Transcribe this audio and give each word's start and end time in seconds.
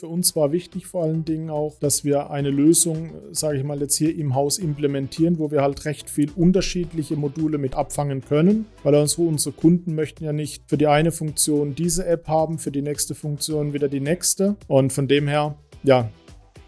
Für 0.00 0.08
uns 0.08 0.34
war 0.34 0.50
wichtig 0.50 0.86
vor 0.86 1.02
allen 1.02 1.26
Dingen 1.26 1.50
auch, 1.50 1.78
dass 1.78 2.04
wir 2.04 2.30
eine 2.30 2.48
Lösung, 2.48 3.12
sage 3.32 3.58
ich 3.58 3.64
mal, 3.64 3.78
jetzt 3.80 3.96
hier 3.96 4.16
im 4.16 4.34
Haus 4.34 4.56
implementieren, 4.56 5.38
wo 5.38 5.50
wir 5.50 5.60
halt 5.60 5.84
recht 5.84 6.08
viel 6.08 6.30
unterschiedliche 6.34 7.16
Module 7.16 7.58
mit 7.58 7.74
abfangen 7.74 8.22
können, 8.22 8.64
weil 8.82 8.94
unsere, 8.94 9.24
unsere 9.24 9.54
Kunden 9.54 9.94
möchten 9.94 10.24
ja 10.24 10.32
nicht 10.32 10.62
für 10.68 10.78
die 10.78 10.86
eine 10.86 11.12
Funktion 11.12 11.74
diese 11.74 12.06
App 12.06 12.28
haben, 12.28 12.58
für 12.58 12.70
die 12.70 12.80
nächste 12.80 13.14
Funktion 13.14 13.74
wieder 13.74 13.90
die 13.90 14.00
nächste. 14.00 14.56
Und 14.68 14.90
von 14.90 15.06
dem 15.06 15.28
her, 15.28 15.58
ja, 15.82 16.08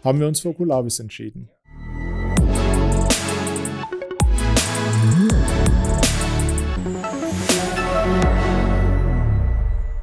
haben 0.03 0.19
wir 0.19 0.27
uns 0.27 0.41
für 0.41 0.49
Oculavis 0.49 0.99
entschieden. 0.99 1.49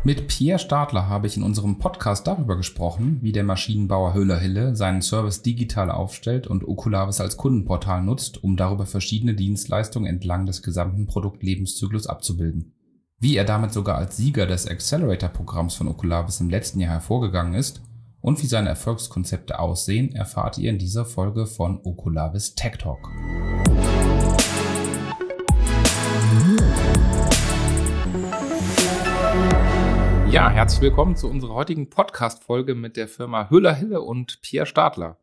Mit 0.03 0.29
Pierre 0.29 0.59
Stadler 0.59 1.11
habe 1.11 1.27
ich 1.27 1.37
in 1.37 1.43
unserem 1.43 1.79
Podcast 1.79 2.27
darüber 2.27 2.57
gesprochen, 2.57 3.19
wie 3.21 3.33
der 3.33 3.45
Maschinenbauer 3.45 4.15
Höhler-Hille 4.15 4.75
seinen 4.75 5.03
Service 5.03 5.43
digital 5.43 5.91
aufstellt 5.91 6.47
und 6.47 6.67
Oculavis 6.67 7.21
als 7.21 7.37
Kundenportal 7.37 8.03
nutzt, 8.03 8.43
um 8.43 8.57
darüber 8.57 8.87
verschiedene 8.87 9.35
Dienstleistungen 9.35 10.09
entlang 10.09 10.47
des 10.47 10.63
gesamten 10.63 11.07
Produktlebenszyklus 11.07 12.07
abzubilden. 12.07 12.73
Wie 13.19 13.37
er 13.37 13.45
damit 13.45 13.75
sogar 13.75 13.99
als 13.99 14.17
Sieger 14.17 14.47
des 14.47 14.67
Accelerator-Programms 14.67 15.75
von 15.75 15.89
Oculavis 15.89 16.41
im 16.41 16.49
letzten 16.49 16.81
Jahr 16.81 16.93
hervorgegangen 16.93 17.53
ist 17.53 17.83
und 18.23 18.43
wie 18.43 18.47
seine 18.47 18.71
Erfolgskonzepte 18.71 19.59
aussehen, 19.59 20.15
erfahrt 20.15 20.57
ihr 20.57 20.71
in 20.71 20.79
dieser 20.79 21.05
Folge 21.05 21.45
von 21.45 21.79
Oculavis 21.85 22.55
Tech 22.55 22.79
Talk. 22.79 23.07
Ja, 30.31 30.49
herzlich 30.49 30.83
willkommen 30.83 31.17
zu 31.17 31.29
unserer 31.29 31.55
heutigen 31.55 31.91
Podcast-Folge 31.91 32.77
mit 32.77 32.97
der 32.97 33.09
Firma 33.09 33.51
Hüller-Hille 33.51 34.01
und 34.01 34.41
Pierre 34.43 34.65
Stadler. 34.65 35.19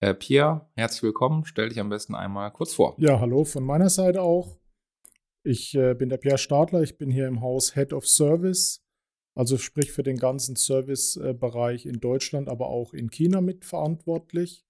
Äh, 0.00 0.14
Pierre, 0.14 0.70
herzlich 0.76 1.02
willkommen. 1.02 1.44
Stell 1.44 1.68
dich 1.68 1.78
am 1.78 1.90
besten 1.90 2.14
einmal 2.14 2.50
kurz 2.52 2.72
vor. 2.72 2.94
Ja, 2.96 3.20
hallo 3.20 3.44
von 3.44 3.64
meiner 3.64 3.90
Seite 3.90 4.22
auch. 4.22 4.56
Ich 5.42 5.74
äh, 5.74 5.92
bin 5.92 6.08
der 6.08 6.16
Pierre 6.16 6.38
Stadler. 6.38 6.80
Ich 6.80 6.96
bin 6.96 7.10
hier 7.10 7.28
im 7.28 7.42
Haus 7.42 7.74
Head 7.74 7.92
of 7.92 8.08
Service, 8.08 8.82
also 9.34 9.58
sprich 9.58 9.92
für 9.92 10.02
den 10.02 10.16
ganzen 10.16 10.56
Servicebereich 10.56 11.84
in 11.84 12.00
Deutschland, 12.00 12.48
aber 12.48 12.68
auch 12.68 12.94
in 12.94 13.10
China 13.10 13.42
mitverantwortlich. 13.42 14.64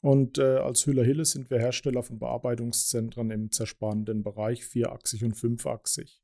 Und 0.00 0.38
äh, 0.38 0.56
als 0.56 0.86
Hüller-Hille 0.86 1.26
sind 1.26 1.50
wir 1.50 1.58
Hersteller 1.58 2.02
von 2.02 2.18
Bearbeitungszentren 2.18 3.30
im 3.30 3.52
zersparenden 3.52 4.22
Bereich, 4.22 4.64
vierachsig 4.64 5.22
und 5.22 5.34
fünfachsig. 5.34 6.22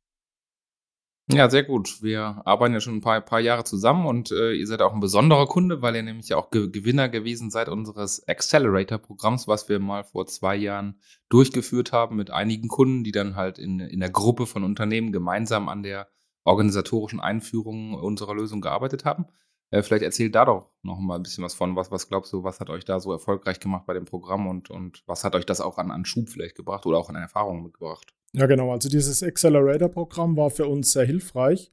Ja, 1.30 1.48
sehr 1.48 1.62
gut. 1.62 2.02
Wir 2.02 2.42
arbeiten 2.44 2.74
ja 2.74 2.80
schon 2.80 2.96
ein 2.96 3.00
paar, 3.00 3.18
paar 3.22 3.40
Jahre 3.40 3.64
zusammen 3.64 4.04
und 4.04 4.30
äh, 4.30 4.52
ihr 4.52 4.66
seid 4.66 4.82
auch 4.82 4.92
ein 4.92 5.00
besonderer 5.00 5.46
Kunde, 5.46 5.80
weil 5.80 5.96
ihr 5.96 6.02
nämlich 6.02 6.34
auch 6.34 6.50
Ge 6.50 6.70
Gewinner 6.70 7.08
gewesen 7.08 7.50
seid 7.50 7.70
unseres 7.70 8.28
Accelerator-Programms, 8.28 9.48
was 9.48 9.70
wir 9.70 9.78
mal 9.78 10.04
vor 10.04 10.26
zwei 10.26 10.54
Jahren 10.54 11.00
durchgeführt 11.30 11.92
haben 11.92 12.16
mit 12.16 12.30
einigen 12.30 12.68
Kunden, 12.68 13.04
die 13.04 13.12
dann 13.12 13.36
halt 13.36 13.58
in, 13.58 13.80
in 13.80 14.00
der 14.00 14.10
Gruppe 14.10 14.46
von 14.46 14.64
Unternehmen 14.64 15.12
gemeinsam 15.12 15.70
an 15.70 15.82
der 15.82 16.08
organisatorischen 16.44 17.20
Einführung 17.20 17.94
unserer 17.94 18.34
Lösung 18.34 18.60
gearbeitet 18.60 19.06
haben. 19.06 19.24
Äh, 19.70 19.82
vielleicht 19.82 20.04
erzählt 20.04 20.34
da 20.34 20.44
doch 20.44 20.70
noch 20.82 20.98
mal 20.98 21.16
ein 21.16 21.22
bisschen 21.22 21.42
was 21.42 21.54
von. 21.54 21.74
Was, 21.74 21.90
was 21.90 22.08
glaubst 22.08 22.34
du, 22.34 22.44
was 22.44 22.60
hat 22.60 22.68
euch 22.68 22.84
da 22.84 23.00
so 23.00 23.10
erfolgreich 23.12 23.60
gemacht 23.60 23.86
bei 23.86 23.94
dem 23.94 24.04
Programm 24.04 24.46
und, 24.46 24.68
und 24.68 25.02
was 25.06 25.24
hat 25.24 25.34
euch 25.34 25.46
das 25.46 25.62
auch 25.62 25.78
an, 25.78 25.90
an 25.90 26.04
Schub 26.04 26.28
vielleicht 26.28 26.54
gebracht 26.54 26.84
oder 26.84 26.98
auch 26.98 27.08
an 27.08 27.16
Erfahrungen 27.16 27.62
mitgebracht? 27.62 28.14
Ja, 28.36 28.46
genau. 28.46 28.72
Also 28.72 28.88
dieses 28.88 29.22
Accelerator-Programm 29.22 30.36
war 30.36 30.50
für 30.50 30.66
uns 30.66 30.90
sehr 30.90 31.04
hilfreich, 31.04 31.72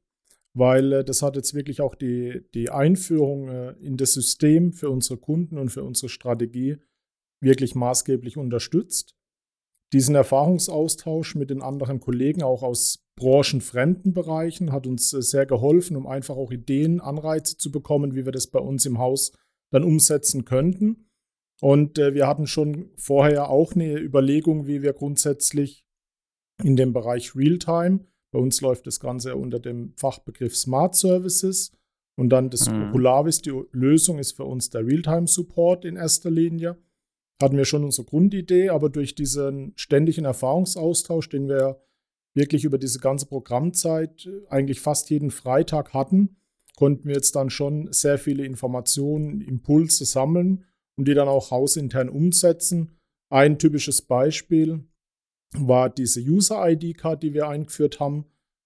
weil 0.54 0.94
äh, 0.94 1.04
das 1.04 1.24
hat 1.24 1.36
jetzt 1.36 1.56
wirklich 1.56 1.82
auch 1.82 1.96
die, 1.96 2.44
die 2.54 2.70
Einführung 2.70 3.50
äh, 3.50 3.72
in 3.82 3.98
das 3.98 4.14
System 4.14 4.72
für 4.72 4.92
unsere 4.92 5.18
Kunden 5.18 5.58
und 5.58 5.70
für 5.70 5.84
unsere 5.84 6.10
Strategie 6.10 6.78
wirklich 7.42 7.74
maßgeblich 7.74 8.38
unterstützt. 8.38 9.16
Diesen 9.92 10.14
Erfahrungsaustausch 10.14 11.34
mit 11.34 11.50
den 11.50 11.64
anderen 11.64 12.00
Kollegen, 12.00 12.44
auch 12.44 12.62
aus 12.62 13.04
branchenfremden 13.20 14.14
Bereichen, 14.14 14.72
hat 14.72 14.86
uns 14.86 15.14
äh, 15.14 15.22
sehr 15.24 15.48
geholfen, 15.48 15.98
um 15.98 16.06
einfach 16.06 16.38
auch 16.38 16.52
Ideen, 16.52 17.02
Anreize 17.02 17.58
zu 17.58 17.72
bekommen, 17.72 18.14
wie 18.14 18.26
wir 18.26 18.32
das 18.32 18.46
bei 18.46 18.60
uns 18.60 18.86
im 18.86 19.00
Haus 19.00 19.32
dann 19.72 19.84
umsetzen 19.84 20.46
könnten. 20.46 21.08
Und 21.60 21.98
wir 22.00 22.28
hatten 22.28 22.48
schon 22.48 22.90
vorher 22.98 23.52
auch 23.52 23.74
eine 23.74 24.00
Überlegung, 24.00 24.66
wie 24.66 24.82
wir 24.82 24.94
grundsätzlich 24.94 25.86
in 26.64 26.76
dem 26.76 26.94
Bereich 26.94 27.36
Realtime. 27.36 28.02
Bei 28.32 28.40
uns 28.40 28.62
läuft 28.62 28.88
das 28.88 29.00
Ganze 29.00 29.36
unter 29.36 29.60
dem 29.60 29.94
Fachbegriff 29.98 30.56
Smart 30.56 30.96
Services. 30.96 31.72
Und 32.18 32.30
dann 32.30 32.50
das 32.50 32.70
mhm. 32.70 32.90
Oculavis, 32.90 33.42
die 33.42 33.54
Lösung 33.72 34.20
ist 34.20 34.34
für 34.34 34.46
uns 34.46 34.70
der 34.70 34.86
Realtime-Support 34.86 35.86
in 35.86 35.96
erster 35.96 36.30
Linie. 36.30 36.78
Hatten 37.42 37.58
wir 37.58 37.66
schon 37.66 37.84
unsere 37.84 38.06
Grundidee, 38.06 38.70
aber 38.70 38.90
durch 38.90 39.16
diesen 39.16 39.74
ständigen 39.76 40.26
Erfahrungsaustausch, 40.26 41.30
den 41.30 41.48
wir 41.48 41.82
wirklich 42.36 42.64
über 42.64 42.78
diese 42.78 43.00
ganze 43.00 43.26
Programmzeit 43.26 44.30
eigentlich 44.50 44.80
fast 44.80 45.10
jeden 45.10 45.32
Freitag 45.32 45.94
hatten, 45.94 46.38
konnten 46.78 47.08
wir 47.08 47.16
jetzt 47.16 47.36
dann 47.36 47.50
schon 47.50 47.92
sehr 47.92 48.18
viele 48.18 48.46
Informationen, 48.46 49.42
Impulse 49.42 50.06
sammeln 50.06 50.66
und 50.98 51.08
die 51.08 51.14
dann 51.14 51.28
auch 51.28 51.52
hausintern 51.52 52.10
umsetzen. 52.10 52.98
Ein 53.30 53.58
typisches 53.58 54.02
Beispiel 54.02 54.84
war 55.58 55.90
diese 55.90 56.22
User-ID-Card, 56.22 57.24
die 57.24 57.34
wir 57.34 57.48
eingeführt 57.48 58.00
haben, 58.00 58.26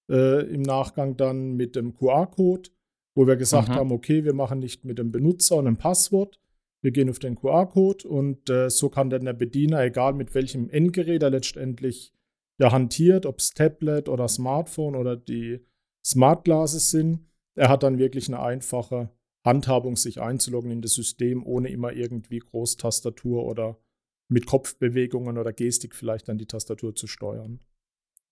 äh, 0.10 0.46
im 0.54 0.62
Nachgang 0.62 1.18
dann 1.18 1.56
mit 1.56 1.76
dem 1.76 1.96
QR-Code, 1.96 2.70
wo 3.16 3.28
wir 3.28 3.36
gesagt 3.36 3.70
mhm. 3.70 3.74
haben, 3.74 3.92
okay, 3.92 4.24
wir 4.24 4.34
machen 4.34 4.60
nicht 4.60 4.86
mit 4.86 5.00
dem 5.00 5.12
Benutzer 5.12 5.56
und 5.56 5.68
einem 5.68 5.78
Passwort, 5.78 6.40
wir 6.82 6.92
gehen 6.92 7.10
auf 7.10 7.20
den 7.20 7.36
QR-Code 7.36 8.08
und 8.08 8.50
äh, 8.50 8.70
so 8.70 8.90
kann 8.90 9.10
dann 9.10 9.26
der 9.26 9.34
Bediener, 9.34 9.84
egal 9.84 10.14
mit 10.14 10.36
welchem 10.36 10.70
Endgerät 10.70 11.24
er 11.24 11.32
letztendlich 11.32 12.14
ja 12.60 12.72
hantiert, 12.72 13.26
ob 13.26 13.40
es 13.40 13.50
Tablet 13.50 14.08
oder 14.08 14.28
Smartphone 14.28 14.96
oder 14.96 15.16
die 15.16 15.66
Smart 16.06 16.44
Glasses 16.44 16.92
sind, 16.92 17.26
er 17.56 17.70
hat 17.70 17.84
dann 17.84 17.98
wirklich 17.98 18.28
eine 18.28 18.42
einfache 18.42 19.10
Handhabung, 19.44 19.96
sich 19.96 20.22
einzuloggen 20.22 20.72
in 20.72 20.82
das 20.82 20.94
System, 20.94 21.46
ohne 21.46 21.70
immer 21.70 21.94
irgendwie 21.94 22.40
Großtastatur 22.40 23.46
oder 23.46 23.80
mit 24.28 24.46
Kopfbewegungen 24.46 25.38
oder 25.38 25.54
Gestik 25.54 25.96
vielleicht 25.96 26.28
dann 26.28 26.38
die 26.38 26.48
Tastatur 26.48 26.96
zu 26.96 27.08
steuern. 27.08 27.60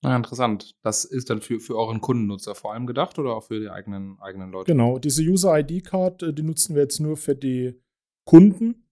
Ja, 0.03 0.15
interessant. 0.17 0.75
Das 0.81 1.05
ist 1.05 1.29
dann 1.29 1.41
für, 1.41 1.59
für 1.59 1.77
euren 1.77 2.01
Kundennutzer 2.01 2.55
vor 2.55 2.73
allem 2.73 2.87
gedacht 2.87 3.17
oder 3.19 3.35
auch 3.35 3.45
für 3.45 3.59
die 3.59 3.69
eigenen, 3.69 4.19
eigenen 4.19 4.51
Leute? 4.51 4.71
Genau, 4.71 4.99
diese 4.99 5.23
User-ID-Card, 5.23 6.23
äh, 6.23 6.33
die 6.33 6.43
nutzen 6.43 6.75
wir 6.75 6.83
jetzt 6.83 6.99
nur 6.99 7.15
für 7.15 7.35
die 7.35 7.79
Kunden. 8.25 8.85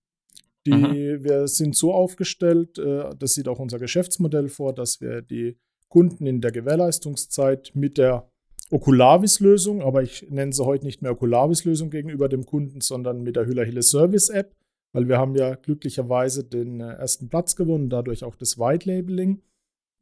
Die, 0.65 0.73
mhm. 0.73 1.23
Wir 1.23 1.47
sind 1.47 1.75
so 1.75 1.93
aufgestellt, 1.93 2.77
äh, 2.77 3.09
das 3.17 3.33
sieht 3.33 3.47
auch 3.47 3.59
unser 3.59 3.79
Geschäftsmodell 3.79 4.47
vor, 4.47 4.73
dass 4.73 5.01
wir 5.01 5.21
die 5.21 5.57
Kunden 5.89 6.25
in 6.25 6.39
der 6.39 6.51
Gewährleistungszeit 6.51 7.71
mit 7.73 7.97
der 7.97 8.31
Oculavis-Lösung, 8.69 9.81
aber 9.81 10.03
ich 10.03 10.29
nenne 10.29 10.53
sie 10.53 10.63
heute 10.63 10.85
nicht 10.85 11.01
mehr 11.01 11.11
Oculavis-Lösung 11.11 11.89
gegenüber 11.89 12.29
dem 12.29 12.45
Kunden, 12.45 12.79
sondern 12.79 13.21
mit 13.21 13.35
der 13.35 13.45
Hüller-Hille 13.47 13.81
Service-App 13.81 14.55
weil 14.93 15.07
wir 15.07 15.17
haben 15.17 15.35
ja 15.35 15.55
glücklicherweise 15.55 16.43
den 16.43 16.79
äh, 16.79 16.93
ersten 16.93 17.29
Platz 17.29 17.55
gewonnen, 17.55 17.89
dadurch 17.89 18.23
auch 18.23 18.35
das 18.35 18.57
White 18.57 18.89
Labeling. 18.89 19.41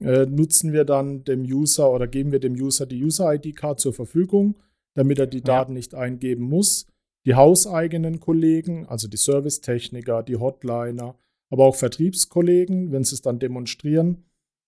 Äh, 0.02 0.26
nutzen 0.28 0.72
wir 0.72 0.86
dann 0.86 1.26
dem 1.26 1.42
User 1.42 1.92
oder 1.92 2.08
geben 2.08 2.32
wir 2.32 2.40
dem 2.40 2.54
User 2.54 2.86
die 2.86 3.04
User-ID-Card 3.04 3.80
zur 3.82 3.94
Verfügung, 3.94 4.56
damit 4.94 5.20
er 5.20 5.28
die 5.28 5.42
Daten 5.42 5.74
ja. 5.74 5.78
nicht 5.78 5.94
eingeben 5.94 6.44
muss. 6.44 6.88
Die 7.26 7.36
hauseigenen 7.36 8.22
Kollegen, 8.22 8.88
also 8.88 9.10
die 9.10 9.18
Servicetechniker, 9.18 10.24
die 10.24 10.38
Hotliner, 10.38 11.16
aber 11.50 11.66
auch 11.66 11.76
Vertriebskollegen, 11.76 12.92
wenn 12.94 13.04
sie 13.04 13.16
es 13.16 13.22
dann 13.22 13.40
demonstrieren, 13.40 14.24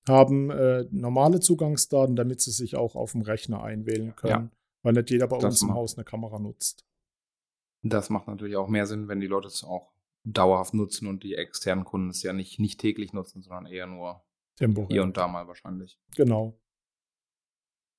haben 0.08 0.50
äh, 0.50 0.86
normale 0.92 1.40
Zugangsdaten, 1.40 2.16
damit 2.16 2.42
sie 2.42 2.52
sich 2.52 2.76
auch 2.76 2.96
auf 2.96 3.14
dem 3.14 3.22
Rechner 3.22 3.64
einwählen 3.64 4.16
können, 4.16 4.32
ja. 4.32 4.50
weil 4.84 4.94
nicht 4.94 5.12
jeder 5.12 5.28
bei 5.28 5.38
das 5.38 5.46
uns 5.46 5.62
im 5.62 5.74
Haus 5.74 5.96
eine 5.96 6.04
Kamera 6.04 6.40
nutzt. 6.40 6.86
Das 7.84 8.10
macht 8.10 8.28
natürlich 8.28 8.58
auch 8.58 8.68
mehr 8.68 8.86
Sinn, 8.86 9.08
wenn 9.08 9.20
die 9.20 9.28
Leute 9.28 9.48
es 9.48 9.64
auch 9.64 9.92
dauerhaft 10.24 10.74
nutzen 10.74 11.08
und 11.08 11.24
die 11.24 11.36
externen 11.36 11.86
Kunden 11.86 12.10
es 12.10 12.24
ja 12.24 12.34
nicht, 12.34 12.60
nicht 12.60 12.80
täglich 12.80 13.14
nutzen, 13.14 13.42
sondern 13.42 13.66
eher 13.66 13.88
nur 13.88 14.24
Tempo, 14.56 14.88
hier 14.90 15.04
und 15.04 15.18
da 15.18 15.28
mal 15.28 15.48
wahrscheinlich. 15.48 16.00
Genau. 16.16 16.58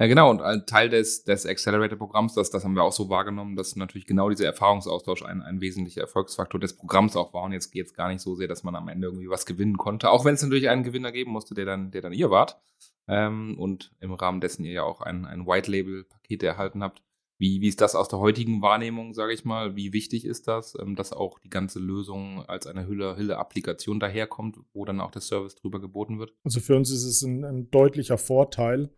Ja, 0.03 0.09
genau. 0.09 0.31
Und 0.31 0.43
ein 0.43 0.67
Teil 0.67 0.89
des, 0.89 1.23
des 1.23 1.47
Accelerator-Programms, 1.47 2.35
das, 2.35 2.51
das 2.51 2.65
haben 2.65 2.75
wir 2.75 2.83
auch 2.83 2.93
so 2.93 3.09
wahrgenommen, 3.09 3.55
dass 3.55 3.77
natürlich 3.77 4.07
genau 4.07 4.31
dieser 4.31 4.47
Erfahrungsaustausch 4.47 5.23
ein, 5.23 5.43
ein 5.43 5.61
wesentlicher 5.61 6.01
Erfolgsfaktor 6.01 6.59
des 6.59 6.77
Programms 6.77 7.15
auch 7.15 7.33
war. 7.35 7.45
Und 7.45 7.53
jetzt 7.53 7.71
geht 7.71 7.87
es 7.87 7.95
gar 7.95 8.09
nicht 8.09 8.21
so 8.21 8.35
sehr, 8.35 8.49
dass 8.49 8.65
man 8.65 8.75
am 8.75 8.89
Ende 8.89 9.07
irgendwie 9.07 9.29
was 9.29 9.47
gewinnen 9.47 9.77
konnte. 9.77 10.11
Auch 10.11 10.25
wenn 10.25 10.35
es 10.35 10.43
natürlich 10.43 10.69
einen 10.69 10.83
Gewinner 10.83 11.13
geben 11.13 11.31
musste, 11.31 11.55
der 11.55 11.67
dann, 11.67 11.93
der 11.93 12.03
dann 12.03 12.13
ihr 12.13 12.31
wart. 12.31 12.61
Ähm, 13.07 13.57
und 13.59 13.95
im 14.01 14.13
Rahmen 14.13 14.41
dessen 14.41 14.65
ihr 14.65 14.73
ja 14.73 14.83
auch 14.83 15.03
ein, 15.03 15.25
ein 15.25 15.47
White-Label-Paket 15.47 16.43
erhalten 16.43 16.83
habt. 16.83 17.03
Wie, 17.43 17.61
wie 17.61 17.67
ist 17.67 17.81
das 17.81 17.97
aus 17.97 18.07
der 18.07 18.21
heutigen 18.21 18.63
Wahrnehmung, 18.63 19.15
sage 19.15 19.33
ich 19.33 19.45
mal? 19.45 19.75
Wie 19.75 19.93
wichtig 19.93 20.25
ist 20.25 20.47
das, 20.47 20.77
ähm, 20.81 20.95
dass 20.95 21.13
auch 21.13 21.41
die 21.41 21.51
ganze 21.51 21.81
Lösung 21.81 22.45
als 22.47 22.69
eine 22.69 22.87
Hülle-Applikation 22.87 23.99
daherkommt, 23.99 24.59
wo 24.73 24.85
dann 24.85 25.01
auch 25.01 25.11
der 25.11 25.23
Service 25.23 25.57
drüber 25.57 25.81
geboten 25.81 26.21
wird? 26.21 26.33
Also 26.45 26.61
für 26.61 26.77
uns 26.77 26.93
ist 26.93 27.03
es 27.03 27.23
ein, 27.23 27.45
ein 27.45 27.69
deutlicher 27.73 28.17
Vorteil, 28.17 28.91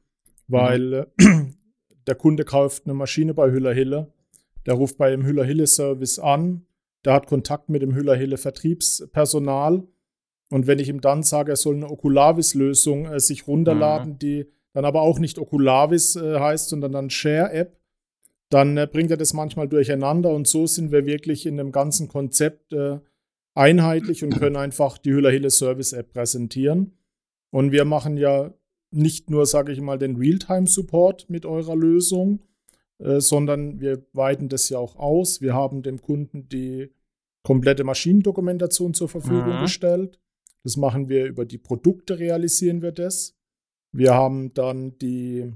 weil 0.47 1.11
mhm. 1.19 1.55
der 2.07 2.17
Kunde 2.17 2.45
kauft 2.45 2.85
eine 2.85 2.93
Maschine 2.93 3.33
bei 3.33 3.51
Hüller 3.51 3.73
Hille, 3.73 4.13
der 4.67 4.75
ruft 4.75 4.99
bei 4.99 5.09
dem 5.09 5.25
Hüller-Hille-Service 5.25 6.19
an, 6.19 6.67
der 7.07 7.15
hat 7.15 7.27
Kontakt 7.27 7.71
mit 7.71 7.81
dem 7.81 7.95
Hüller-Hille-Vertriebspersonal. 7.95 9.89
Und 10.51 10.67
wenn 10.67 10.81
ich 10.81 10.91
ihm 10.91 11.01
dann 11.01 11.23
sage, 11.23 11.53
er 11.53 11.57
soll 11.57 11.77
eine 11.77 11.89
Okulavis-Lösung 11.89 13.07
äh, 13.07 13.21
sich 13.21 13.49
runterladen, 13.49 14.11
mhm. 14.11 14.19
die 14.19 14.45
dann 14.75 14.85
aber 14.85 15.01
auch 15.01 15.19
nicht 15.19 15.39
Okulavis 15.39 16.17
äh, 16.17 16.39
heißt, 16.39 16.69
sondern 16.69 16.93
dann 16.93 17.09
Share-App, 17.09 17.81
dann 18.51 18.77
äh, 18.77 18.89
bringt 18.91 19.11
er 19.11 19.17
das 19.17 19.33
manchmal 19.33 19.69
durcheinander. 19.69 20.31
Und 20.31 20.47
so 20.47 20.67
sind 20.67 20.93
wir 20.93 21.07
wirklich 21.07 21.47
in 21.47 21.57
dem 21.57 21.73
ganzen 21.73 22.09
Konzept 22.09 22.73
äh, 22.73 22.99
einheitlich 23.55 24.25
und 24.25 24.39
können 24.39 24.57
einfach 24.57 24.99
die 24.99 25.13
Hüller-Hille-Service-App 25.13 26.13
präsentieren. 26.13 26.97
Und 27.51 27.73
wir 27.73 27.85
machen 27.85 28.17
ja 28.17 28.53
nicht 28.91 29.31
nur, 29.31 29.47
sage 29.47 29.73
ich 29.73 29.81
mal, 29.81 29.99
den 29.99 30.17
Realtime-Support 30.17 31.31
mit 31.31 31.47
eurer 31.47 31.77
Lösung, 31.77 32.41
äh, 32.99 33.21
sondern 33.21 33.81
wir 33.81 34.05
weiten 34.13 34.49
das 34.49 34.69
ja 34.69 34.79
auch 34.79 34.97
aus. 34.97 35.41
Wir 35.41 35.55
haben 35.55 35.83
dem 35.83 36.01
Kunden 36.01 36.49
die 36.49 36.91
komplette 37.43 37.85
Maschinendokumentation 37.85 38.95
zur 38.95 39.09
Verfügung 39.09 39.59
mhm. 39.59 39.63
gestellt. 39.63 40.19
Das 40.63 40.77
machen 40.77 41.09
wir 41.09 41.27
über 41.27 41.45
die 41.45 41.59
Produkte, 41.59 42.19
realisieren 42.19 42.83
wir 42.83 42.93
das. 42.93 43.37
Wir 43.93 44.15
haben 44.15 44.55
dann 44.55 44.99
die 44.99 45.53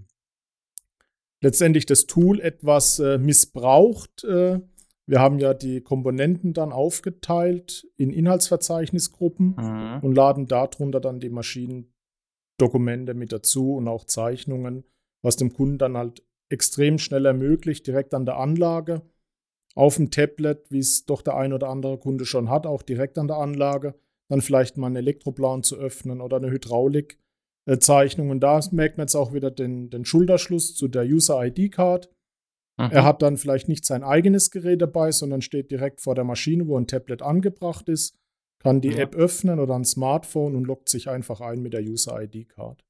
letztendlich 1.43 1.87
das 1.87 2.07
Tool 2.07 2.41
etwas 2.41 2.99
äh, 2.99 3.19
missbraucht. 3.19 4.25
Äh, 4.25 4.61
wir 5.07 5.21
haben 5.21 5.39
ja 5.39 5.55
die 5.55 5.81
Komponenten 5.81 6.53
dann 6.53 6.73
aufgeteilt 6.73 7.87
in 7.97 8.11
Inhaltsverzeichnisgruppen 8.11 9.57
mhm. 9.57 10.01
und 10.03 10.15
laden 10.15 10.47
darunter 10.47 11.01
dann 11.01 11.21
die 11.21 11.31
Maschinendokumente 11.31 13.15
mit 13.15 13.33
dazu 13.33 13.75
und 13.75 13.89
auch 13.89 14.05
Zeichnungen, 14.05 14.85
was 15.23 15.37
dem 15.37 15.53
Kunden 15.53 15.79
dann 15.79 15.97
halt 15.97 16.25
extrem 16.51 16.99
schnell 16.99 17.25
ermöglicht, 17.27 17.87
direkt 17.87 18.15
an 18.15 18.27
der 18.27 18.37
Anlage, 18.37 19.03
auf 19.75 19.97
dem 19.97 20.11
Tablet, 20.11 20.71
wie 20.71 20.79
es 20.81 21.07
doch 21.07 21.23
der 21.23 21.37
ein 21.37 21.53
oder 21.53 21.69
andere 21.69 21.99
Kunde 21.99 22.25
schon 22.25 22.51
hat, 22.51 22.67
auch 22.67 22.83
direkt 22.83 23.17
an 23.17 23.29
der 23.29 23.37
Anlage, 23.37 23.95
dann 24.29 24.43
vielleicht 24.43 24.77
mal 24.77 24.89
einen 24.89 24.97
Elektroplan 24.97 25.63
zu 25.63 25.77
öffnen 25.77 26.21
oder 26.21 26.37
eine 26.37 26.51
Hydraulikzeichnung. 27.69 28.31
Und 28.31 28.41
da 28.41 28.61
merkt 28.73 28.99
man 28.99 29.05
jetzt 29.05 29.15
auch 29.15 29.33
wieder 29.33 29.51
den, 29.51 29.91
den 29.91 30.05
Schulterschluss 30.05 30.75
zu 30.75 30.89
der 30.89 31.05
User-ID-Card. 31.05 32.11
Mhm. 32.79 32.91
Er 32.91 33.05
hat 33.05 33.23
dann 33.23 33.37
vielleicht 33.37 33.69
nicht 33.69 33.85
sein 33.85 34.03
eigenes 34.03 34.51
Gerät 34.51 34.83
dabei, 34.83 35.13
sondern 35.13 35.43
steht 35.43 35.71
direkt 35.71 36.01
vor 36.01 36.15
der 36.15 36.25
Maschine, 36.25 36.67
wo 36.67 36.79
ein 36.79 36.87
Tablet 36.87 37.23
angebracht 37.23 37.89
ist, 37.89 38.17
kann 38.61 38.81
die 38.81 38.91
ja. 38.91 38.99
App 38.99 39.15
öffnen 39.15 39.61
oder 39.61 39.75
ein 39.75 39.85
Smartphone 39.85 40.57
und 40.57 40.65
loggt 40.65 40.89
sich 40.89 41.09
einfach 41.09 41.41
ein 41.41 41.61
mit 41.63 41.73
der 41.73 41.83
User-ID-Card. 41.83 42.85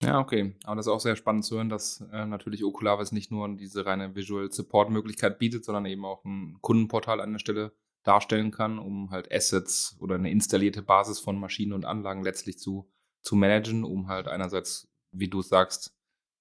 Ja, 0.00 0.20
okay. 0.20 0.54
Aber 0.62 0.76
das 0.76 0.86
ist 0.86 0.92
auch 0.92 1.00
sehr 1.00 1.16
spannend 1.16 1.44
zu 1.44 1.56
hören, 1.56 1.68
dass 1.68 2.04
äh, 2.12 2.24
natürlich 2.24 2.64
Oculavis 2.64 3.10
nicht 3.10 3.32
nur 3.32 3.48
diese 3.56 3.84
reine 3.84 4.14
Visual 4.14 4.50
Support 4.50 4.90
Möglichkeit 4.90 5.40
bietet, 5.40 5.64
sondern 5.64 5.86
eben 5.86 6.04
auch 6.04 6.24
ein 6.24 6.58
Kundenportal 6.60 7.20
an 7.20 7.32
der 7.32 7.40
Stelle 7.40 7.72
darstellen 8.04 8.52
kann, 8.52 8.78
um 8.78 9.10
halt 9.10 9.32
Assets 9.32 9.96
oder 10.00 10.14
eine 10.14 10.30
installierte 10.30 10.82
Basis 10.82 11.18
von 11.18 11.38
Maschinen 11.38 11.72
und 11.72 11.84
Anlagen 11.84 12.22
letztlich 12.22 12.58
zu, 12.58 12.88
zu 13.28 13.36
managen, 13.36 13.84
um 13.84 14.08
halt 14.08 14.26
einerseits, 14.26 14.88
wie 15.12 15.28
du 15.28 15.42
sagst, 15.42 15.94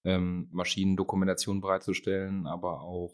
ähm, 0.06 0.48
Maschinendokumentation 0.54 1.60
bereitzustellen, 1.60 2.48
aber 2.48 2.82
auch 2.82 3.12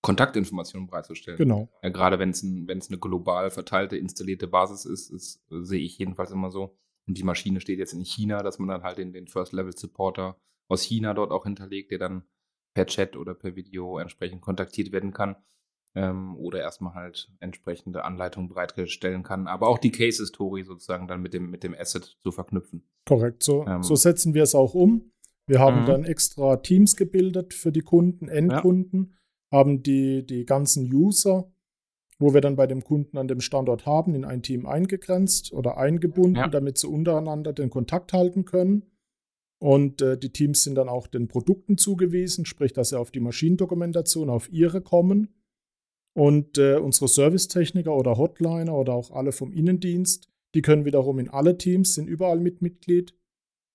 Kontaktinformationen 0.00 0.88
bereitzustellen. 0.88 1.36
Genau. 1.36 1.68
Ja, 1.82 1.90
gerade 1.90 2.18
wenn 2.18 2.30
es 2.30 2.42
ein, 2.42 2.66
eine 2.70 2.98
global 2.98 3.50
verteilte, 3.50 3.98
installierte 3.98 4.48
Basis 4.48 4.86
ist, 4.86 5.10
ist 5.10 5.44
sehe 5.50 5.82
ich 5.82 5.98
jedenfalls 5.98 6.30
immer 6.30 6.50
so, 6.50 6.78
und 7.06 7.18
die 7.18 7.22
Maschine 7.22 7.60
steht 7.60 7.78
jetzt 7.78 7.92
in 7.92 8.06
China, 8.06 8.42
dass 8.42 8.58
man 8.58 8.68
dann 8.68 8.84
halt 8.84 8.96
den, 8.96 9.12
den 9.12 9.28
First-Level-Supporter 9.28 10.40
aus 10.68 10.82
China 10.82 11.12
dort 11.12 11.30
auch 11.30 11.44
hinterlegt, 11.44 11.90
der 11.90 11.98
dann 11.98 12.24
per 12.72 12.86
Chat 12.86 13.16
oder 13.16 13.34
per 13.34 13.54
Video 13.54 13.98
entsprechend 13.98 14.40
kontaktiert 14.40 14.92
werden 14.92 15.12
kann. 15.12 15.36
Ähm, 15.96 16.36
oder 16.36 16.60
erstmal 16.60 16.94
halt 16.94 17.32
entsprechende 17.40 18.04
Anleitungen 18.04 18.48
bereitstellen 18.48 19.24
kann, 19.24 19.48
aber 19.48 19.66
auch 19.66 19.78
die 19.78 19.90
Case-Story 19.90 20.62
sozusagen 20.62 21.08
dann 21.08 21.20
mit 21.20 21.34
dem, 21.34 21.50
mit 21.50 21.64
dem 21.64 21.74
Asset 21.74 22.16
zu 22.22 22.30
verknüpfen. 22.30 22.84
Korrekt, 23.06 23.42
so, 23.42 23.66
ähm, 23.66 23.82
so 23.82 23.96
setzen 23.96 24.32
wir 24.34 24.44
es 24.44 24.54
auch 24.54 24.74
um. 24.74 25.10
Wir 25.46 25.58
haben 25.58 25.82
mhm. 25.82 25.86
dann 25.86 26.04
extra 26.04 26.56
Teams 26.58 26.94
gebildet 26.94 27.54
für 27.54 27.72
die 27.72 27.80
Kunden, 27.80 28.28
Endkunden, 28.28 29.16
ja. 29.50 29.58
haben 29.58 29.82
die, 29.82 30.24
die 30.24 30.44
ganzen 30.44 30.92
User 30.94 31.50
wo 32.20 32.34
wir 32.34 32.42
dann 32.42 32.54
bei 32.54 32.66
dem 32.66 32.84
Kunden 32.84 33.16
an 33.16 33.26
dem 33.26 33.40
Standort 33.40 33.86
haben, 33.86 34.14
in 34.14 34.24
ein 34.24 34.42
Team 34.42 34.66
eingegrenzt 34.66 35.52
oder 35.52 35.78
eingebunden, 35.78 36.36
ja. 36.36 36.48
damit 36.48 36.76
sie 36.76 36.86
untereinander 36.86 37.54
den 37.54 37.70
Kontakt 37.70 38.12
halten 38.12 38.44
können. 38.44 38.84
Und 39.58 40.02
äh, 40.02 40.18
die 40.18 40.30
Teams 40.30 40.62
sind 40.62 40.74
dann 40.74 40.88
auch 40.88 41.06
den 41.06 41.28
Produkten 41.28 41.78
zugewiesen, 41.78 42.44
sprich, 42.44 42.72
dass 42.72 42.90
sie 42.90 42.98
auf 42.98 43.10
die 43.10 43.20
Maschinendokumentation, 43.20 44.28
auf 44.28 44.52
ihre 44.52 44.82
kommen. 44.82 45.28
Und 46.20 46.58
äh, 46.58 46.76
unsere 46.76 47.08
Servicetechniker 47.08 47.96
oder 47.96 48.18
Hotliner 48.18 48.74
oder 48.74 48.92
auch 48.92 49.10
alle 49.10 49.32
vom 49.32 49.54
Innendienst, 49.54 50.28
die 50.54 50.60
können 50.60 50.84
wiederum 50.84 51.18
in 51.18 51.30
alle 51.30 51.56
Teams, 51.56 51.94
sind 51.94 52.08
überall 52.08 52.40
mit 52.40 52.60
Mitglied. 52.60 53.14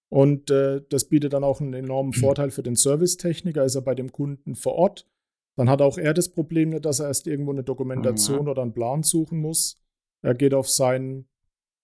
Und 0.09 0.51
äh, 0.51 0.83
das 0.89 1.05
bietet 1.05 1.33
dann 1.33 1.43
auch 1.43 1.59
einen 1.59 1.73
enormen 1.73 2.13
Vorteil 2.13 2.51
für 2.51 2.61
den 2.61 2.75
Servicetechniker, 2.75 3.65
ist 3.65 3.73
er 3.73 3.81
bei 3.81 3.95
dem 3.95 4.11
Kunden 4.11 4.53
vor 4.53 4.75
Ort, 4.75 5.07
dann 5.55 5.71
hat 5.71 5.81
auch 5.81 5.97
er 5.97 6.13
das 6.13 6.29
Problem 6.29 6.79
dass 6.83 6.99
er 6.99 7.07
erst 7.07 7.25
irgendwo 7.25 7.51
eine 7.51 7.63
Dokumentation 7.63 8.43
mhm. 8.43 8.47
oder 8.49 8.61
einen 8.61 8.73
Plan 8.73 9.01
suchen 9.01 9.39
muss. 9.39 9.81
Er 10.21 10.35
geht 10.35 10.53
auf 10.53 10.69
seinen 10.69 11.27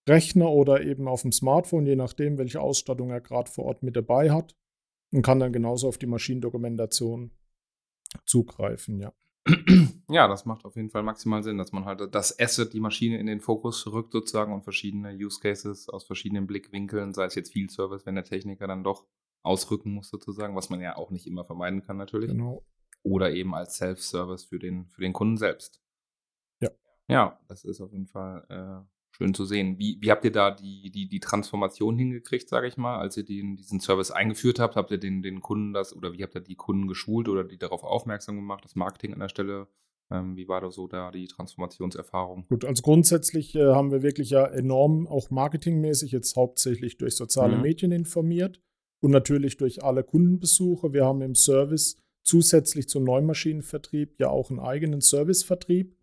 Rechner 0.08 0.48
oder 0.48 0.80
eben 0.80 1.08
auf 1.08 1.22
dem 1.22 1.32
Smartphone, 1.32 1.86
je 1.86 1.96
nachdem, 1.96 2.38
welche 2.38 2.60
Ausstattung 2.60 3.10
er 3.10 3.20
gerade 3.20 3.50
vor 3.50 3.64
Ort 3.64 3.82
mit 3.82 3.96
dabei 3.96 4.30
hat, 4.30 4.54
und 5.12 5.22
kann 5.22 5.40
dann 5.40 5.52
genauso 5.52 5.88
auf 5.88 5.98
die 5.98 6.06
Maschinendokumentation 6.06 7.32
zugreifen, 8.24 9.00
ja. 9.00 9.12
Ja, 10.08 10.28
das 10.28 10.44
macht 10.44 10.64
auf 10.64 10.76
jeden 10.76 10.90
Fall 10.90 11.02
maximal 11.02 11.42
Sinn, 11.42 11.58
dass 11.58 11.72
man 11.72 11.84
halt 11.84 12.14
das 12.14 12.38
Asset, 12.38 12.72
die 12.74 12.80
Maschine 12.80 13.18
in 13.18 13.26
den 13.26 13.40
Fokus 13.40 13.86
rückt 13.86 14.12
sozusagen 14.12 14.52
und 14.52 14.62
verschiedene 14.62 15.14
Use 15.14 15.40
Cases 15.40 15.88
aus 15.88 16.04
verschiedenen 16.04 16.46
Blickwinkeln, 16.46 17.14
sei 17.14 17.24
es 17.24 17.34
jetzt 17.34 17.52
Field 17.52 17.70
Service, 17.70 18.04
wenn 18.04 18.14
der 18.14 18.24
Techniker 18.24 18.66
dann 18.66 18.84
doch 18.84 19.06
ausrücken 19.42 19.92
muss 19.92 20.10
sozusagen, 20.10 20.54
was 20.54 20.70
man 20.70 20.80
ja 20.80 20.96
auch 20.96 21.10
nicht 21.10 21.26
immer 21.26 21.44
vermeiden 21.44 21.82
kann 21.82 21.96
natürlich. 21.96 22.30
Genau 22.30 22.62
oder 23.02 23.32
eben 23.32 23.54
als 23.54 23.76
Self-Service 23.76 24.44
für 24.44 24.58
den, 24.58 24.86
für 24.88 25.00
den 25.00 25.12
Kunden 25.12 25.36
selbst. 25.36 25.80
Ja. 26.60 26.70
Ja, 27.08 27.40
das 27.48 27.64
ist 27.64 27.80
auf 27.80 27.92
jeden 27.92 28.06
Fall 28.06 28.46
äh, 28.48 28.91
schön 29.12 29.34
zu 29.34 29.44
sehen. 29.44 29.78
Wie, 29.78 29.98
wie 30.00 30.10
habt 30.10 30.24
ihr 30.24 30.32
da 30.32 30.50
die, 30.50 30.90
die, 30.90 31.08
die 31.08 31.20
Transformation 31.20 31.96
hingekriegt, 31.96 32.48
sage 32.48 32.66
ich 32.66 32.76
mal, 32.76 32.98
als 32.98 33.16
ihr 33.16 33.24
den, 33.24 33.56
diesen 33.56 33.80
Service 33.80 34.10
eingeführt 34.10 34.58
habt? 34.58 34.76
Habt 34.76 34.90
ihr 34.90 34.98
den, 34.98 35.22
den 35.22 35.40
Kunden 35.40 35.72
das 35.72 35.94
oder 35.94 36.12
wie 36.12 36.22
habt 36.22 36.34
ihr 36.34 36.40
die 36.40 36.56
Kunden 36.56 36.88
geschult 36.88 37.28
oder 37.28 37.44
die 37.44 37.58
darauf 37.58 37.84
aufmerksam 37.84 38.36
gemacht, 38.36 38.64
das 38.64 38.74
Marketing 38.74 39.12
an 39.12 39.20
der 39.20 39.28
Stelle? 39.28 39.68
Ähm, 40.10 40.36
wie 40.36 40.48
war 40.48 40.60
da 40.60 40.70
so 40.70 40.88
da 40.88 41.10
die 41.10 41.26
Transformationserfahrung? 41.26 42.46
Gut, 42.48 42.64
also 42.64 42.82
grundsätzlich 42.82 43.54
äh, 43.54 43.66
haben 43.66 43.92
wir 43.92 44.02
wirklich 44.02 44.30
ja 44.30 44.46
enorm 44.46 45.06
auch 45.06 45.30
marketingmäßig 45.30 46.12
jetzt 46.12 46.36
hauptsächlich 46.36 46.98
durch 46.98 47.14
soziale 47.14 47.56
mhm. 47.56 47.62
Medien 47.62 47.92
informiert 47.92 48.60
und 49.00 49.10
natürlich 49.10 49.56
durch 49.56 49.82
alle 49.84 50.04
Kundenbesuche. 50.04 50.92
Wir 50.92 51.04
haben 51.04 51.22
im 51.22 51.34
Service 51.34 51.98
zusätzlich 52.22 52.88
zum 52.88 53.04
Neumaschinenvertrieb 53.04 54.18
ja 54.20 54.28
auch 54.28 54.50
einen 54.50 54.60
eigenen 54.60 55.00
Servicevertrieb, 55.00 55.96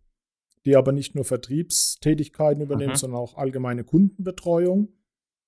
die 0.64 0.76
aber 0.76 0.92
nicht 0.92 1.14
nur 1.14 1.24
Vertriebstätigkeiten 1.24 2.62
übernehmen, 2.62 2.92
mhm. 2.92 2.96
sondern 2.96 3.20
auch 3.20 3.36
allgemeine 3.36 3.84
Kundenbetreuung. 3.84 4.92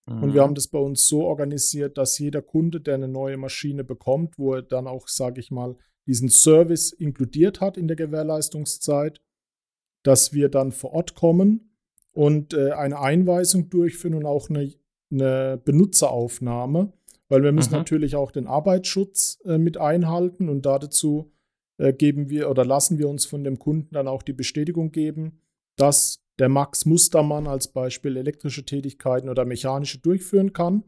Mhm. 0.07 0.23
Und 0.23 0.35
wir 0.35 0.41
mhm. 0.41 0.47
haben 0.47 0.55
das 0.55 0.69
bei 0.69 0.79
uns 0.79 1.07
so 1.07 1.25
organisiert, 1.25 1.99
dass 1.99 2.19
jeder 2.19 2.43
Kunde, 2.43 2.81
der 2.81 2.95
eine 2.95 3.09
neue 3.09 3.37
Maschine 3.37 3.85
bekommt, 3.85 4.39
wo 4.39 4.55
er 4.55 4.63
dann 4.63 4.87
auch, 4.87 5.09
sage 5.09 5.41
ich 5.41 5.51
mal, 5.51 5.77
diesen 6.07 6.29
Service 6.29 6.93
inkludiert 6.93 7.61
hat 7.61 7.77
in 7.77 7.87
der 7.87 7.97
Gewährleistungszeit, 7.97 9.21
dass 10.03 10.33
wir 10.33 10.49
dann 10.49 10.73
vor 10.73 10.93
Ort 10.93 11.15
kommen 11.15 11.77
und 12.13 12.55
äh, 12.55 12.73
eine 12.73 12.99
Einweisung 12.99 13.71
durchführen 13.71 14.15
und 14.15 14.27
auch 14.27 14.51
eine, 14.51 14.73
eine 15.11 15.61
Benutzeraufnahme 15.65 16.93
weil 17.33 17.43
wir 17.43 17.53
müssen 17.53 17.71
mhm. 17.71 17.79
natürlich 17.79 18.15
auch 18.15 18.31
den 18.31 18.47
Arbeitsschutz 18.47 19.41
äh, 19.47 19.57
mit 19.57 19.79
einhalten 19.79 20.51
und 20.51 20.67
dazu 20.67 21.33
geben 21.79 22.31
wir 22.31 22.51
oder 22.51 22.65
lassen 22.65 22.99
wir 22.99 23.09
uns 23.09 23.27
von 23.27 23.45
dem 23.45 23.59
Kunden 23.59 23.95
dann 23.95 24.09
auch 24.09 24.23
die 24.23 24.33
Bestätigung 24.33 24.93
geben, 24.93 25.41
dass 25.77 26.23
der 26.39 26.49
Max 26.49 26.87
Mustermann 26.87 27.47
als 27.47 27.69
Beispiel 27.69 28.17
elektrische 28.17 28.65
Tätigkeiten 28.65 29.29
oder 29.29 29.45
mechanische 29.45 29.99
durchführen 29.99 30.53
kann. 30.53 30.85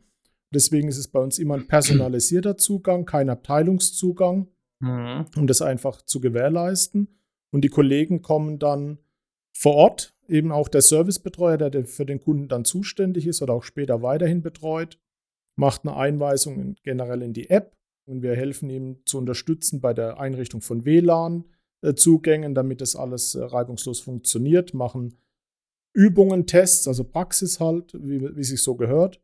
Deswegen 0.53 0.89
ist 0.89 0.99
es 0.99 1.09
bei 1.09 1.21
uns 1.21 1.39
immer 1.39 1.55
ein 1.55 1.67
personalisierter 1.67 2.57
Zugang, 2.57 3.07
kein 3.07 3.29
Abteilungszugang, 3.29 4.49
mhm. 4.81 5.27
um 5.37 5.47
das 5.47 5.63
einfach 5.63 6.03
zu 6.03 6.21
gewährleisten. 6.21 7.09
Und 7.51 7.63
die 7.63 7.69
Kollegen 7.69 8.23
kommen 8.23 8.59
dann 8.59 8.99
vor 9.53 9.75
Ort, 9.75 10.15
eben 10.29 10.53
auch 10.53 10.69
der 10.69 10.83
Servicebetreuer, 10.83 11.57
der 11.59 11.85
für 11.85 12.07
den 12.07 12.21
Kunden 12.21 12.49
dann 12.49 12.65
zuständig 12.65 13.27
ist 13.27 13.43
oder 13.43 13.53
auch 13.53 13.65
später 13.65 14.03
weiterhin 14.03 14.43
betreut, 14.43 14.99
macht 15.57 15.85
eine 15.85 15.97
Einweisung 15.97 16.59
in, 16.59 16.77
generell 16.83 17.23
in 17.23 17.33
die 17.33 17.51
App 17.51 17.77
und 18.07 18.23
wir 18.23 18.35
helfen 18.35 18.71
ihm 18.71 18.99
zu 19.05 19.19
unterstützen 19.19 19.81
bei 19.81 19.95
der 19.95 20.19
Einrichtung 20.19 20.61
von 20.61 20.85
WLAN-Zugängen, 20.85 22.55
damit 22.55 22.81
das 22.81 22.97
alles 22.97 23.35
äh, 23.35 23.43
reibungslos 23.43 24.01
funktioniert, 24.01 24.75
machen 24.75 25.19
Übungen, 25.95 26.47
Tests, 26.47 26.89
also 26.89 27.05
Praxis 27.05 27.61
halt, 27.61 27.95
wie, 27.95 28.37
wie 28.37 28.45
sich 28.45 28.63
so 28.63 28.75
gehört. 28.75 29.21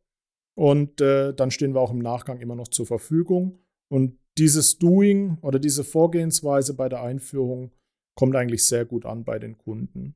Und 0.57 1.01
äh, 1.01 1.35
dann 1.35 1.51
stehen 1.51 1.75
wir 1.75 1.81
auch 1.81 1.91
im 1.91 1.99
Nachgang 1.99 2.41
immer 2.41 2.55
noch 2.55 2.69
zur 2.69 2.87
Verfügung. 2.87 3.59
Und 3.91 4.19
dieses 4.39 4.79
Doing 4.79 5.39
oder 5.43 5.59
diese 5.59 5.85
Vorgehensweise 5.85 6.75
bei 6.75 6.89
der 6.89 7.03
Einführung 7.03 7.73
kommt 8.17 8.37
eigentlich 8.37 8.65
sehr 8.65 8.85
gut 8.85 9.05
an 9.05 9.25
bei 9.25 9.39
den 9.39 9.59
Kunden. 9.59 10.15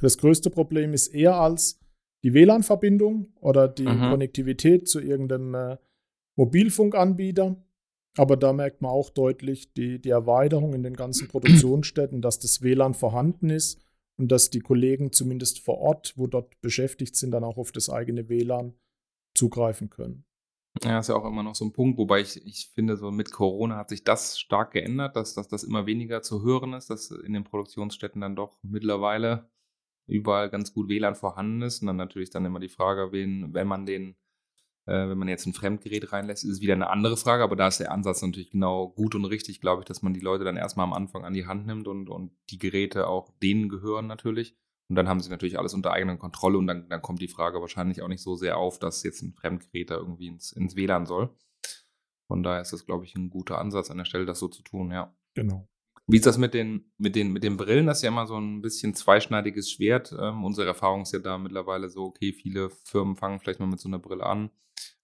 Das 0.00 0.18
größte 0.18 0.50
Problem 0.50 0.92
ist 0.92 1.08
eher 1.08 1.34
als 1.36 1.78
die 2.24 2.32
WLAN-Verbindung 2.32 3.28
oder 3.40 3.68
die 3.68 3.86
mhm. 3.86 4.10
Konnektivität 4.10 4.88
zu 4.88 5.00
irgendeinem 5.00 5.54
äh, 5.54 5.76
Mobilfunkanbieter. 6.36 7.56
Aber 8.16 8.36
da 8.36 8.52
merkt 8.52 8.80
man 8.80 8.92
auch 8.92 9.10
deutlich 9.10 9.72
die, 9.72 10.00
die 10.00 10.10
Erweiterung 10.10 10.72
in 10.72 10.84
den 10.84 10.94
ganzen 10.94 11.26
Produktionsstätten, 11.28 12.22
dass 12.22 12.38
das 12.38 12.62
WLAN 12.62 12.94
vorhanden 12.94 13.50
ist 13.50 13.80
und 14.16 14.30
dass 14.30 14.50
die 14.50 14.60
Kollegen 14.60 15.12
zumindest 15.12 15.60
vor 15.60 15.78
Ort, 15.78 16.14
wo 16.16 16.28
dort 16.28 16.60
beschäftigt 16.60 17.16
sind, 17.16 17.32
dann 17.32 17.42
auch 17.42 17.56
auf 17.56 17.72
das 17.72 17.90
eigene 17.90 18.28
WLAN 18.28 18.74
zugreifen 19.34 19.90
können. 19.90 20.24
Ja, 20.82 20.98
ist 20.98 21.08
ja 21.08 21.14
auch 21.14 21.24
immer 21.24 21.42
noch 21.42 21.54
so 21.54 21.64
ein 21.64 21.72
Punkt, 21.72 21.98
wobei 21.98 22.20
ich, 22.20 22.44
ich 22.44 22.70
finde, 22.74 22.96
so 22.96 23.10
mit 23.12 23.30
Corona 23.30 23.76
hat 23.76 23.88
sich 23.88 24.02
das 24.02 24.38
stark 24.38 24.72
geändert, 24.72 25.14
dass, 25.14 25.34
dass 25.34 25.46
das 25.46 25.62
immer 25.62 25.86
weniger 25.86 26.22
zu 26.22 26.42
hören 26.42 26.72
ist, 26.72 26.90
dass 26.90 27.10
in 27.10 27.32
den 27.32 27.44
Produktionsstätten 27.44 28.20
dann 28.20 28.34
doch 28.34 28.58
mittlerweile 28.62 29.48
überall 30.06 30.50
ganz 30.50 30.72
gut 30.72 30.88
WLAN 30.88 31.14
vorhanden 31.14 31.62
ist. 31.62 31.80
Und 31.80 31.86
dann 31.86 31.96
natürlich 31.96 32.30
dann 32.30 32.44
immer 32.44 32.58
die 32.58 32.68
Frage, 32.68 33.12
wen, 33.12 33.54
wenn 33.54 33.68
man 33.68 33.86
den, 33.86 34.16
äh, 34.86 35.08
wenn 35.08 35.18
man 35.18 35.28
jetzt 35.28 35.46
ein 35.46 35.54
Fremdgerät 35.54 36.12
reinlässt, 36.12 36.44
ist 36.44 36.50
es 36.50 36.60
wieder 36.60 36.74
eine 36.74 36.90
andere 36.90 37.16
Frage, 37.16 37.42
aber 37.42 37.56
da 37.56 37.68
ist 37.68 37.80
der 37.80 37.92
Ansatz 37.92 38.22
natürlich 38.22 38.50
genau 38.50 38.88
gut 38.88 39.14
und 39.14 39.24
richtig, 39.24 39.60
glaube 39.60 39.82
ich, 39.82 39.86
dass 39.86 40.02
man 40.02 40.14
die 40.14 40.20
Leute 40.20 40.44
dann 40.44 40.56
erstmal 40.56 40.84
am 40.84 40.92
Anfang 40.92 41.24
an 41.24 41.32
die 41.32 41.46
Hand 41.46 41.66
nimmt 41.66 41.88
und, 41.88 42.08
und 42.08 42.32
die 42.50 42.58
Geräte 42.58 43.06
auch 43.06 43.30
denen 43.42 43.68
gehören 43.68 44.06
natürlich. 44.06 44.56
Und 44.88 44.96
dann 44.96 45.08
haben 45.08 45.20
sie 45.20 45.30
natürlich 45.30 45.58
alles 45.58 45.72
unter 45.72 45.92
eigener 45.92 46.16
Kontrolle 46.18 46.58
und 46.58 46.66
dann, 46.66 46.88
dann 46.90 47.00
kommt 47.00 47.22
die 47.22 47.28
Frage 47.28 47.60
wahrscheinlich 47.60 48.02
auch 48.02 48.08
nicht 48.08 48.22
so 48.22 48.36
sehr 48.36 48.58
auf, 48.58 48.78
dass 48.78 49.02
jetzt 49.02 49.22
ein 49.22 49.32
Fremdgerät 49.32 49.90
da 49.90 49.96
irgendwie 49.96 50.26
ins, 50.26 50.52
ins 50.52 50.76
WLAN 50.76 51.06
soll. 51.06 51.34
Von 52.26 52.42
daher 52.42 52.60
ist 52.60 52.72
das, 52.72 52.84
glaube 52.84 53.04
ich, 53.04 53.14
ein 53.14 53.30
guter 53.30 53.58
Ansatz 53.58 53.90
an 53.90 53.98
der 53.98 54.04
Stelle, 54.04 54.26
das 54.26 54.38
so 54.38 54.48
zu 54.48 54.62
tun, 54.62 54.90
ja. 54.90 55.14
Genau. 55.34 55.68
Wie 56.06 56.16
ist 56.16 56.26
das 56.26 56.36
mit 56.36 56.52
den, 56.52 56.92
mit 56.98 57.16
den, 57.16 57.32
mit 57.32 57.44
den 57.44 57.56
Brillen? 57.56 57.86
Das 57.86 57.98
ist 57.98 58.02
ja 58.02 58.10
immer 58.10 58.26
so 58.26 58.36
ein 58.36 58.60
bisschen 58.60 58.94
zweischneidiges 58.94 59.70
Schwert. 59.70 60.14
Ähm, 60.18 60.44
unsere 60.44 60.66
Erfahrung 60.66 61.02
ist 61.02 61.12
ja 61.12 61.18
da 61.18 61.38
mittlerweile 61.38 61.88
so, 61.88 62.04
okay, 62.04 62.32
viele 62.32 62.70
Firmen 62.70 63.16
fangen 63.16 63.40
vielleicht 63.40 63.60
mal 63.60 63.66
mit 63.66 63.80
so 63.80 63.88
einer 63.88 63.98
Brille 63.98 64.24
an, 64.24 64.50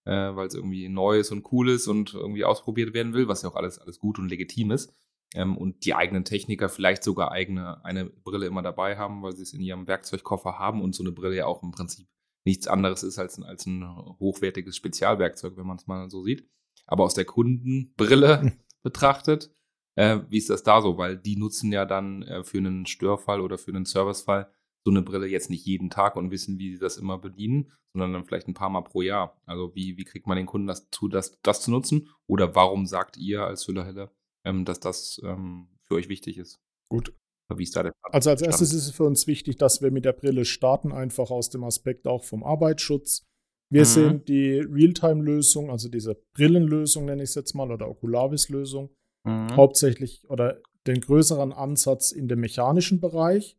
äh, 0.05 0.35
weil 0.35 0.47
es 0.47 0.53
irgendwie 0.53 0.89
neu 0.89 1.17
ist 1.17 1.31
und 1.31 1.51
cool 1.51 1.69
ist 1.69 1.87
und 1.87 2.13
irgendwie 2.13 2.45
ausprobiert 2.45 2.93
werden 2.93 3.13
will, 3.13 3.27
was 3.27 3.41
ja 3.41 3.49
auch 3.49 3.55
alles, 3.55 3.79
alles 3.79 3.97
gut 3.97 4.19
und 4.19 4.29
legitim 4.29 4.71
ist 4.71 4.93
ähm, 5.35 5.57
und 5.57 5.85
die 5.85 5.95
eigenen 5.95 6.25
Techniker 6.25 6.69
vielleicht 6.69 7.03
sogar 7.03 7.31
eigene 7.31 7.83
eine 7.85 8.05
Brille 8.05 8.45
immer 8.45 8.61
dabei 8.61 8.97
haben, 8.97 9.23
weil 9.23 9.35
sie 9.35 9.43
es 9.43 9.53
in 9.53 9.61
ihrem 9.61 9.87
Werkzeugkoffer 9.87 10.59
haben 10.59 10.81
und 10.81 10.93
so 10.93 11.03
eine 11.03 11.11
Brille 11.11 11.35
ja 11.35 11.45
auch 11.45 11.63
im 11.63 11.71
Prinzip 11.71 12.07
nichts 12.43 12.67
anderes 12.67 13.03
ist 13.03 13.19
als 13.19 13.37
ein, 13.37 13.43
als 13.43 13.65
ein 13.65 13.87
hochwertiges 14.19 14.75
Spezialwerkzeug, 14.75 15.57
wenn 15.57 15.67
man 15.67 15.77
es 15.77 15.87
mal 15.87 16.09
so 16.09 16.23
sieht. 16.23 16.49
Aber 16.87 17.03
aus 17.03 17.13
der 17.13 17.25
Kundenbrille 17.25 18.57
betrachtet, 18.83 19.53
äh, 19.95 20.19
wie 20.29 20.37
ist 20.37 20.49
das 20.49 20.63
da 20.63 20.81
so? 20.81 20.97
Weil 20.97 21.17
die 21.17 21.35
nutzen 21.35 21.71
ja 21.71 21.85
dann 21.85 22.23
äh, 22.23 22.43
für 22.43 22.57
einen 22.57 22.85
Störfall 22.85 23.41
oder 23.41 23.57
für 23.57 23.71
einen 23.71 23.85
Servicefall 23.85 24.51
so 24.83 24.91
eine 24.91 25.01
Brille 25.01 25.27
jetzt 25.27 25.49
nicht 25.49 25.65
jeden 25.65 25.89
Tag 25.89 26.15
und 26.15 26.31
wissen, 26.31 26.57
wie 26.57 26.73
sie 26.73 26.79
das 26.79 26.97
immer 26.97 27.17
bedienen, 27.19 27.71
sondern 27.93 28.13
dann 28.13 28.25
vielleicht 28.25 28.47
ein 28.47 28.55
paar 28.55 28.69
Mal 28.69 28.81
pro 28.81 29.01
Jahr. 29.01 29.39
Also 29.45 29.75
wie, 29.75 29.97
wie 29.97 30.05
kriegt 30.05 30.25
man 30.25 30.37
den 30.37 30.47
Kunden 30.47 30.67
dazu, 30.67 31.07
das, 31.07 31.39
das 31.43 31.61
zu 31.61 31.71
nutzen? 31.71 32.09
Oder 32.27 32.55
warum 32.55 32.87
sagt 32.87 33.17
ihr 33.17 33.43
als 33.43 33.67
Hüllerhelle, 33.67 34.11
ähm, 34.45 34.65
dass 34.65 34.79
das 34.79 35.21
ähm, 35.23 35.67
für 35.83 35.95
euch 35.95 36.09
wichtig 36.09 36.37
ist. 36.37 36.59
Gut. 36.89 37.13
Wie 37.53 37.63
ist 37.63 37.75
da 37.75 37.83
der 37.83 37.93
Also 38.03 38.29
als 38.29 38.41
erstes 38.41 38.71
ist 38.73 38.87
es 38.87 38.91
für 38.91 39.03
uns 39.03 39.27
wichtig, 39.27 39.57
dass 39.57 39.81
wir 39.81 39.91
mit 39.91 40.05
der 40.05 40.13
Brille 40.13 40.45
starten, 40.45 40.93
einfach 40.93 41.31
aus 41.31 41.49
dem 41.49 41.65
Aspekt 41.65 42.07
auch 42.07 42.23
vom 42.23 42.45
Arbeitsschutz. 42.45 43.25
Wir 43.69 43.81
mhm. 43.81 43.85
sehen 43.85 44.25
die 44.25 44.59
Realtime-Lösung, 44.59 45.69
also 45.69 45.89
diese 45.89 46.15
Brillenlösung 46.33 47.05
nenne 47.05 47.23
ich 47.23 47.29
es 47.29 47.35
jetzt 47.35 47.53
mal, 47.53 47.69
oder 47.69 47.89
Oculavis-Lösung, 47.89 48.89
mhm. 49.23 49.55
hauptsächlich 49.55 50.29
oder 50.29 50.61
den 50.87 51.01
größeren 51.01 51.53
Ansatz 51.53 52.11
in 52.11 52.27
dem 52.27 52.39
mechanischen 52.39 52.99
Bereich, 52.99 53.57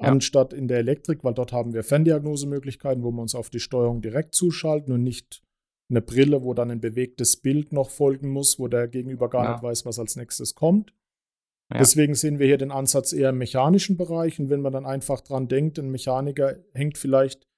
ja. 0.00 0.08
anstatt 0.08 0.52
in 0.52 0.68
der 0.68 0.78
Elektrik, 0.78 1.24
weil 1.24 1.34
dort 1.34 1.52
haben 1.52 1.72
wir 1.72 1.82
Ferndiagnosemöglichkeiten, 1.82 3.02
wo 3.02 3.10
wir 3.10 3.22
uns 3.22 3.34
auf 3.34 3.50
die 3.50 3.60
Steuerung 3.60 4.00
direkt 4.00 4.34
zuschalten 4.34 4.92
und 4.92 5.02
nicht 5.02 5.42
eine 5.90 6.00
Brille, 6.00 6.42
wo 6.42 6.54
dann 6.54 6.70
ein 6.70 6.80
bewegtes 6.80 7.36
Bild 7.36 7.72
noch 7.72 7.90
folgen 7.90 8.30
muss, 8.30 8.58
wo 8.58 8.68
der 8.68 8.86
Gegenüber 8.86 9.28
gar 9.28 9.44
ja. 9.44 9.52
nicht 9.52 9.62
weiß, 9.62 9.84
was 9.86 9.98
als 9.98 10.16
nächstes 10.16 10.54
kommt. 10.54 10.94
Ja. 11.72 11.78
Deswegen 11.78 12.14
sehen 12.14 12.38
wir 12.38 12.46
hier 12.46 12.58
den 12.58 12.70
Ansatz 12.70 13.12
eher 13.12 13.30
im 13.30 13.38
mechanischen 13.38 13.96
Bereich. 13.96 14.38
Und 14.38 14.50
wenn 14.50 14.60
man 14.60 14.72
dann 14.72 14.86
einfach 14.86 15.20
dran 15.20 15.48
denkt, 15.48 15.78
ein 15.78 15.90
Mechaniker 15.90 16.58
hängt 16.74 16.96
vielleicht 16.96 17.49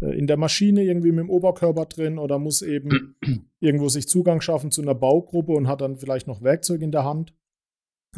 in 0.00 0.26
der 0.26 0.36
Maschine 0.36 0.82
irgendwie 0.82 1.12
mit 1.12 1.20
dem 1.20 1.30
Oberkörper 1.30 1.86
drin 1.86 2.18
oder 2.18 2.38
muss 2.38 2.62
eben 2.62 3.16
irgendwo 3.60 3.88
sich 3.88 4.08
Zugang 4.08 4.40
schaffen 4.40 4.70
zu 4.70 4.82
einer 4.82 4.94
Baugruppe 4.94 5.52
und 5.52 5.68
hat 5.68 5.80
dann 5.80 5.96
vielleicht 5.96 6.26
noch 6.26 6.42
Werkzeug 6.42 6.82
in 6.82 6.92
der 6.92 7.04
Hand. 7.04 7.34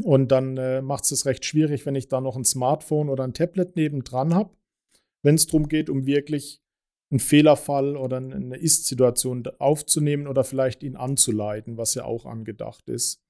Und 0.02 0.32
dann 0.32 0.56
äh, 0.56 0.80
macht 0.80 1.04
es 1.04 1.12
es 1.12 1.26
recht 1.26 1.44
schwierig, 1.44 1.84
wenn 1.84 1.94
ich 1.94 2.08
da 2.08 2.20
noch 2.20 2.36
ein 2.36 2.44
Smartphone 2.44 3.08
oder 3.08 3.24
ein 3.24 3.34
Tablet 3.34 3.76
nebendran 3.76 4.34
habe. 4.34 4.56
Wenn 5.22 5.34
es 5.34 5.46
darum 5.46 5.68
geht, 5.68 5.90
um 5.90 6.06
wirklich 6.06 6.62
einen 7.10 7.20
Fehlerfall 7.20 7.96
oder 7.96 8.16
eine 8.16 8.56
Ist-Situation 8.56 9.44
aufzunehmen 9.58 10.26
oder 10.26 10.44
vielleicht 10.44 10.82
ihn 10.82 10.96
anzuleiten, 10.96 11.76
was 11.76 11.94
ja 11.94 12.04
auch 12.04 12.24
angedacht 12.24 12.88
ist. 12.88 13.22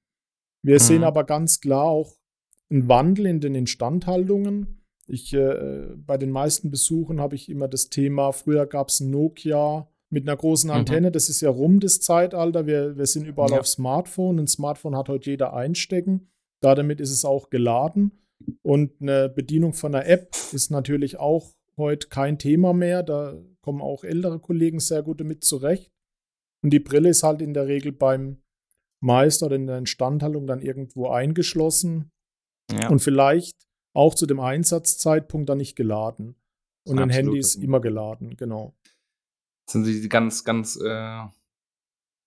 Wir 0.63 0.75
mhm. 0.75 0.79
sehen 0.79 1.03
aber 1.03 1.25
ganz 1.25 1.59
klar 1.59 1.85
auch 1.85 2.15
einen 2.71 2.87
Wandel 2.87 3.25
in 3.25 3.41
den 3.41 3.55
Instandhaltungen. 3.55 4.82
Ich, 5.07 5.33
äh, 5.33 5.87
bei 5.97 6.17
den 6.17 6.31
meisten 6.31 6.71
Besuchen 6.71 7.19
habe 7.19 7.35
ich 7.35 7.49
immer 7.49 7.67
das 7.67 7.89
Thema, 7.89 8.31
früher 8.31 8.65
gab 8.65 8.89
es 8.89 8.99
ein 8.99 9.09
Nokia 9.09 9.87
mit 10.09 10.27
einer 10.27 10.37
großen 10.37 10.69
mhm. 10.69 10.75
Antenne, 10.75 11.09
mhm. 11.09 11.13
das 11.13 11.27
ist 11.27 11.41
ja 11.41 11.49
rum 11.49 11.79
das 11.79 11.99
Zeitalter. 11.99 12.65
Wir, 12.67 12.97
wir 12.97 13.05
sind 13.07 13.25
überall 13.25 13.51
ja. 13.51 13.59
auf 13.59 13.67
Smartphone. 13.67 14.39
Ein 14.39 14.47
Smartphone 14.47 14.95
hat 14.95 15.09
heute 15.09 15.31
jeder 15.31 15.53
einstecken. 15.53 16.29
Damit 16.61 17.01
ist 17.01 17.11
es 17.11 17.25
auch 17.25 17.49
geladen. 17.49 18.11
Und 18.61 19.01
eine 19.01 19.29
Bedienung 19.29 19.73
von 19.73 19.93
einer 19.93 20.05
App 20.05 20.35
ist 20.51 20.69
natürlich 20.69 21.17
auch 21.17 21.53
heute 21.77 22.07
kein 22.07 22.37
Thema 22.37 22.73
mehr. 22.73 23.03
Da 23.03 23.37
kommen 23.61 23.81
auch 23.81 24.03
ältere 24.03 24.39
Kollegen 24.39 24.79
sehr 24.79 25.01
gut 25.01 25.19
damit 25.19 25.43
zurecht. 25.43 25.91
Und 26.63 26.71
die 26.71 26.79
Brille 26.79 27.09
ist 27.09 27.23
halt 27.23 27.41
in 27.41 27.53
der 27.53 27.67
Regel 27.67 27.91
beim 27.91 28.37
Meister 29.01 29.47
oder 29.47 29.55
in 29.57 29.67
der 29.67 29.77
Instandhaltung 29.79 30.47
dann 30.47 30.61
irgendwo 30.61 31.09
eingeschlossen 31.09 32.11
ja. 32.71 32.89
und 32.89 32.99
vielleicht 32.99 33.67
auch 33.93 34.15
zu 34.15 34.25
dem 34.25 34.39
Einsatzzeitpunkt 34.39 35.49
dann 35.49 35.59
nicht 35.59 35.75
geladen. 35.75 36.35
Und 36.85 36.99
ein 36.99 37.09
Handy 37.09 37.37
ist 37.37 37.55
immer 37.55 37.79
geladen, 37.79 38.35
genau. 38.35 38.75
Das 39.65 39.73
sind 39.73 39.85
diese 39.85 40.09
ganz, 40.09 40.43
ganz 40.43 40.75
äh, 40.75 41.23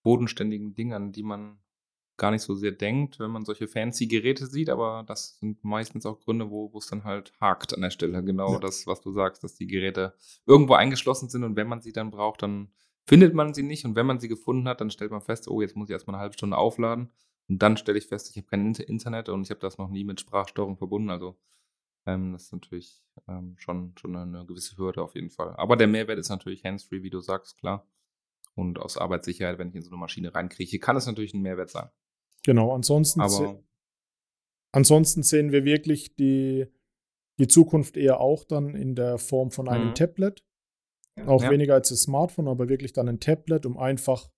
bodenständigen 0.02 0.75
Dinge, 0.75 0.96
an 0.96 1.12
die 1.12 1.23
man 1.23 1.58
gar 2.16 2.30
nicht 2.30 2.42
so 2.42 2.54
sehr 2.54 2.73
denkt, 2.73 3.20
wenn 3.20 3.30
man 3.30 3.44
solche 3.44 3.68
fancy 3.68 4.06
Geräte 4.06 4.46
sieht, 4.46 4.70
aber 4.70 5.04
das 5.06 5.38
sind 5.38 5.62
meistens 5.62 6.06
auch 6.06 6.20
Gründe, 6.20 6.50
wo 6.50 6.70
es 6.78 6.87
dann 6.87 7.04
halt 7.04 7.32
hakt 7.40 7.75
an 7.75 7.82
der 7.82 7.90
Stelle. 7.90 8.23
Genau 8.25 8.54
ja. 8.54 8.58
das, 8.58 8.87
was 8.87 9.00
du 9.00 9.12
sagst, 9.12 9.44
dass 9.44 9.54
die 9.54 9.66
Geräte 9.66 10.14
irgendwo 10.46 10.75
eingeschlossen 10.75 11.28
sind 11.28 11.44
und 11.44 11.56
wenn 11.56 11.68
man 11.68 11.82
sie 11.82 11.92
dann 11.92 12.11
braucht, 12.11 12.42
dann 12.42 12.68
findet 13.06 13.35
man 13.35 13.54
sie 13.54 13.62
nicht 13.62 13.85
und 13.85 13.96
wenn 13.96 14.06
man 14.06 14.18
sie 14.18 14.28
gefunden 14.28 14.66
hat, 14.66 14.80
dann 14.80 14.90
stellt 14.90 15.11
man 15.11 15.20
fest, 15.20 15.49
oh, 15.49 15.61
jetzt 15.61 15.76
muss 15.76 15.88
ich 15.88 15.92
erstmal 15.92 16.14
eine 16.16 16.23
halbe 16.23 16.35
Stunde 16.35 16.56
aufladen 16.56 17.11
und 17.49 17.62
dann 17.62 17.76
stelle 17.76 17.99
ich 17.99 18.06
fest, 18.06 18.30
ich 18.30 18.37
habe 18.37 18.49
kein 18.49 18.75
Internet 18.75 19.28
und 19.28 19.42
ich 19.42 19.50
habe 19.50 19.61
das 19.61 19.78
noch 19.78 19.90
nie 19.90 20.04
mit 20.04 20.20
Sprachsteuerung 20.20 20.78
verbunden, 20.78 21.11
also 21.11 21.37
ähm, 22.06 22.32
das 22.32 22.44
ist 22.44 22.52
natürlich 22.52 23.02
ähm, 23.28 23.54
schon, 23.58 23.94
schon 23.98 24.16
eine 24.16 24.46
gewisse 24.46 24.76
Hürde 24.76 25.02
auf 25.02 25.14
jeden 25.14 25.30
Fall. 25.30 25.54
Aber 25.56 25.76
der 25.76 25.88
Mehrwert 25.88 26.18
ist 26.18 26.28
natürlich 26.28 26.64
hands-free, 26.64 27.02
wie 27.02 27.10
du 27.10 27.20
sagst, 27.20 27.58
klar. 27.58 27.86
Und 28.54 28.78
aus 28.78 28.96
Arbeitssicherheit, 28.96 29.58
wenn 29.58 29.68
ich 29.68 29.75
in 29.75 29.82
so 29.82 29.90
eine 29.90 29.98
Maschine 29.98 30.34
reinkrieche, 30.34 30.78
kann 30.78 30.96
es 30.96 31.06
natürlich 31.06 31.34
ein 31.34 31.42
Mehrwert 31.42 31.70
sein. 31.70 31.90
Genau, 32.42 32.72
ansonsten, 32.72 33.28
se 33.28 33.62
ansonsten 34.72 35.22
sehen 35.22 35.52
wir 35.52 35.64
wirklich 35.64 36.14
die, 36.14 36.66
die 37.38 37.48
Zukunft 37.48 37.96
eher 37.96 38.20
auch 38.20 38.44
dann 38.44 38.75
in 38.75 38.94
der 38.94 39.18
Form 39.18 39.50
von 39.50 39.68
einem 39.68 39.88
mhm. 39.88 39.94
Tablet. 39.94 40.44
Auch 41.26 41.42
ja. 41.42 41.50
weniger 41.50 41.75
als 41.75 41.88
das 41.88 42.02
Smartphone, 42.02 42.46
aber 42.46 42.68
wirklich 42.68 42.92
dann 42.92 43.08
ein 43.08 43.20
Tablet, 43.20 43.66
um 43.66 43.78
einfach, 43.78 44.30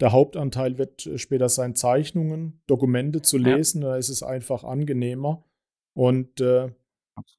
der 0.00 0.12
Hauptanteil 0.12 0.78
wird 0.78 1.06
äh, 1.06 1.18
später 1.18 1.48
sein, 1.48 1.74
Zeichnungen, 1.74 2.62
Dokumente 2.66 3.22
zu 3.22 3.38
lesen. 3.38 3.82
Ja. 3.82 3.88
Da 3.88 3.96
ist 3.96 4.08
es 4.08 4.22
einfach 4.22 4.64
angenehmer. 4.64 5.44
Und 5.94 6.40
äh, 6.40 6.72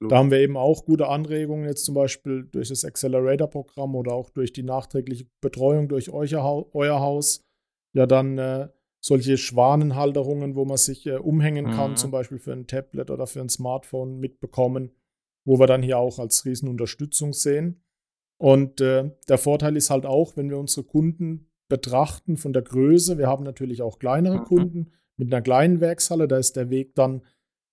da 0.07 0.17
haben 0.17 0.31
wir 0.31 0.39
eben 0.39 0.57
auch 0.57 0.85
gute 0.85 1.07
Anregungen, 1.07 1.65
jetzt 1.65 1.85
zum 1.85 1.95
Beispiel 1.95 2.47
durch 2.51 2.69
das 2.69 2.85
Accelerator-Programm 2.85 3.95
oder 3.95 4.13
auch 4.13 4.29
durch 4.29 4.53
die 4.53 4.63
nachträgliche 4.63 5.25
Betreuung 5.41 5.87
durch 5.87 6.11
euer, 6.11 6.43
Haus, 6.43 7.41
ja 7.93 8.05
dann 8.05 8.37
äh, 8.37 8.69
solche 9.03 9.37
Schwanenhalterungen, 9.37 10.55
wo 10.55 10.65
man 10.65 10.77
sich 10.77 11.05
äh, 11.07 11.17
umhängen 11.17 11.65
kann, 11.71 11.91
mhm. 11.91 11.95
zum 11.97 12.11
Beispiel 12.11 12.39
für 12.39 12.53
ein 12.53 12.67
Tablet 12.67 13.09
oder 13.09 13.27
für 13.27 13.41
ein 13.41 13.49
Smartphone 13.49 14.19
mitbekommen, 14.19 14.91
wo 15.45 15.59
wir 15.59 15.67
dann 15.67 15.83
hier 15.83 15.97
auch 15.97 16.19
als 16.19 16.45
Riesenunterstützung 16.45 17.33
sehen. 17.33 17.83
Und 18.37 18.79
äh, 18.81 19.11
der 19.27 19.37
Vorteil 19.37 19.75
ist 19.75 19.89
halt 19.89 20.05
auch, 20.05 20.37
wenn 20.37 20.49
wir 20.49 20.57
unsere 20.57 20.85
Kunden 20.85 21.51
betrachten 21.69 22.37
von 22.37 22.53
der 22.53 22.61
Größe, 22.61 23.17
wir 23.17 23.27
haben 23.27 23.43
natürlich 23.43 23.81
auch 23.81 23.99
kleinere 23.99 24.39
mhm. 24.39 24.43
Kunden 24.43 24.91
mit 25.17 25.33
einer 25.33 25.41
kleinen 25.41 25.81
Werkshalle, 25.81 26.27
da 26.27 26.37
ist 26.37 26.55
der 26.55 26.69
Weg 26.69 26.95
dann 26.95 27.23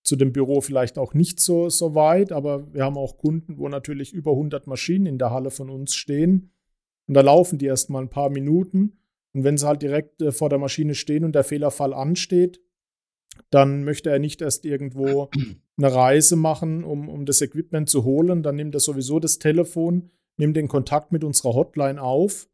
zu 0.02 0.16
dem 0.16 0.32
Büro 0.32 0.60
vielleicht 0.60 0.98
auch 0.98 1.14
nicht 1.14 1.40
so, 1.40 1.68
so 1.68 1.94
weit, 1.94 2.32
aber 2.32 2.72
wir 2.72 2.84
haben 2.84 2.96
auch 2.96 3.18
Kunden, 3.18 3.58
wo 3.58 3.68
natürlich 3.68 4.12
über 4.12 4.32
100 4.32 4.66
Maschinen 4.66 5.06
in 5.06 5.18
der 5.18 5.30
Halle 5.30 5.50
von 5.50 5.70
uns 5.70 5.94
stehen. 5.94 6.52
Und 7.06 7.14
da 7.14 7.20
laufen 7.20 7.58
die 7.58 7.66
erst 7.66 7.90
mal 7.90 8.02
ein 8.02 8.10
paar 8.10 8.30
Minuten 8.30 8.98
Und 9.32 9.44
wenn 9.44 9.58
sie 9.58 9.66
halt 9.66 9.82
direkt 9.82 10.22
äh, 10.22 10.32
vor 10.32 10.48
der 10.48 10.58
Maschine 10.58 10.94
stehen 10.94 11.24
und 11.24 11.34
der 11.34 11.44
Fehlerfall 11.44 11.92
ansteht, 11.92 12.60
dann 13.50 13.84
möchte 13.84 14.10
er 14.10 14.18
nicht 14.18 14.42
erst 14.42 14.64
irgendwo 14.64 15.30
eine 15.76 15.94
Reise 15.94 16.36
machen, 16.36 16.84
um, 16.84 17.08
um 17.08 17.26
das 17.26 17.40
Equipment 17.40 17.88
zu 17.88 18.04
holen. 18.04 18.42
Dann 18.42 18.56
nimmt 18.56 18.74
er 18.74 18.80
sowieso 18.80 19.18
das 19.20 19.38
Telefon, 19.38 20.10
nimmt 20.36 20.56
den 20.56 20.68
Kontakt 20.68 21.12
mit 21.12 21.24
unserer 21.24 21.54
Hotline 21.54 22.02
auf 22.02 22.48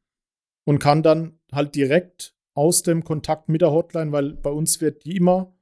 und 0.64 0.78
kann 0.78 1.02
dann 1.02 1.38
halt 1.52 1.74
direkt 1.74 2.34
aus 2.54 2.82
dem 2.82 3.04
Kontakt 3.04 3.48
mit 3.48 3.60
der 3.60 3.72
Hotline, 3.72 4.12
weil 4.12 4.32
bei 4.32 4.50
uns 4.50 4.80
wird 4.80 5.06
immer 5.06 5.55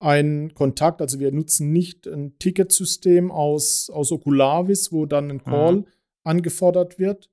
ein 0.00 0.54
Kontakt, 0.54 1.00
also 1.00 1.18
wir 1.18 1.32
nutzen 1.32 1.72
nicht 1.72 2.06
ein 2.06 2.38
Ticketsystem 2.38 3.30
aus, 3.30 3.90
aus 3.90 4.12
Oculavis, 4.12 4.92
wo 4.92 5.06
dann 5.06 5.30
ein 5.30 5.44
Call 5.44 5.76
mhm. 5.76 5.86
angefordert 6.24 6.98
wird. 6.98 7.30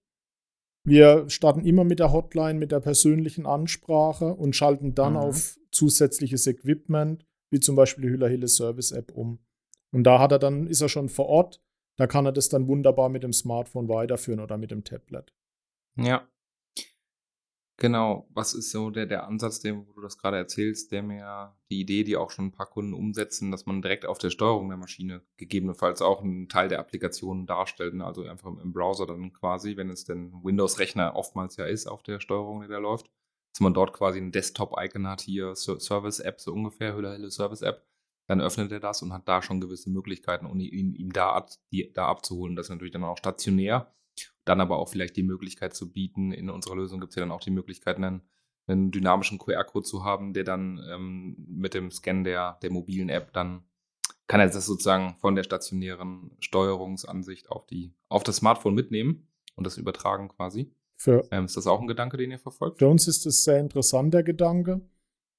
Wir 0.84 1.30
starten 1.30 1.65
immer 1.65 1.84
mit 1.84 2.00
der 2.00 2.12
Hotline, 2.12 2.58
mit 2.58 2.72
der 2.72 2.80
persönlichen 2.80 3.46
Ansprache 3.46 4.34
und 4.34 4.56
schalten 4.56 4.96
dann 4.96 5.13
mhm. 5.13 5.20
auf 5.20 5.60
zusätzliches 5.72 6.48
Equipment, 6.48 7.25
wie 7.51 7.60
zum 7.60 7.75
Beispiel 7.75 8.03
die 8.03 8.10
Hüller 8.10 8.30
Hille 8.30 8.48
Service 8.48 8.91
App 8.91 9.12
um. 9.12 9.39
Und 9.94 10.03
da 10.06 10.20
hat 10.20 10.32
er 10.32 10.39
dann, 10.39 10.68
ist 10.68 10.82
er 10.82 10.89
schon 10.89 11.10
vor 11.10 11.27
Ort, 11.27 11.62
da 11.98 12.08
kann 12.08 12.25
er 12.25 12.32
das 12.32 12.50
dann 12.50 12.68
wunderbar 12.68 13.10
mit 13.10 13.24
dem 13.24 13.34
Smartphone 13.34 13.89
weiterführen 13.89 14.39
oder 14.39 14.58
mit 14.58 14.72
dem 14.72 14.84
Tablet. 14.84 15.34
Ja. 15.98 16.27
Genau, 17.81 18.27
was 18.29 18.53
ist 18.53 18.69
so 18.69 18.91
der, 18.91 19.07
der 19.07 19.25
Ansatz, 19.25 19.59
den, 19.59 19.88
wo 19.88 19.93
du 19.93 20.01
das 20.01 20.19
gerade 20.19 20.38
erzählst, 20.38 20.91
der 20.91 21.01
mir 21.01 21.57
die 21.71 21.81
Idee, 21.81 22.03
die 22.03 22.15
auch 22.15 22.29
schon 22.29 22.45
ein 22.45 22.51
paar 22.51 22.67
Kunden 22.67 22.93
umsetzen, 22.93 23.50
dass 23.50 23.65
man 23.65 23.81
direkt 23.81 24.05
auf 24.05 24.19
der 24.19 24.29
Steuerung 24.29 24.69
der 24.69 24.77
Maschine 24.77 25.23
gegebenenfalls 25.38 26.03
auch 26.03 26.21
einen 26.21 26.47
Teil 26.47 26.69
der 26.69 26.77
Applikation 26.77 27.47
darstellt, 27.47 27.95
ne? 27.95 28.05
also 28.05 28.21
einfach 28.21 28.51
im 28.55 28.71
Browser 28.71 29.07
dann 29.07 29.33
quasi, 29.33 29.77
wenn 29.77 29.89
es 29.89 30.03
denn 30.03 30.31
Windows-Rechner 30.43 31.15
oftmals 31.15 31.57
ja 31.57 31.65
ist 31.65 31.88
auf 31.88 32.03
der 32.03 32.19
Steuerung, 32.19 32.61
die 32.61 32.67
da 32.67 32.77
läuft, 32.77 33.09
dass 33.51 33.61
man 33.61 33.73
dort 33.73 33.93
quasi 33.93 34.19
ein 34.19 34.31
Desktop-Icon 34.31 35.07
hat, 35.07 35.21
hier 35.21 35.55
Service-App, 35.55 36.39
so 36.39 36.53
ungefähr, 36.53 36.95
Hülle, 36.95 37.15
Hülle 37.15 37.31
Service-App, 37.31 37.83
dann 38.27 38.41
öffnet 38.41 38.71
er 38.71 38.79
das 38.79 39.01
und 39.01 39.11
hat 39.11 39.27
da 39.27 39.41
schon 39.41 39.59
gewisse 39.59 39.89
Möglichkeiten, 39.89 40.45
um 40.45 40.59
ihn, 40.59 40.93
ihm 40.93 41.11
da, 41.11 41.47
die, 41.71 41.91
da 41.91 42.09
abzuholen. 42.09 42.55
Das 42.55 42.67
ist 42.67 42.69
natürlich 42.69 42.93
dann 42.93 43.03
auch 43.03 43.17
stationär 43.17 43.91
dann 44.46 44.62
aber 44.62 44.80
auch 44.80 44.89
vielleicht 44.89 45.15
die 45.18 45.24
Möglichkeit 45.24 45.74
zu 45.75 45.91
bieten, 45.91 46.32
in 46.32 46.50
unserer 46.50 46.75
Lösung 46.75 47.00
gibt 47.00 47.12
es 47.12 47.15
ja 47.15 47.22
dann 47.22 47.32
auch 47.32 47.41
die 47.41 47.51
Möglichkeit, 47.51 47.98
einen, 47.98 48.22
einen 48.68 48.91
dynamischen 48.91 49.38
QR-Code 49.38 49.86
zu 49.86 50.03
haben, 50.03 50.34
der 50.34 50.44
dann 50.44 50.82
ähm, 50.89 51.36
mit 51.48 51.74
dem 51.74 51.91
Scan 51.91 52.24
der, 52.24 52.58
der 52.62 52.72
mobilen 52.72 53.10
App 53.10 53.34
dann 53.34 53.63
kann 54.32 54.39
er 54.39 54.48
das 54.48 54.65
sozusagen 54.65 55.18
von 55.20 55.36
der 55.36 55.44
stationären 55.44 56.32
Steuerungsansicht 56.39 57.51
auf, 57.51 57.68
die, 57.68 57.94
auf 58.08 58.24
das 58.24 58.38
Smartphone 58.38 58.74
mitnehmen 58.74 59.27
und 59.56 59.68
das 59.68 59.77
übertragen 59.77 60.30
quasi. 60.30 60.72
Für, 60.96 61.27
ähm, 61.32 61.46
ist 61.46 61.58
das 61.58 61.68
auch 61.68 61.82
ein 61.82 61.88
Gedanke, 61.88 62.15
den 62.15 62.32
ihr 62.32 62.39
verfolgt? 62.39 62.80
Für 62.80 62.88
uns 62.88 63.10
ist 63.10 63.25
das 63.25 63.44
sehr 63.44 63.60
interessant, 63.60 64.13
der 64.13 64.24
Gedanke 64.24 64.80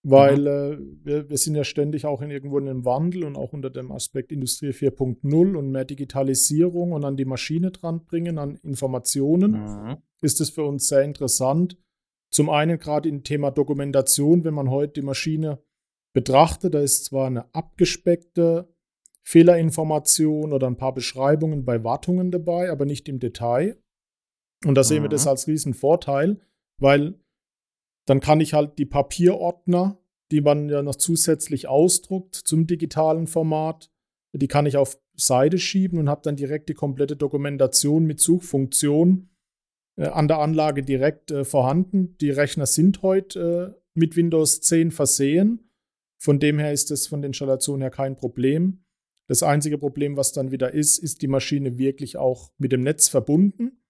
weil 0.02 0.38
mhm. 0.40 0.46
äh, 0.46 1.04
wir, 1.04 1.30
wir, 1.30 1.38
sind 1.38 1.54
ja 1.54 1.64
ständig 1.64 2.06
auch 2.06 2.22
in 2.22 2.30
irgendwo 2.30 2.58
in 2.58 2.68
einem 2.68 2.84
Wandel 2.84 3.24
und 3.24 3.36
auch 3.36 3.52
unter 3.52 3.70
dem 3.70 3.92
Aspekt 3.92 4.32
Industrie 4.32 4.70
4.0 4.70 5.54
und 5.54 5.70
mehr 5.70 5.84
Digitalisierung 5.84 6.92
und 6.92 7.04
an 7.04 7.16
die 7.16 7.24
Maschine 7.24 7.70
dran 7.70 8.04
bringen, 8.04 8.38
an 8.38 8.56
Informationen, 8.62 9.52
mhm. 9.52 9.96
ist 10.20 10.40
es 10.40 10.50
für 10.50 10.64
uns 10.64 10.88
sehr 10.88 11.02
interessant. 11.02 11.76
Zum 12.30 12.50
einen 12.50 12.78
gerade 12.78 13.08
im 13.08 13.22
Thema 13.22 13.50
Dokumentation, 13.50 14.44
wenn 14.44 14.54
man 14.54 14.70
heute 14.70 14.94
die 14.94 15.06
Maschine 15.06 15.62
betrachtet, 16.14 16.74
da 16.74 16.80
ist 16.80 17.04
zwar 17.04 17.26
eine 17.26 17.54
abgespeckte 17.54 18.68
Fehlerinformation 19.22 20.52
oder 20.52 20.66
ein 20.66 20.76
paar 20.76 20.94
Beschreibungen 20.94 21.64
bei 21.64 21.84
Wartungen 21.84 22.30
dabei, 22.30 22.70
aber 22.70 22.86
nicht 22.86 23.08
im 23.08 23.20
Detail. 23.20 23.80
Und 24.64 24.74
da 24.74 24.80
mhm. 24.80 24.86
sehen 24.86 25.02
wir 25.02 25.08
das 25.08 25.26
mhm. 25.26 25.30
als 25.30 25.46
riesen 25.46 25.74
Vorteil, 25.74 26.40
weil 26.78 27.21
dann 28.12 28.20
kann 28.20 28.40
ich 28.40 28.52
halt 28.52 28.78
die 28.78 28.84
Papierordner, 28.84 29.98
die 30.32 30.42
man 30.42 30.68
ja 30.68 30.82
noch 30.82 30.96
zusätzlich 30.96 31.66
ausdruckt 31.66 32.34
zum 32.34 32.66
digitalen 32.66 33.26
Format, 33.26 33.90
die 34.34 34.48
kann 34.48 34.66
ich 34.66 34.76
auf 34.76 35.00
Seite 35.16 35.56
schieben 35.56 35.98
und 35.98 36.10
habe 36.10 36.20
dann 36.22 36.36
direkt 36.36 36.68
die 36.68 36.74
komplette 36.74 37.16
Dokumentation 37.16 38.04
mit 38.04 38.20
Suchfunktion 38.20 39.30
äh, 39.96 40.08
an 40.08 40.28
der 40.28 40.40
Anlage 40.40 40.82
direkt 40.82 41.30
äh, 41.30 41.46
vorhanden. 41.46 42.18
Die 42.18 42.28
Rechner 42.28 42.66
sind 42.66 43.00
heute 43.00 43.74
äh, 43.74 43.80
mit 43.94 44.14
Windows 44.14 44.60
10 44.60 44.90
versehen. 44.90 45.70
Von 46.18 46.38
dem 46.38 46.58
her 46.58 46.70
ist 46.70 46.90
es 46.90 47.06
von 47.06 47.22
der 47.22 47.28
Installation 47.28 47.80
her 47.80 47.88
kein 47.88 48.14
Problem. 48.14 48.84
Das 49.26 49.42
einzige 49.42 49.78
Problem, 49.78 50.18
was 50.18 50.32
dann 50.32 50.50
wieder 50.50 50.74
ist, 50.74 50.98
ist 50.98 51.22
die 51.22 51.28
Maschine 51.28 51.78
wirklich 51.78 52.18
auch 52.18 52.52
mit 52.58 52.72
dem 52.72 52.82
Netz 52.82 53.08
verbunden 53.08 53.81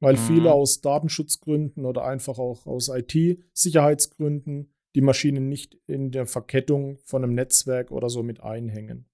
weil 0.00 0.14
mhm. 0.14 0.18
viele 0.18 0.52
aus 0.52 0.80
Datenschutzgründen 0.80 1.84
oder 1.84 2.04
einfach 2.04 2.38
auch 2.38 2.66
aus 2.66 2.88
IT-Sicherheitsgründen 2.88 4.72
die 4.94 5.02
Maschinen 5.02 5.48
nicht 5.48 5.78
in 5.86 6.10
der 6.10 6.26
Verkettung 6.26 6.98
von 7.04 7.22
einem 7.22 7.34
Netzwerk 7.34 7.90
oder 7.92 8.08
so 8.08 8.22
mit 8.22 8.42
einhängen. 8.42 9.06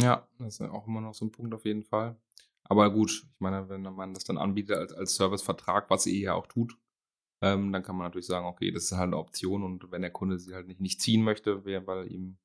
Ja, 0.00 0.28
das 0.38 0.60
ist 0.60 0.62
auch 0.62 0.86
immer 0.86 1.00
noch 1.00 1.14
so 1.14 1.26
ein 1.26 1.32
Punkt 1.32 1.52
auf 1.54 1.64
jeden 1.64 1.82
Fall. 1.82 2.16
Aber 2.64 2.92
gut, 2.92 3.10
ich 3.10 3.40
meine, 3.40 3.68
wenn 3.68 3.82
man 3.82 4.14
das 4.14 4.24
dann 4.24 4.38
anbietet 4.38 4.76
als, 4.76 4.92
als 4.92 5.16
Servicevertrag, 5.16 5.90
was 5.90 6.06
ihr 6.06 6.18
ja 6.18 6.34
auch 6.34 6.46
tut, 6.46 6.78
ähm, 7.40 7.72
dann 7.72 7.82
kann 7.82 7.96
man 7.96 8.06
natürlich 8.06 8.26
sagen, 8.26 8.46
okay, 8.46 8.70
das 8.70 8.84
ist 8.84 8.92
halt 8.92 9.08
eine 9.08 9.16
Option 9.16 9.62
und 9.62 9.90
wenn 9.90 10.02
der 10.02 10.10
Kunde 10.10 10.38
sie 10.38 10.54
halt 10.54 10.66
nicht, 10.66 10.80
nicht 10.80 11.00
ziehen 11.00 11.22
möchte, 11.22 11.64
weil 11.64 12.10
ihm 12.10 12.38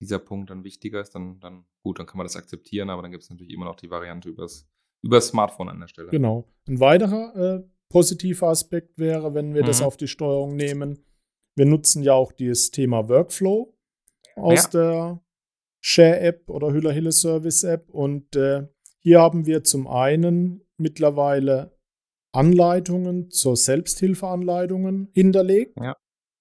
dieser 0.00 0.18
Punkt 0.18 0.50
dann 0.50 0.64
wichtiger 0.64 1.00
ist, 1.00 1.14
dann, 1.14 1.40
dann 1.40 1.66
gut, 1.82 1.98
dann 1.98 2.06
kann 2.06 2.18
man 2.18 2.24
das 2.24 2.36
akzeptieren, 2.36 2.88
aber 2.88 3.02
dann 3.02 3.10
gibt 3.10 3.24
es 3.24 3.30
natürlich 3.30 3.52
immer 3.52 3.64
noch 3.64 3.76
die 3.76 3.90
Variante 3.90 4.28
übers 4.28 4.68
über 5.02 5.16
das 5.16 5.28
Smartphone 5.28 5.68
an 5.68 5.80
der 5.80 5.88
Stelle. 5.88 6.10
Genau. 6.10 6.44
Ein 6.66 6.80
weiterer 6.80 7.36
äh, 7.36 7.68
positiver 7.88 8.48
Aspekt 8.48 8.98
wäre, 8.98 9.34
wenn 9.34 9.54
wir 9.54 9.62
mhm. 9.62 9.66
das 9.66 9.82
auf 9.82 9.96
die 9.96 10.08
Steuerung 10.08 10.56
nehmen. 10.56 11.04
Wir 11.56 11.66
nutzen 11.66 12.02
ja 12.02 12.14
auch 12.14 12.32
dieses 12.32 12.70
Thema 12.70 13.08
Workflow 13.08 13.74
aus 14.36 14.64
ja. 14.64 14.70
der 14.70 15.22
Share-App 15.80 16.48
oder 16.48 16.72
Hüller 16.72 16.92
Hille 16.92 17.12
Service-App. 17.12 17.90
Und 17.90 18.36
äh, 18.36 18.66
hier 19.00 19.20
haben 19.20 19.46
wir 19.46 19.64
zum 19.64 19.86
einen 19.86 20.62
mittlerweile 20.76 21.76
Anleitungen 22.32 23.30
zur 23.30 23.56
Selbsthilfeanleitungen 23.56 25.08
hinterlegt 25.12 25.76
ja. 25.80 25.96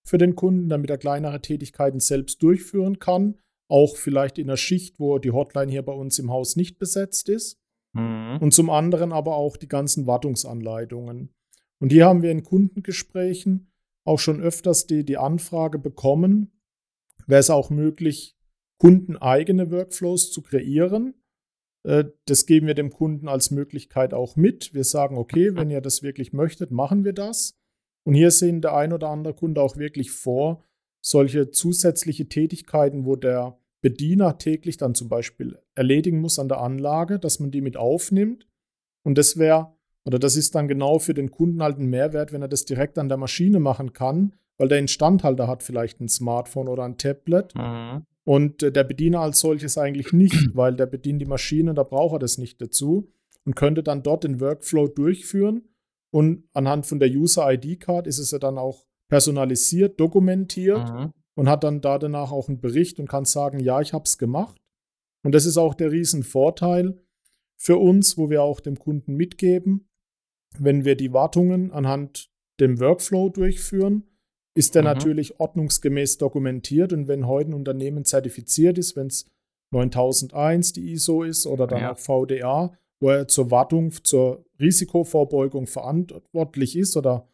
für 0.06 0.18
den 0.18 0.36
Kunden, 0.36 0.70
damit 0.70 0.90
er 0.90 0.98
kleinere 0.98 1.42
Tätigkeiten 1.42 2.00
selbst 2.00 2.44
durchführen 2.44 3.00
kann. 3.00 3.40
Auch 3.70 3.98
vielleicht 3.98 4.38
in 4.38 4.50
einer 4.50 4.58
Schicht, 4.58 5.00
wo 5.00 5.18
die 5.18 5.32
Hotline 5.32 5.72
hier 5.72 5.84
bei 5.84 5.94
uns 5.94 6.20
im 6.20 6.32
Haus 6.32 6.56
nicht 6.56 6.78
besetzt 6.78 7.30
ist. 7.30 7.60
Mhm. 7.98 8.38
Und 8.40 8.54
zum 8.54 8.70
anderen 8.70 9.12
aber 9.12 9.36
auch 9.36 9.58
die 9.58 9.68
ganzen 9.68 10.08
Wartungsanleitungen. 10.08 11.30
Und 11.80 11.92
hier 11.92 12.06
haben 12.06 12.22
wir 12.22 12.32
in 12.32 12.44
Kundengesprächen 12.44 13.72
auch 14.04 14.20
schon 14.20 14.42
öfters 14.42 14.88
die, 14.88 15.04
die 15.04 15.18
Anfrage 15.18 15.80
bekommen, 15.80 16.52
wäre 17.28 17.40
es 17.40 17.50
auch 17.50 17.70
möglich, 17.70 18.38
kundeneigene 18.78 19.72
Workflows 19.72 20.32
zu 20.32 20.42
kreieren. 20.42 21.16
Äh, 21.84 22.06
das 22.26 22.46
geben 22.46 22.68
wir 22.68 22.74
dem 22.74 22.92
Kunden 22.92 23.28
als 23.28 23.52
Möglichkeit 23.52 24.14
auch 24.14 24.36
mit. 24.36 24.74
Wir 24.74 24.84
sagen, 24.84 25.18
okay, 25.18 25.56
wenn 25.56 25.70
ihr 25.70 25.82
das 25.82 26.04
wirklich 26.04 26.32
möchtet, 26.32 26.72
machen 26.72 27.04
wir 27.04 27.14
das. 27.14 27.58
Und 28.06 28.14
hier 28.14 28.32
sehen 28.32 28.62
der 28.62 28.76
ein 28.76 28.94
oder 28.94 29.10
andere 29.10 29.34
Kunde 29.34 29.62
auch 29.62 29.76
wirklich 29.76 30.12
vor, 30.12 30.64
solche 31.02 31.52
zusätzliche 31.52 32.30
Tätigkeiten, 32.30 33.06
wo 33.06 33.16
der 33.16 33.60
Bediener 33.82 34.38
täglich 34.38 34.78
dann 34.78 34.96
zum 34.96 35.10
Beispiel 35.10 35.60
erledigen 35.78 36.20
muss 36.20 36.40
an 36.40 36.50
der 36.50 36.62
Anlage, 36.62 37.20
dass 37.20 37.40
man 37.40 37.52
die 37.52 37.62
mit 37.62 37.78
aufnimmt. 37.78 38.48
Und 39.04 39.18
das 39.18 39.38
wäre, 39.38 39.74
oder 40.06 40.20
das 40.20 40.36
ist 40.36 40.56
dann 40.56 40.68
genau 40.68 41.00
für 41.00 41.14
den 41.14 41.32
Kunden 41.32 41.62
halt 41.62 41.80
ein 41.80 41.90
Mehrwert, 41.90 42.32
wenn 42.32 42.42
er 42.42 42.48
das 42.48 42.66
direkt 42.66 42.98
an 42.98 43.10
der 43.10 43.18
Maschine 43.18 43.60
machen 43.60 43.94
kann, 43.94 44.34
weil 44.58 44.68
der 44.68 44.80
Instandhalter 44.80 45.48
hat 45.48 45.64
vielleicht 45.64 46.02
ein 46.02 46.10
Smartphone 46.10 46.68
oder 46.68 46.84
ein 46.84 46.98
Tablet. 46.98 47.54
Mhm. 47.56 48.06
Und 48.24 48.64
äh, 48.64 48.72
der 48.72 48.84
Bediener 48.84 49.22
als 49.22 49.40
solches 49.40 49.78
eigentlich 49.78 50.12
nicht, 50.12 50.50
weil 50.56 50.76
der 50.76 50.88
bedient 50.88 51.22
die 51.22 51.26
Maschine, 51.26 51.74
da 51.74 51.84
braucht 51.84 52.16
er 52.16 52.20
das 52.20 52.38
nicht 52.38 52.62
dazu 52.62 53.10
und 53.46 53.56
könnte 53.56 53.84
dann 53.84 54.04
dort 54.04 54.24
den 54.24 54.42
Workflow 54.42 54.88
durchführen. 54.88 55.70
Und 56.10 56.46
anhand 56.54 56.86
von 56.86 57.00
der 57.00 57.10
User-ID-Card 57.10 58.08
ist 58.08 58.18
es 58.20 58.32
ja 58.32 58.40
dann 58.40 58.58
auch 58.58 58.86
personalisiert, 59.10 60.00
dokumentiert. 60.00 60.90
Mhm 60.90 61.14
und 61.38 61.48
hat 61.48 61.64
dann 61.64 61.82
da 61.82 62.00
danach 62.00 62.32
auch 62.32 62.50
einen 62.50 62.60
Bericht 62.60 63.00
und 63.00 63.08
kann 63.08 63.24
sagen, 63.24 63.60
ja, 63.60 63.80
ich 63.80 63.94
habe 63.94 64.06
es 64.06 64.18
gemacht. 64.18 64.60
Und 65.28 65.36
das 65.36 65.46
ist 65.46 65.58
auch 65.58 65.74
der 65.74 65.92
Riesenvorteil 65.92 67.02
für 67.58 67.76
uns, 67.76 68.18
wo 68.18 68.30
wir 68.30 68.44
auch 68.44 68.62
dem 68.62 68.80
Kunden 68.80 69.18
mitgeben, 69.18 69.90
wenn 70.58 70.86
wir 70.86 70.96
die 70.96 71.12
Wartungen 71.12 71.74
anhand 71.74 72.32
dem 72.62 72.80
Workflow 72.80 73.28
durchführen, 73.28 74.04
ist 74.56 74.74
der 74.74 74.84
mhm. 74.84 74.88
natürlich 74.88 75.38
ordnungsgemäß 75.38 76.18
dokumentiert 76.18 76.94
und 76.94 77.10
wenn 77.10 77.28
heute 77.28 77.50
ein 77.50 77.56
Unternehmen 77.56 78.06
zertifiziert 78.06 78.78
ist, 78.78 78.96
wenn 78.96 79.08
es 79.08 79.26
9001 79.72 80.72
die 80.72 80.94
ISO 80.94 81.24
ist 81.24 81.46
oder 81.46 81.68
dann 81.68 81.82
ja. 81.82 81.92
auch 81.92 81.98
VDA, 81.98 82.72
wo 83.02 83.10
er 83.10 83.28
zur 83.28 83.52
Wartung, 83.52 83.92
zur 84.06 84.46
Risikovorbeugung 84.62 85.68
verantwortlich 85.68 86.78
ist 86.78 86.96
oder 86.96 87.28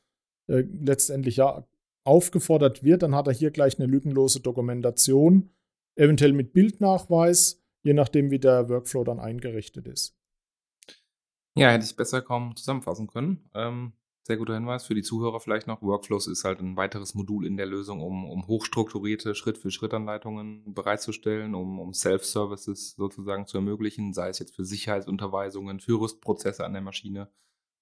äh, 0.47 0.63
letztendlich 0.81 1.35
ja 1.35 1.63
aufgefordert 2.05 2.83
wird, 2.83 3.03
dann 3.03 3.13
hat 3.13 3.27
er 3.27 3.33
hier 3.33 3.51
gleich 3.51 3.77
eine 3.77 3.85
lückenlose 3.85 4.39
Dokumentation, 4.39 5.51
eventuell 5.95 6.33
mit 6.33 6.53
Bildnachweis, 6.53 7.62
je 7.83 7.93
nachdem, 7.93 8.31
wie 8.31 8.39
der 8.39 8.69
Workflow 8.69 9.03
dann 9.03 9.19
eingerichtet 9.19 9.87
ist. 9.87 10.17
Ja, 11.55 11.69
hätte 11.69 11.85
ich 11.85 11.95
besser 11.95 12.21
kaum 12.21 12.55
zusammenfassen 12.55 13.07
können. 13.07 13.49
Ähm, 13.53 13.93
Sehr 14.25 14.37
guter 14.37 14.53
Hinweis 14.53 14.85
für 14.85 14.95
die 14.95 15.01
Zuhörer 15.03 15.41
vielleicht 15.41 15.67
noch. 15.67 15.81
Workflows 15.81 16.27
ist 16.27 16.45
halt 16.45 16.61
ein 16.61 16.77
weiteres 16.77 17.13
Modul 17.13 17.45
in 17.45 17.57
der 17.57 17.65
Lösung, 17.65 18.01
um, 18.01 18.23
um 18.29 18.47
hochstrukturierte 18.47 19.35
Schritt-für-Schritt-Anleitungen 19.35 20.73
bereitzustellen, 20.73 21.53
um, 21.53 21.77
um 21.79 21.93
Self-Services 21.93 22.95
sozusagen 22.95 23.47
zu 23.47 23.57
ermöglichen, 23.57 24.13
sei 24.13 24.29
es 24.29 24.39
jetzt 24.39 24.55
für 24.55 24.63
Sicherheitsunterweisungen, 24.63 25.81
für 25.81 25.99
Rüstprozesse 25.99 26.63
an 26.63 26.71
der 26.71 26.81
Maschine 26.81 27.29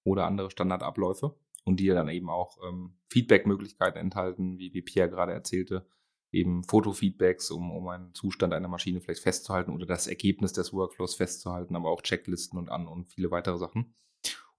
oder 0.04 0.26
andere 0.26 0.50
Standardabläufe 0.50 1.36
und 1.64 1.80
die 1.80 1.88
dann 1.88 2.10
eben 2.10 2.32
auch 2.32 2.58
ähm, 2.68 2.96
Feedback-Möglichkeiten 3.10 4.00
enthalten, 4.00 4.58
wie, 4.58 4.74
wie 4.74 4.82
Pierre 4.82 5.10
gerade 5.12 5.34
erzählte, 5.34 5.86
eben 6.32 6.64
Fotofeedbacks, 6.64 7.52
um, 7.52 7.72
um 7.72 7.88
einen 7.88 8.14
Zustand 8.14 8.54
einer 8.54 8.68
Maschine 8.68 9.02
vielleicht 9.02 9.24
festzuhalten 9.24 9.72
oder 9.72 9.86
das 9.86 10.08
Ergebnis 10.08 10.54
des 10.54 10.74
Workflows 10.74 11.16
festzuhalten, 11.16 11.76
aber 11.76 11.90
auch 11.90 12.02
Checklisten 12.02 12.58
und 12.58 12.70
an 12.70 12.88
und 12.88 13.10
viele 13.10 13.32
weitere 13.32 13.58
Sachen 13.58 13.94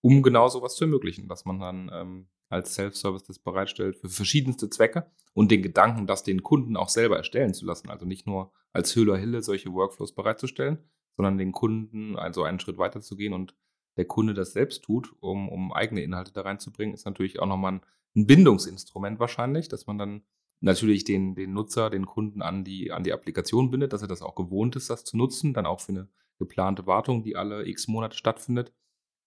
um 0.02 0.22
genau 0.22 0.48
sowas 0.48 0.74
zu 0.74 0.85
ermöglichen, 0.85 1.28
dass 1.28 1.46
man 1.46 1.61
dann 1.61 1.90
ähm, 1.92 2.28
als 2.50 2.74
Self-Service 2.74 3.22
das 3.22 3.38
bereitstellt 3.38 3.96
für 3.96 4.11
verschiedenste 4.11 4.68
Zwecke 4.68 5.11
und 5.32 5.50
den 5.50 5.62
Gedanken, 5.62 6.06
das 6.06 6.22
den 6.22 6.42
Kunden 6.42 6.76
auch 6.76 6.90
selber 6.90 7.16
erstellen 7.16 7.54
zu 7.54 7.64
lassen. 7.64 7.88
Also 7.88 8.04
nicht 8.04 8.26
nur 8.26 8.52
als 8.72 8.94
Höhler 8.94 9.16
Hille 9.16 9.42
solche 9.42 9.72
Workflows 9.72 10.14
bereitzustellen, 10.14 10.78
sondern 11.16 11.38
den 11.38 11.52
Kunden 11.52 12.16
also 12.16 12.42
einen 12.42 12.61
Schritt 12.61 12.78
weiter 12.78 13.00
zu 13.00 13.16
gehen 13.16 13.32
und 13.32 13.56
der 13.96 14.04
Kunde 14.06 14.35
das 14.35 14.52
selbst 14.52 14.82
tut, 14.85 15.14
um, 15.20 15.48
um 15.48 15.72
eigene 15.72 16.02
Inhalte 16.02 16.32
da 16.32 16.42
reinzubringen, 16.42 16.94
ist 16.94 17.06
natürlich 17.06 17.38
auch 17.38 17.46
nochmal 17.46 17.74
ein, 17.74 17.80
ein 18.16 18.26
Bindungsinstrument 18.26 19.20
wahrscheinlich, 19.20 19.68
dass 19.68 19.87
man 19.87 19.98
dann 19.98 20.22
natürlich 20.62 21.05
den, 21.05 21.35
den 21.35 21.53
Nutzer, 21.53 21.90
den 21.90 22.07
Kunden 22.07 22.42
an 22.42 22.64
die, 22.64 22.92
an 22.92 23.05
die 23.05 23.12
Applikation 23.12 23.70
bindet, 23.70 23.92
dass 23.92 24.03
er 24.03 24.09
das 24.09 24.22
auch 24.22 24.35
gewohnt 24.35 24.77
ist, 24.77 24.90
das 24.90 25.05
zu 25.05 25.16
nutzen, 25.16 25.55
dann 25.55 25.66
auch 25.66 25.81
für 25.81 25.92
eine 25.92 26.09
geplante 26.38 26.87
Wartung, 26.87 27.22
die 27.22 27.37
alle 27.37 27.66
x 27.68 27.88
Monate 27.88 28.16
stattfindet 28.16 28.72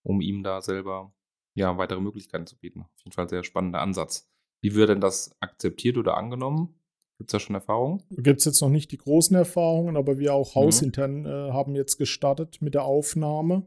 um 0.06 0.20
ihm 0.20 0.42
da 0.42 0.62
selber 0.62 1.12
ja, 1.54 1.76
weitere 1.78 2.00
Möglichkeiten 2.00 2.46
zu 2.46 2.56
bieten. 2.58 2.82
Auf 2.82 3.04
jeden 3.04 3.12
Fall 3.12 3.24
ein 3.24 3.28
sehr 3.28 3.42
spannender 3.42 3.80
Ansatz. 3.80 4.30
Wie 4.62 4.74
wird 4.74 4.88
denn 4.88 5.00
das 5.00 5.34
akzeptiert 5.40 5.96
oder 5.96 6.16
angenommen? 6.16 6.80
Gibt 7.18 7.30
es 7.30 7.32
da 7.32 7.40
schon 7.40 7.56
Erfahrungen? 7.56 8.02
Gibt 8.10 8.40
es 8.40 8.44
jetzt 8.44 8.60
noch 8.60 8.68
nicht 8.68 8.92
die 8.92 8.98
großen 8.98 9.34
Erfahrungen, 9.34 9.96
aber 9.96 10.18
wir 10.18 10.34
auch 10.34 10.54
mhm. 10.54 10.60
hausintern 10.60 11.20
mhm. 11.20 11.26
äh, 11.26 11.52
haben 11.52 11.74
jetzt 11.74 11.96
gestartet 11.96 12.62
mit 12.62 12.74
der 12.74 12.84
Aufnahme 12.84 13.66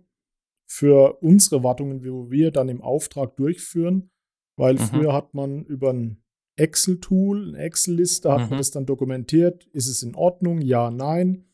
für 0.66 1.18
unsere 1.22 1.64
Wartungen, 1.64 2.06
wo 2.06 2.30
wir 2.30 2.52
dann 2.52 2.70
im 2.70 2.82
Auftrag 2.82 3.36
durchführen, 3.36 4.12
weil 4.56 4.76
mhm. 4.76 4.80
früher 4.80 5.14
hat 5.14 5.34
man 5.34 5.66
über 5.66 5.92
ein 5.92 6.24
Excel-Tool, 6.60 7.50
eine 7.50 7.58
Excel-Liste, 7.60 8.32
hat 8.32 8.41
mhm. 8.41 8.50
man 8.50 8.58
das 8.58 8.72
dann 8.72 8.86
dokumentiert, 8.86 9.65
ist 9.74 9.88
es 9.88 10.04
in 10.04 10.15
Ordnung, 10.15 10.62
ja, 10.62 10.91
nein, 10.91 11.45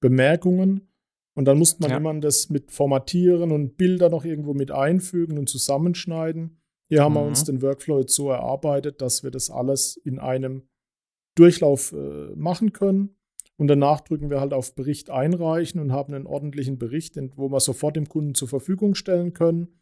Bemerkungen 0.00 0.90
und 1.34 1.46
dann 1.46 1.58
musste 1.58 1.80
man 1.80 1.90
ja. 1.90 1.96
immer 1.96 2.14
das 2.20 2.50
mit 2.50 2.70
formatieren 2.70 3.52
und 3.52 3.76
Bilder 3.76 4.08
noch 4.10 4.24
irgendwo 4.24 4.54
mit 4.54 4.70
einfügen 4.70 5.38
und 5.38 5.48
zusammenschneiden. 5.48 6.60
Hier 6.88 7.02
haben 7.02 7.12
mhm. 7.12 7.18
wir 7.18 7.26
uns 7.26 7.44
den 7.44 7.62
Workflow 7.62 8.00
jetzt 8.00 8.14
so 8.14 8.30
erarbeitet, 8.30 9.00
dass 9.00 9.22
wir 9.22 9.30
das 9.30 9.48
alles 9.48 9.96
in 9.96 10.18
einem 10.18 10.68
Durchlauf 11.36 11.92
äh, 11.92 12.34
machen 12.34 12.72
können. 12.72 13.16
Und 13.56 13.68
danach 13.68 14.00
drücken 14.00 14.30
wir 14.30 14.40
halt 14.40 14.52
auf 14.52 14.74
Bericht 14.74 15.10
einreichen 15.10 15.80
und 15.80 15.92
haben 15.92 16.14
einen 16.14 16.26
ordentlichen 16.26 16.78
Bericht, 16.78 17.16
wo 17.36 17.50
wir 17.50 17.60
sofort 17.60 17.94
dem 17.94 18.08
Kunden 18.08 18.34
zur 18.34 18.48
Verfügung 18.48 18.94
stellen 18.94 19.32
können. 19.32 19.79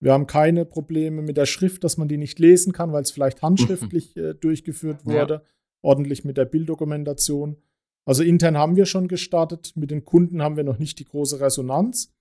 Wir 0.00 0.12
haben 0.12 0.26
keine 0.26 0.64
Probleme 0.64 1.22
mit 1.22 1.36
der 1.36 1.46
Schrift, 1.46 1.82
dass 1.84 1.96
man 1.96 2.08
die 2.08 2.18
nicht 2.18 2.38
lesen 2.38 2.72
kann, 2.72 2.92
weil 2.92 3.02
es 3.02 3.10
vielleicht 3.10 3.42
handschriftlich 3.42 4.16
äh, 4.16 4.34
durchgeführt 4.34 5.04
wurde. 5.04 5.34
Ja. 5.34 5.42
Ordentlich 5.82 6.24
mit 6.24 6.36
der 6.36 6.44
Bilddokumentation. 6.44 7.56
Also 8.04 8.22
intern 8.22 8.56
haben 8.56 8.76
wir 8.76 8.86
schon 8.86 9.06
gestartet, 9.06 9.72
mit 9.76 9.90
den 9.90 10.04
Kunden 10.04 10.42
haben 10.42 10.56
wir 10.56 10.64
noch 10.64 10.78
nicht 10.78 10.98
die 10.98 11.04
große 11.04 11.40
Resonanz, 11.40 12.12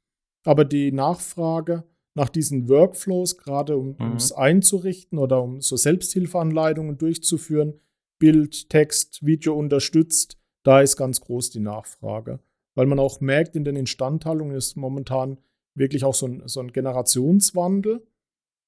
aber 0.43 0.65
die 0.65 0.91
Nachfrage 0.91 1.83
nach 2.13 2.29
diesen 2.29 2.67
Workflows, 2.67 3.37
gerade 3.37 3.77
um 3.77 3.95
mhm. 3.97 4.15
es 4.17 4.31
einzurichten 4.31 5.17
oder 5.19 5.41
um 5.41 5.61
so 5.61 5.77
Selbsthilfeanleitungen 5.77 6.97
durchzuführen, 6.97 7.79
Bild, 8.19 8.69
Text, 8.69 9.25
Video 9.25 9.55
unterstützt, 9.55 10.37
da 10.63 10.81
ist 10.81 10.97
ganz 10.97 11.21
groß 11.21 11.51
die 11.51 11.59
Nachfrage. 11.59 12.39
Weil 12.75 12.87
man 12.87 12.99
auch 12.99 13.21
merkt, 13.21 13.55
in 13.55 13.63
den 13.63 13.75
Instandhaltungen 13.75 14.55
ist 14.55 14.75
momentan 14.75 15.37
wirklich 15.77 16.03
auch 16.03 16.13
so 16.13 16.27
ein, 16.27 16.43
so 16.45 16.59
ein 16.59 16.71
Generationswandel. 16.71 18.05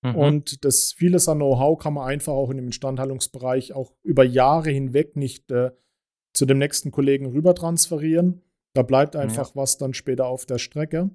Mhm. 0.01 0.15
Und 0.15 0.65
das 0.65 0.93
vieles 0.93 1.27
an 1.27 1.39
Know-how 1.39 1.77
kann 1.77 1.93
man 1.93 2.07
einfach 2.07 2.33
auch 2.33 2.49
in 2.49 2.57
dem 2.57 2.67
Instandhaltungsbereich 2.67 3.73
auch 3.73 3.93
über 4.03 4.23
Jahre 4.23 4.69
hinweg 4.69 5.15
nicht 5.15 5.51
äh, 5.51 5.71
zu 6.33 6.45
dem 6.45 6.57
nächsten 6.57 6.91
Kollegen 6.91 7.25
rüber 7.27 7.53
transferieren. 7.55 8.41
Da 8.73 8.83
bleibt 8.83 9.15
einfach 9.15 9.49
ja. 9.49 9.55
was 9.55 9.77
dann 9.77 9.93
später 9.93 10.27
auf 10.27 10.45
der 10.45 10.59
Strecke. 10.59 11.09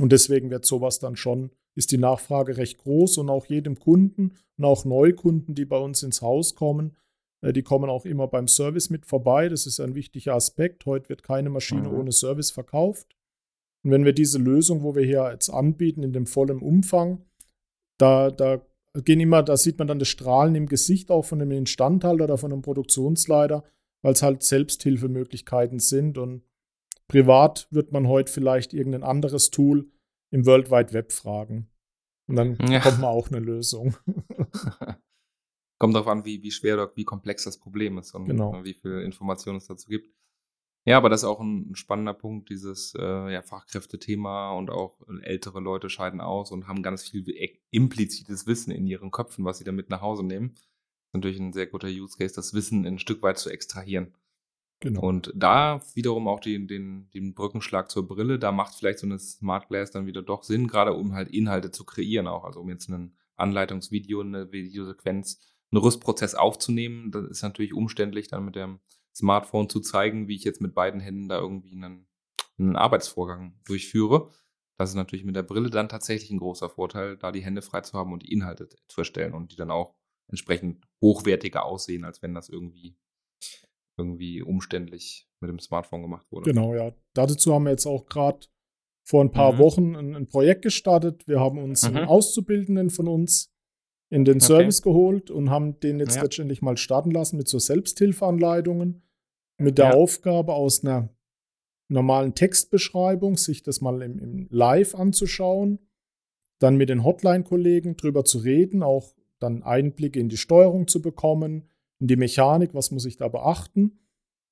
Und 0.00 0.10
deswegen 0.10 0.50
wird 0.50 0.64
sowas 0.64 0.98
dann 0.98 1.16
schon, 1.16 1.50
ist 1.74 1.92
die 1.92 1.98
Nachfrage 1.98 2.56
recht 2.56 2.78
groß 2.78 3.18
und 3.18 3.28
auch 3.28 3.46
jedem 3.46 3.78
Kunden 3.78 4.32
und 4.56 4.64
auch 4.64 4.84
Neukunden, 4.84 5.54
die 5.54 5.66
bei 5.66 5.78
uns 5.78 6.02
ins 6.02 6.22
Haus 6.22 6.54
kommen, 6.54 6.96
äh, 7.42 7.52
die 7.52 7.62
kommen 7.62 7.90
auch 7.90 8.06
immer 8.06 8.26
beim 8.26 8.48
Service 8.48 8.90
mit 8.90 9.06
vorbei. 9.06 9.48
Das 9.48 9.66
ist 9.66 9.80
ein 9.80 9.94
wichtiger 9.94 10.34
Aspekt. 10.34 10.86
Heute 10.86 11.10
wird 11.10 11.22
keine 11.22 11.50
Maschine 11.50 11.88
mhm. 11.88 11.98
ohne 11.98 12.12
Service 12.12 12.50
verkauft. 12.50 13.14
Und 13.84 13.90
wenn 13.90 14.04
wir 14.04 14.12
diese 14.12 14.38
Lösung, 14.38 14.82
wo 14.82 14.94
wir 14.94 15.04
hier 15.04 15.30
jetzt 15.32 15.50
anbieten, 15.50 16.02
in 16.02 16.12
dem 16.12 16.26
vollen 16.26 16.60
Umfang, 16.60 17.24
da, 17.98 18.30
da 18.30 18.64
gehen 19.04 19.20
immer, 19.20 19.42
da 19.42 19.56
sieht 19.56 19.78
man 19.78 19.88
dann 19.88 19.98
das 19.98 20.08
Strahlen 20.08 20.54
im 20.54 20.68
Gesicht 20.68 21.10
auch 21.10 21.24
von 21.24 21.38
dem 21.38 21.50
Instandhalter 21.50 22.24
oder 22.24 22.38
von 22.38 22.52
einem 22.52 22.62
Produktionsleiter, 22.62 23.64
weil 24.02 24.12
es 24.12 24.22
halt 24.22 24.42
Selbsthilfemöglichkeiten 24.42 25.78
sind. 25.78 26.18
Und 26.18 26.42
privat 27.08 27.68
wird 27.70 27.92
man 27.92 28.08
heute 28.08 28.32
vielleicht 28.32 28.72
irgendein 28.72 29.02
anderes 29.02 29.50
Tool 29.50 29.90
im 30.30 30.46
World 30.46 30.70
Wide 30.70 30.92
Web 30.92 31.12
fragen. 31.12 31.68
Und 32.28 32.36
dann 32.36 32.56
ja. 32.68 32.80
kommt 32.80 33.00
man 33.00 33.10
auch 33.10 33.28
eine 33.28 33.40
Lösung. 33.40 33.96
Kommt 35.78 35.96
darauf 35.96 36.06
an, 36.06 36.24
wie, 36.24 36.40
wie 36.44 36.52
schwer 36.52 36.74
oder 36.74 36.92
wie 36.94 37.02
komplex 37.02 37.42
das 37.42 37.58
Problem 37.58 37.98
ist 37.98 38.14
und 38.14 38.26
genau. 38.26 38.62
wie 38.62 38.74
viel 38.74 39.00
Informationen 39.00 39.58
es 39.58 39.66
dazu 39.66 39.88
gibt. 39.88 40.14
Ja, 40.84 40.96
aber 40.96 41.08
das 41.08 41.22
ist 41.22 41.28
auch 41.28 41.40
ein, 41.40 41.74
spannender 41.74 42.14
Punkt, 42.14 42.50
dieses 42.50 42.94
äh, 42.98 43.32
ja, 43.32 43.42
Fachkräftethema 43.42 44.52
und 44.52 44.70
auch 44.70 44.98
ältere 45.22 45.60
Leute 45.60 45.88
scheiden 45.88 46.20
aus 46.20 46.50
und 46.50 46.66
haben 46.66 46.82
ganz 46.82 47.08
viel 47.08 47.24
implizites 47.70 48.46
Wissen 48.46 48.72
in 48.72 48.86
ihren 48.86 49.12
Köpfen, 49.12 49.44
was 49.44 49.58
sie 49.58 49.64
damit 49.64 49.90
nach 49.90 50.00
Hause 50.00 50.24
nehmen 50.24 50.54
natürlich 51.12 51.38
ein 51.38 51.52
sehr 51.52 51.66
guter 51.66 51.88
Use 51.88 52.16
Case, 52.16 52.34
das 52.34 52.54
Wissen 52.54 52.86
ein 52.86 52.98
Stück 52.98 53.22
weit 53.22 53.38
zu 53.38 53.50
extrahieren. 53.50 54.14
Genau. 54.80 55.00
Und 55.02 55.32
da 55.34 55.80
wiederum 55.94 56.26
auch 56.26 56.40
den, 56.40 56.66
den, 56.66 57.08
den 57.10 57.34
Brückenschlag 57.34 57.90
zur 57.90 58.08
Brille, 58.08 58.38
da 58.38 58.50
macht 58.50 58.74
vielleicht 58.74 58.98
so 58.98 59.06
eine 59.06 59.18
Smart 59.18 59.68
Glass 59.68 59.92
dann 59.92 60.06
wieder 60.06 60.22
doch 60.22 60.42
Sinn, 60.42 60.66
gerade 60.66 60.94
um 60.94 61.12
halt 61.12 61.28
Inhalte 61.28 61.70
zu 61.70 61.84
kreieren 61.84 62.26
auch. 62.26 62.44
Also 62.44 62.60
um 62.60 62.68
jetzt 62.68 62.88
ein 62.88 63.16
Anleitungsvideo, 63.36 64.20
eine 64.20 64.50
Videosequenz, 64.50 65.40
einen 65.70 65.82
Rüstprozess 65.82 66.34
aufzunehmen. 66.34 67.12
Das 67.12 67.26
ist 67.26 67.42
natürlich 67.42 67.74
umständlich, 67.74 68.26
dann 68.26 68.44
mit 68.44 68.56
dem 68.56 68.80
Smartphone 69.14 69.68
zu 69.68 69.80
zeigen, 69.80 70.28
wie 70.28 70.36
ich 70.36 70.44
jetzt 70.44 70.60
mit 70.60 70.74
beiden 70.74 71.00
Händen 71.00 71.28
da 71.28 71.38
irgendwie 71.38 71.72
einen, 71.72 72.06
einen 72.58 72.76
Arbeitsvorgang 72.76 73.60
durchführe. 73.64 74.30
Das 74.78 74.90
ist 74.90 74.96
natürlich 74.96 75.24
mit 75.24 75.36
der 75.36 75.42
Brille 75.42 75.70
dann 75.70 75.88
tatsächlich 75.88 76.30
ein 76.30 76.38
großer 76.38 76.68
Vorteil, 76.68 77.16
da 77.16 77.30
die 77.30 77.44
Hände 77.44 77.62
frei 77.62 77.82
zu 77.82 77.98
haben 77.98 78.12
und 78.12 78.22
die 78.22 78.32
Inhalte 78.32 78.68
zu 78.88 79.00
erstellen 79.00 79.34
und 79.34 79.52
die 79.52 79.56
dann 79.56 79.70
auch 79.70 79.94
entsprechend 80.28 80.84
hochwertiger 81.00 81.64
aussehen, 81.64 82.04
als 82.04 82.22
wenn 82.22 82.34
das 82.34 82.48
irgendwie, 82.48 82.96
irgendwie 83.98 84.42
umständlich 84.42 85.28
mit 85.40 85.50
dem 85.50 85.58
Smartphone 85.58 86.02
gemacht 86.02 86.26
wurde. 86.30 86.50
Genau, 86.50 86.74
ja. 86.74 86.92
Dazu 87.14 87.54
haben 87.54 87.64
wir 87.64 87.70
jetzt 87.70 87.86
auch 87.86 88.06
gerade 88.06 88.46
vor 89.04 89.22
ein 89.22 89.30
paar 89.30 89.52
mhm. 89.52 89.58
Wochen 89.58 89.96
ein, 89.96 90.16
ein, 90.16 90.28
Projekt 90.28 90.62
gestartet. 90.62 91.26
Wir 91.26 91.40
haben 91.40 91.58
uns 91.58 91.88
mhm. 91.88 91.96
einen 91.96 92.08
Auszubildenden 92.08 92.90
von 92.90 93.08
uns 93.08 93.51
in 94.12 94.26
den 94.26 94.36
okay. 94.36 94.46
Service 94.46 94.82
geholt 94.82 95.30
und 95.30 95.48
haben 95.48 95.80
den 95.80 95.98
jetzt 95.98 96.16
ja. 96.16 96.22
letztendlich 96.22 96.60
mal 96.60 96.76
starten 96.76 97.10
lassen 97.10 97.38
mit 97.38 97.48
so 97.48 97.58
Selbsthilfeanleitungen, 97.58 99.00
mit 99.56 99.78
der 99.78 99.86
ja. 99.86 99.94
Aufgabe 99.94 100.52
aus 100.52 100.84
einer 100.84 101.08
normalen 101.88 102.34
Textbeschreibung, 102.34 103.38
sich 103.38 103.62
das 103.62 103.80
mal 103.80 104.02
im, 104.02 104.18
im 104.18 104.48
Live 104.50 104.94
anzuschauen, 104.94 105.78
dann 106.58 106.76
mit 106.76 106.90
den 106.90 107.04
Hotline-Kollegen 107.04 107.96
drüber 107.96 108.22
zu 108.26 108.38
reden, 108.38 108.82
auch 108.82 109.14
dann 109.38 109.62
Einblicke 109.62 110.20
in 110.20 110.28
die 110.28 110.36
Steuerung 110.36 110.88
zu 110.88 111.00
bekommen, 111.00 111.70
in 111.98 112.06
die 112.06 112.16
Mechanik, 112.16 112.74
was 112.74 112.90
muss 112.90 113.06
ich 113.06 113.16
da 113.16 113.28
beachten. 113.28 113.98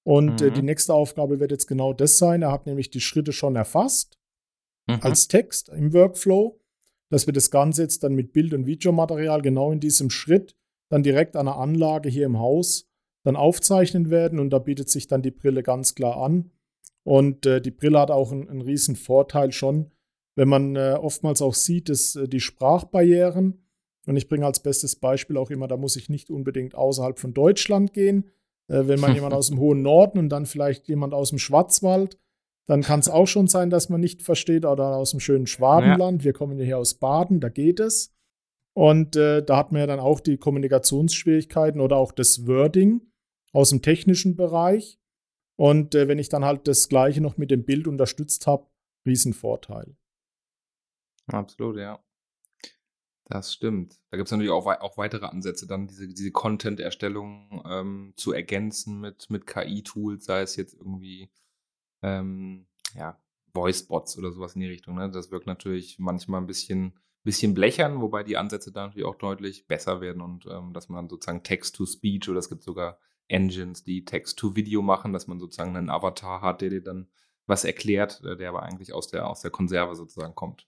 Und 0.04 0.40
mhm. 0.40 0.46
äh, 0.46 0.50
die 0.52 0.60
mhm. 0.60 0.66
nächste 0.68 0.94
Aufgabe 0.94 1.38
wird 1.38 1.50
jetzt 1.50 1.66
genau 1.66 1.92
das 1.92 2.16
sein. 2.16 2.40
Er 2.40 2.50
hat 2.50 2.64
nämlich 2.64 2.88
die 2.88 3.00
Schritte 3.00 3.32
schon 3.32 3.56
erfasst 3.56 4.18
mhm. 4.86 5.00
als 5.02 5.28
Text 5.28 5.68
im 5.68 5.92
Workflow, 5.92 6.59
dass 7.10 7.26
wir 7.26 7.32
das 7.32 7.50
Ganze 7.50 7.82
jetzt 7.82 8.02
dann 8.02 8.14
mit 8.14 8.32
Bild- 8.32 8.54
und 8.54 8.66
Videomaterial 8.66 9.42
genau 9.42 9.70
in 9.72 9.80
diesem 9.80 10.10
Schritt 10.10 10.56
dann 10.88 11.02
direkt 11.02 11.36
an 11.36 11.46
der 11.46 11.56
Anlage 11.56 12.08
hier 12.08 12.26
im 12.26 12.38
Haus 12.38 12.88
dann 13.22 13.36
aufzeichnen 13.36 14.10
werden. 14.10 14.38
Und 14.38 14.50
da 14.50 14.58
bietet 14.58 14.88
sich 14.88 15.06
dann 15.06 15.22
die 15.22 15.30
Brille 15.30 15.62
ganz 15.62 15.94
klar 15.94 16.16
an. 16.16 16.50
Und 17.04 17.46
äh, 17.46 17.60
die 17.60 17.70
Brille 17.70 17.98
hat 17.98 18.10
auch 18.10 18.32
einen, 18.32 18.48
einen 18.48 18.62
riesen 18.62 18.96
Vorteil 18.96 19.52
schon, 19.52 19.90
wenn 20.36 20.48
man 20.48 20.76
äh, 20.76 20.96
oftmals 21.00 21.42
auch 21.42 21.54
sieht, 21.54 21.88
dass 21.88 22.16
äh, 22.16 22.28
die 22.28 22.40
Sprachbarrieren 22.40 23.64
und 24.06 24.16
ich 24.16 24.28
bringe 24.28 24.46
als 24.46 24.60
bestes 24.60 24.96
Beispiel 24.96 25.36
auch 25.36 25.50
immer, 25.50 25.68
da 25.68 25.76
muss 25.76 25.96
ich 25.96 26.08
nicht 26.08 26.30
unbedingt 26.30 26.74
außerhalb 26.74 27.18
von 27.18 27.34
Deutschland 27.34 27.92
gehen. 27.92 28.30
Äh, 28.68 28.86
wenn 28.86 29.00
man 29.00 29.14
jemand 29.14 29.34
aus 29.34 29.48
dem 29.48 29.58
hohen 29.58 29.82
Norden 29.82 30.18
und 30.18 30.28
dann 30.30 30.46
vielleicht 30.46 30.88
jemand 30.88 31.14
aus 31.14 31.30
dem 31.30 31.38
Schwarzwald, 31.38 32.18
dann 32.70 32.83
kann 32.83 33.00
es 33.00 33.09
auch 33.09 33.26
schon 33.26 33.48
sein, 33.48 33.68
dass 33.68 33.88
man 33.88 34.00
nicht 34.00 34.22
versteht, 34.22 34.64
oder 34.64 34.94
aus 34.94 35.11
dem 35.11 35.18
schönen 35.18 35.48
Schwabenland. 35.48 36.22
Ja. 36.22 36.26
Wir 36.26 36.33
kommen 36.33 36.56
ja 36.56 36.64
hier 36.64 36.78
aus 36.78 36.94
Baden, 36.94 37.40
da 37.40 37.48
geht 37.48 37.80
es. 37.80 38.14
Und 38.74 39.16
äh, 39.16 39.44
da 39.44 39.56
hat 39.56 39.72
man 39.72 39.80
ja 39.80 39.88
dann 39.88 39.98
auch 39.98 40.20
die 40.20 40.37
Kommunikationsschwierigkeiten 40.37 41.80
oder 41.80 41.96
auch 41.96 42.12
das 42.12 42.46
Wording 42.46 43.00
aus 43.52 43.70
dem 43.70 43.83
technischen 43.83 44.37
Bereich. 44.37 45.00
Und 45.56 45.96
äh, 45.96 46.06
wenn 46.06 46.20
ich 46.20 46.28
dann 46.28 46.44
halt 46.44 46.68
das 46.68 46.88
Gleiche 46.88 47.20
noch 47.20 47.37
mit 47.37 47.50
dem 47.50 47.64
Bild 47.64 47.88
unterstützt 47.88 48.46
habe, 48.46 48.68
Riesenvorteil. 49.04 49.96
Absolut, 51.26 51.76
ja. 51.76 51.98
Das 53.24 53.52
stimmt. 53.52 53.98
Da 54.12 54.16
gibt 54.16 54.28
es 54.28 54.30
natürlich 54.30 54.52
auch, 54.52 54.66
auch 54.66 54.96
weitere 54.96 55.26
Ansätze, 55.26 55.66
dann 55.66 55.88
diese, 55.88 56.06
diese 56.06 56.30
Content-Erstellung 56.30 57.64
ähm, 57.68 58.12
zu 58.14 58.33
ergänzen 58.33 59.00
mit, 59.00 59.28
mit 59.28 59.48
KI-Tools, 59.48 60.24
sei 60.24 60.42
es 60.42 60.54
jetzt 60.54 60.74
irgendwie 60.74 61.30
ähm, 62.02 62.66
ja, 62.94 63.20
Voice-Bots 63.52 64.18
oder 64.18 64.32
sowas 64.32 64.54
in 64.54 64.60
die 64.60 64.68
Richtung. 64.68 64.96
Ne? 64.96 65.10
Das 65.10 65.30
wirkt 65.30 65.46
natürlich 65.46 65.98
manchmal 65.98 66.40
ein 66.40 66.46
bisschen, 66.46 66.98
bisschen 67.24 67.54
blechern, 67.54 68.00
wobei 68.00 68.22
die 68.22 68.36
Ansätze 68.36 68.72
da 68.72 68.86
natürlich 68.86 69.06
auch 69.06 69.16
deutlich 69.16 69.66
besser 69.66 70.00
werden 70.00 70.22
und 70.22 70.46
ähm, 70.46 70.72
dass 70.72 70.88
man 70.88 71.08
sozusagen 71.08 71.42
Text-to-Speech 71.42 72.28
oder 72.28 72.38
es 72.38 72.48
gibt 72.48 72.62
sogar 72.62 72.98
Engines, 73.28 73.84
die 73.84 74.04
Text-to-Video 74.04 74.82
machen, 74.82 75.12
dass 75.12 75.26
man 75.26 75.38
sozusagen 75.38 75.76
einen 75.76 75.90
Avatar 75.90 76.40
hat, 76.42 76.60
der 76.60 76.70
dir 76.70 76.82
dann 76.82 77.08
was 77.46 77.64
erklärt, 77.64 78.22
äh, 78.24 78.36
der 78.36 78.48
aber 78.48 78.62
eigentlich 78.62 78.92
aus 78.92 79.08
der, 79.08 79.28
aus 79.28 79.40
der 79.40 79.50
Konserve 79.50 79.94
sozusagen 79.94 80.34
kommt. 80.34 80.66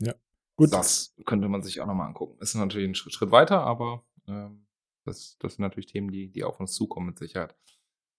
Ja. 0.00 0.14
Gut. 0.56 0.72
Das 0.72 1.14
könnte 1.24 1.48
man 1.48 1.62
sich 1.62 1.80
auch 1.80 1.86
nochmal 1.86 2.08
angucken. 2.08 2.38
Ist 2.40 2.54
natürlich 2.54 2.88
ein 2.88 2.94
Schritt 2.94 3.30
weiter, 3.30 3.60
aber 3.60 4.04
ähm, 4.26 4.66
das, 5.04 5.36
das 5.38 5.54
sind 5.54 5.62
natürlich 5.62 5.86
Themen, 5.86 6.10
die, 6.10 6.30
die 6.30 6.44
auf 6.44 6.60
uns 6.60 6.72
zukommen 6.74 7.06
mit 7.06 7.18
Sicherheit. 7.18 7.54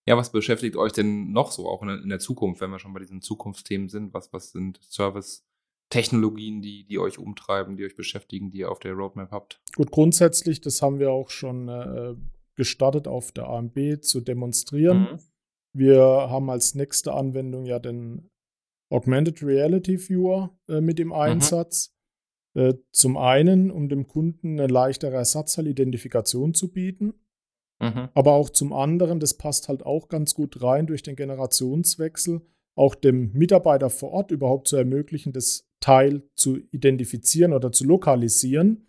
Ja, 0.07 0.17
was 0.17 0.31
beschäftigt 0.31 0.75
euch 0.75 0.91
denn 0.91 1.31
noch 1.31 1.51
so, 1.51 1.67
auch 1.67 1.81
in 1.81 1.87
der, 1.87 2.01
in 2.01 2.09
der 2.09 2.19
Zukunft, 2.19 2.61
wenn 2.61 2.69
wir 2.69 2.79
schon 2.79 2.93
bei 2.93 2.99
diesen 2.99 3.21
Zukunftsthemen 3.21 3.89
sind? 3.89 4.13
Was, 4.13 4.31
was 4.33 4.51
sind 4.51 4.79
Service-Technologien, 4.83 6.61
die, 6.61 6.85
die 6.85 6.99
euch 6.99 7.17
umtreiben, 7.17 7.75
die 7.75 7.85
euch 7.85 7.95
beschäftigen, 7.95 8.51
die 8.51 8.59
ihr 8.59 8.71
auf 8.71 8.79
der 8.79 8.93
Roadmap 8.93 9.31
habt? 9.31 9.61
Gut, 9.75 9.91
grundsätzlich, 9.91 10.61
das 10.61 10.81
haben 10.81 10.99
wir 10.99 11.11
auch 11.11 11.31
schon 11.31 11.69
äh, 11.69 12.15
gestartet 12.55 13.07
auf 13.07 13.31
der 13.31 13.47
AMB 13.47 14.01
zu 14.01 14.21
demonstrieren. 14.21 14.99
Mhm. 14.99 15.19
Wir 15.73 16.01
haben 16.01 16.49
als 16.49 16.75
nächste 16.75 17.13
Anwendung 17.13 17.65
ja 17.65 17.79
den 17.79 18.29
Augmented 18.91 19.41
Reality 19.41 19.97
Viewer 19.97 20.57
äh, 20.69 20.81
mit 20.81 20.99
im 20.99 21.07
mhm. 21.07 21.13
Einsatz. 21.13 21.89
Mhm. 22.53 22.61
Äh, 22.61 22.73
zum 22.91 23.17
einen, 23.17 23.71
um 23.71 23.89
dem 23.89 24.07
Kunden 24.07 24.59
eine 24.59 24.67
leichtere 24.67 25.15
Ersatzteilidentifikation 25.15 26.53
zu 26.53 26.71
bieten. 26.71 27.13
Mhm. 27.79 28.09
Aber 28.13 28.33
auch 28.33 28.49
zum 28.49 28.73
anderen, 28.73 29.19
das 29.19 29.35
passt 29.35 29.67
halt 29.67 29.85
auch 29.85 30.07
ganz 30.07 30.33
gut 30.33 30.61
rein 30.61 30.87
durch 30.87 31.03
den 31.03 31.15
Generationswechsel, 31.15 32.41
auch 32.75 32.95
dem 32.95 33.31
Mitarbeiter 33.33 33.89
vor 33.89 34.11
Ort 34.11 34.31
überhaupt 34.31 34.67
zu 34.67 34.77
ermöglichen, 34.77 35.33
das 35.33 35.67
Teil 35.79 36.23
zu 36.35 36.57
identifizieren 36.71 37.53
oder 37.53 37.71
zu 37.71 37.85
lokalisieren. 37.85 38.87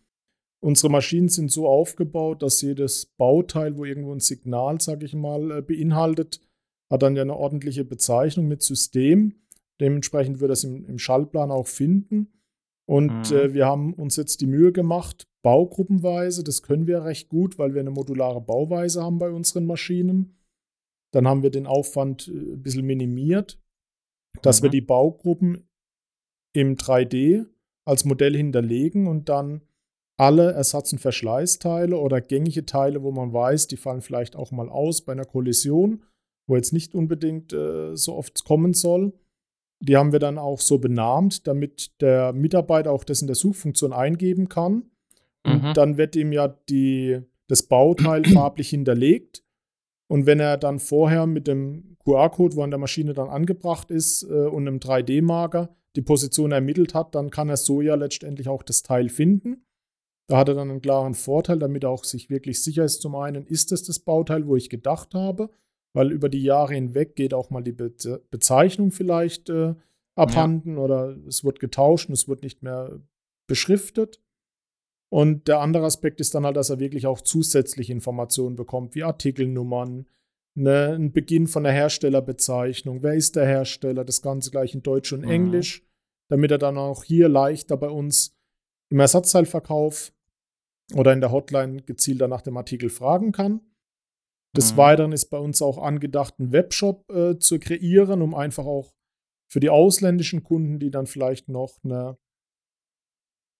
Unsere 0.61 0.91
Maschinen 0.91 1.29
sind 1.29 1.53
so 1.53 1.69
aufgebaut, 1.69 2.43
dass 2.43 2.63
jedes 2.63 3.07
Bauteil, 3.07 3.77
wo 3.77 3.85
irgendwo 3.85 4.13
ein 4.13 4.21
Signal, 4.21 4.81
sage 4.81 5.05
ich 5.05 5.15
mal, 5.15 5.59
äh, 5.59 5.63
beinhaltet, 5.63 6.41
hat 6.91 7.03
dann 7.03 7.17
ja 7.17 7.23
eine 7.23 7.37
ordentliche 7.37 7.85
Bezeichnung 7.85 8.49
mit 8.49 8.63
System. 8.63 9.35
Dementsprechend 9.81 10.41
wird 10.41 10.51
das 10.51 10.65
im, 10.65 10.87
im 10.87 10.99
Schallplan 10.99 11.51
auch 11.51 11.67
finden. 11.67 12.33
Und 12.87 13.31
mhm. 13.31 13.37
äh, 13.37 13.55
wir 13.55 13.67
haben 13.67 13.93
uns 13.95 14.17
jetzt 14.17 14.41
die 14.41 14.47
Mühe 14.47 14.73
gemacht, 14.73 15.29
baugruppenweise, 15.47 16.43
das 16.43 16.65
können 16.65 16.89
wir 16.89 17.05
recht 17.05 17.29
gut, 17.29 17.57
weil 17.57 17.73
wir 17.73 17.81
eine 17.81 17.93
modulare 17.93 18.41
Bauweise 18.41 19.05
haben 19.05 19.21
bei 19.21 19.31
unseren 19.31 19.65
Maschinen. 19.65 20.37
Dann 21.15 21.29
haben 21.29 21.45
wir 21.45 21.51
den 21.51 21.69
Aufwand 21.69 22.27
äh, 22.27 22.33
ein 22.33 22.63
bisschen 22.65 22.85
minimiert, 22.85 23.57
dass 24.43 24.61
mhm. 24.61 24.65
wir 24.65 24.71
die 24.71 24.81
Baugruppen 24.81 25.69
im 26.53 26.75
3D 26.75 27.47
als 27.87 28.05
Modell 28.05 28.37
hinterlegen 28.37 29.07
und 29.07 29.29
dann 29.29 29.61
alle 30.19 30.51
Ersatz- 30.51 30.93
und 30.93 30.99
Verschleißteile 30.99 31.97
oder 31.97 32.21
gängige 32.21 32.67
Teile, 32.67 33.05
wo 33.05 33.13
man 33.13 33.33
weiß, 33.33 33.69
die 33.69 33.77
fallen 33.77 34.01
vielleicht 34.01 34.35
auch 34.35 34.51
mal 34.51 34.69
aus 34.69 35.03
bei 35.03 35.13
einer 35.13 35.27
Kollision, 35.27 36.03
wo 36.49 36.57
jetzt 36.57 36.73
nicht 36.73 36.93
unbedingt 36.93 37.53
äh, 37.53 37.95
so 37.95 38.17
oft 38.17 38.43
kommen 38.45 38.75
soll, 38.75 39.13
die 39.79 39.97
haben 39.97 40.11
wir 40.11 40.19
dann 40.19 40.39
auch 40.39 40.59
so 40.61 40.79
benannt, 40.79 41.47
damit 41.47 42.01
der 42.01 42.33
Mitarbeiter 42.33 42.91
auch 42.91 43.05
das 43.05 43.21
in 43.21 43.29
der 43.29 43.37
Suchfunktion 43.37 43.93
eingeben 43.93 44.49
kann. 44.49 44.91
Und 45.47 45.63
mhm. 45.63 45.75
dann 45.75 45.97
wird 45.97 46.17
ihm 46.17 46.33
ja 46.33 46.49
die, 46.49 47.21
das 47.49 47.63
Bauteil 47.65 48.25
farblich 48.33 48.71
hinterlegt. 48.71 49.43
Und 50.09 50.27
wenn 50.27 50.41
er 50.41 50.57
dann 50.57 50.79
vorher 50.79 51.27
mit 51.27 51.47
dem 51.47 51.97
QR-Code, 52.05 52.57
wo 52.57 52.63
an 52.63 52.71
der 52.71 52.79
Maschine 52.79 53.13
dann 53.13 53.29
angebracht 53.29 53.91
ist, 53.91 54.23
äh, 54.23 54.47
und 54.47 54.69
einem 54.69 54.79
3D-Marker 54.79 55.75
die 55.97 56.03
Position 56.03 56.53
ermittelt 56.53 56.95
hat, 56.95 57.15
dann 57.15 57.31
kann 57.31 57.49
er 57.49 57.57
so 57.57 57.81
ja 57.81 57.95
letztendlich 57.95 58.49
auch 58.49 58.63
das 58.63 58.83
Teil 58.83 59.09
finden. 59.09 59.65
Da 60.29 60.39
hat 60.39 60.49
er 60.49 60.55
dann 60.55 60.71
einen 60.71 60.83
klaren 60.83 61.15
Vorteil, 61.15 61.59
damit 61.59 61.85
er 61.85 61.91
auch 61.91 62.05
sich 62.05 62.31
wirklich 62.31 62.63
sicher 62.63 62.85
ist. 62.85 63.01
Zum 63.01 63.15
einen, 63.15 63.47
ist 63.47 63.73
es 63.73 63.85
das 63.85 64.01
Bauteil, 64.01 64.47
wo 64.47 64.57
ich 64.57 64.69
gedacht 64.69 65.15
habe? 65.15 65.51
weil 65.97 66.13
über 66.13 66.29
die 66.29 66.43
Jahre 66.43 66.75
hinweg 66.75 67.17
geht 67.17 67.33
auch 67.33 67.49
mal 67.49 67.63
die 67.63 67.73
Be 67.73 67.91
Bezeichnung 68.31 68.93
vielleicht 68.93 69.49
äh, 69.49 69.75
abhanden 70.15 70.77
ja. 70.77 70.83
oder 70.83 71.17
es 71.27 71.43
wird 71.43 71.59
getauscht 71.59 72.09
und 72.09 72.13
es 72.13 72.29
wird 72.29 72.43
nicht 72.43 72.63
mehr 72.63 73.01
beschriftet. 73.49 74.21
Und 75.09 75.49
der 75.49 75.61
andere 75.61 75.85
Aspekt 75.85 76.21
ist 76.21 76.35
dann 76.35 76.45
halt, 76.45 76.57
dass 76.57 76.71
er 76.71 76.81
wirklich 76.81 77.07
auch 77.07 77.21
zusätzliche 77.21 77.93
Informationen 77.93 78.57
bekommt, 78.57 78.95
wie 78.95 79.05
Artikelnummern, 79.05 80.07
ne, 80.55 80.95
ein 80.95 81.13
Beginn 81.13 81.47
von 81.47 81.63
der 81.63 81.73
Herstellerbezeichnung, 81.73 83.03
wer 83.03 83.15
ist 83.15 83.37
der 83.37 83.47
Hersteller, 83.47 84.05
das 84.05 84.23
Ganze 84.23 84.51
gleich 84.51 84.75
in 84.75 84.83
Deutsch 84.83 85.13
und 85.13 85.25
mhm. 85.25 85.31
Englisch, 85.31 85.87
damit 86.29 86.51
er 86.51 86.59
dann 86.59 86.77
auch 86.77 87.05
hier 87.05 87.29
leichter 87.29 87.77
bei 87.77 87.89
uns 87.89 88.37
im 88.91 89.01
Ersatzteilverkauf 89.01 90.13
oder 90.95 91.13
in 91.13 91.21
der 91.21 91.33
Hotline 91.33 91.83
gezielter 91.83 92.29
nach 92.29 92.43
dem 92.43 92.57
Artikel 92.57 92.91
fragen 92.91 93.33
kann. 93.33 93.61
Des 94.57 94.73
mhm. 94.73 94.77
Weiteren 94.79 95.13
ist 95.13 95.27
bei 95.27 95.39
uns 95.39 95.63
auch 95.63 95.79
angedacht, 95.79 96.35
einen 96.39 96.53
Webshop 96.53 97.11
äh, 97.11 97.39
zu 97.39 97.59
kreieren, 97.59 98.23
um 98.23 98.35
einfach 98.35 98.65
auch 98.65 98.95
für 99.49 99.61
die 99.61 99.71
ausländischen 99.71 100.43
Kunden, 100.43 100.79
die 100.79 100.91
dann 100.91 101.07
vielleicht 101.07 101.49
noch 101.49 101.79
eine 101.85 102.19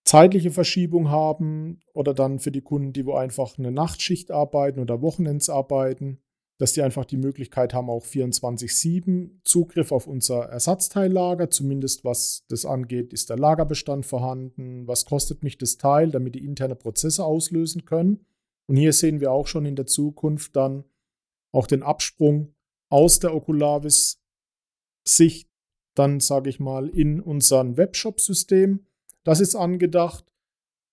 zeitliche 0.07 0.53
Verschiebung 0.53 1.11
haben 1.11 1.81
oder 1.93 2.15
dann 2.15 2.39
für 2.39 2.53
die 2.53 2.63
Kunden, 2.63 2.93
die 2.93 3.05
wo 3.05 3.15
einfach 3.15 3.59
eine 3.59 3.73
Nachtschicht 3.73 4.31
arbeiten 4.31 4.79
oder 4.81 5.03
Wochenends 5.03 5.51
arbeiten, 5.51 6.21
dass 6.59 6.73
die 6.73 6.81
einfach 6.81 7.05
die 7.05 7.19
Möglichkeit 7.19 7.75
haben, 7.75 7.91
auch 7.91 8.05
24-7 8.05 9.43
Zugriff 9.45 9.93
auf 9.93 10.07
unser 10.07 10.45
Ersatzteillager, 10.45 11.51
zumindest 11.51 12.05
was 12.05 12.45
das 12.49 12.65
angeht, 12.65 13.13
ist 13.13 13.29
der 13.31 13.37
Lagerbestand 13.37 14.07
vorhanden, 14.07 14.87
was 14.87 15.05
kostet 15.05 15.43
mich 15.43 15.59
das 15.59 15.77
Teil, 15.77 16.11
damit 16.11 16.37
die 16.37 16.45
interne 16.45 16.77
Prozesse 16.77 17.25
auslösen 17.25 17.85
können. 17.85 18.25
Und 18.69 18.77
hier 18.77 18.93
sehen 18.93 19.21
wir 19.21 19.33
auch 19.33 19.49
schon 19.49 19.67
in 19.67 19.77
der 19.77 19.87
Zukunft 19.87 20.57
dann 20.57 20.85
auch 21.53 21.67
den 21.67 21.83
Absprung 21.83 22.55
aus 22.91 23.19
der 23.19 23.35
Oculavis-Sicht, 23.35 25.51
dann 25.95 26.21
sage 26.21 26.49
ich 26.49 26.61
mal, 26.61 26.89
in 26.89 27.21
unseren 27.21 27.77
Webshop-System. 27.77 28.86
Das 29.27 29.41
ist 29.41 29.55
angedacht. 29.55 30.25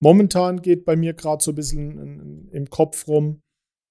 Momentan 0.02 0.62
geht 0.62 0.86
bei 0.86 0.96
mir 0.96 1.14
gerade 1.14 1.44
so 1.44 1.52
ein 1.52 1.56
bisschen 1.56 2.50
im 2.52 2.70
Kopf 2.70 3.08
rum, 3.08 3.42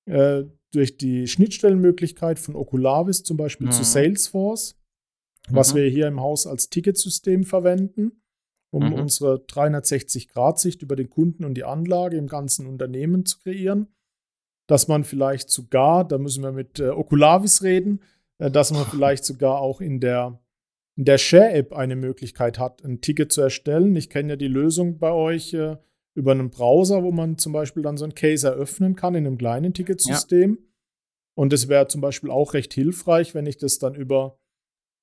äh, 0.07 0.45
durch 0.73 0.97
die 0.97 1.27
Schnittstellenmöglichkeit 1.27 2.39
von 2.39 2.57
Oculavis 2.57 3.23
zum 3.23 3.37
Beispiel 3.37 3.69
mhm. 3.69 3.73
zu 3.73 3.85
Salesforce, 3.85 4.75
was 5.49 5.73
mhm. 5.73 5.79
wir 5.79 5.89
hier 5.89 6.09
im 6.09 6.21
Haus 6.21 6.47
als 6.47 6.71
Ticketsystem 6.71 7.45
verwenden 7.45 8.23
um 8.73 8.87
mhm. 8.87 8.95
unsere 8.95 9.37
360-Grad-Sicht 9.37 10.83
über 10.83 10.97
den 10.97 11.11
Kunden 11.11 11.45
und 11.45 11.55
die 11.55 11.65
Anlage 11.65 12.17
im 12.17 12.27
ganzen 12.27 12.67
Unternehmen 12.67 13.27
zu 13.27 13.39
kreieren. 13.39 13.89
Dass 14.67 14.89
man 14.89 15.05
vielleicht 15.05 15.51
sogar, 15.51 16.07
da 16.07 16.19
müssen 16.19 16.43
wir 16.43 16.53
mit 16.53 16.81
äh, 16.81 16.89
Oculavis 16.89 17.63
reden, 17.63 18.01
äh, 18.39 18.51
dass 18.51 18.73
man 18.73 18.87
vielleicht 18.91 19.25
sogar 19.25 19.61
auch 19.61 19.81
in 19.81 20.01
der, 20.01 20.41
der 20.97 21.19
Share-App 21.19 21.73
eine 21.73 21.97
Möglichkeit 21.97 22.59
hat, 22.59 22.85
ein 22.85 23.01
Ticket 23.01 23.33
zu 23.33 23.41
erstellen. 23.41 23.97
Ich 23.97 24.11
kenne 24.11 24.31
ja 24.31 24.37
die 24.37 24.49
Lösung 24.49 24.99
bei 24.99 25.13
euch 25.13 25.55
äh, 25.55 25.77
über 26.15 26.33
einen 26.33 26.51
Browser, 26.51 27.03
wo 27.03 27.11
man 27.11 27.39
zum 27.39 27.53
Beispiel 27.53 27.83
dann 27.83 27.97
so 27.97 28.05
ein 28.05 28.15
Case 28.15 28.47
eröffnen 28.47 28.97
kann 28.97 29.15
in 29.15 29.27
einem 29.27 29.39
kleinen 29.39 29.73
Ticketsystem. 29.73 30.59
Ja. 30.61 30.67
Und 31.35 31.53
es 31.53 31.69
wäre 31.69 31.89
zum 31.89 32.03
Beispiel 32.03 32.31
auch 32.31 32.53
recht 32.53 32.75
hilfreich, 32.75 33.35
wenn 33.35 33.47
ich 33.47 33.57
das 33.57 33.79
dann 33.79 33.95
über 33.95 34.39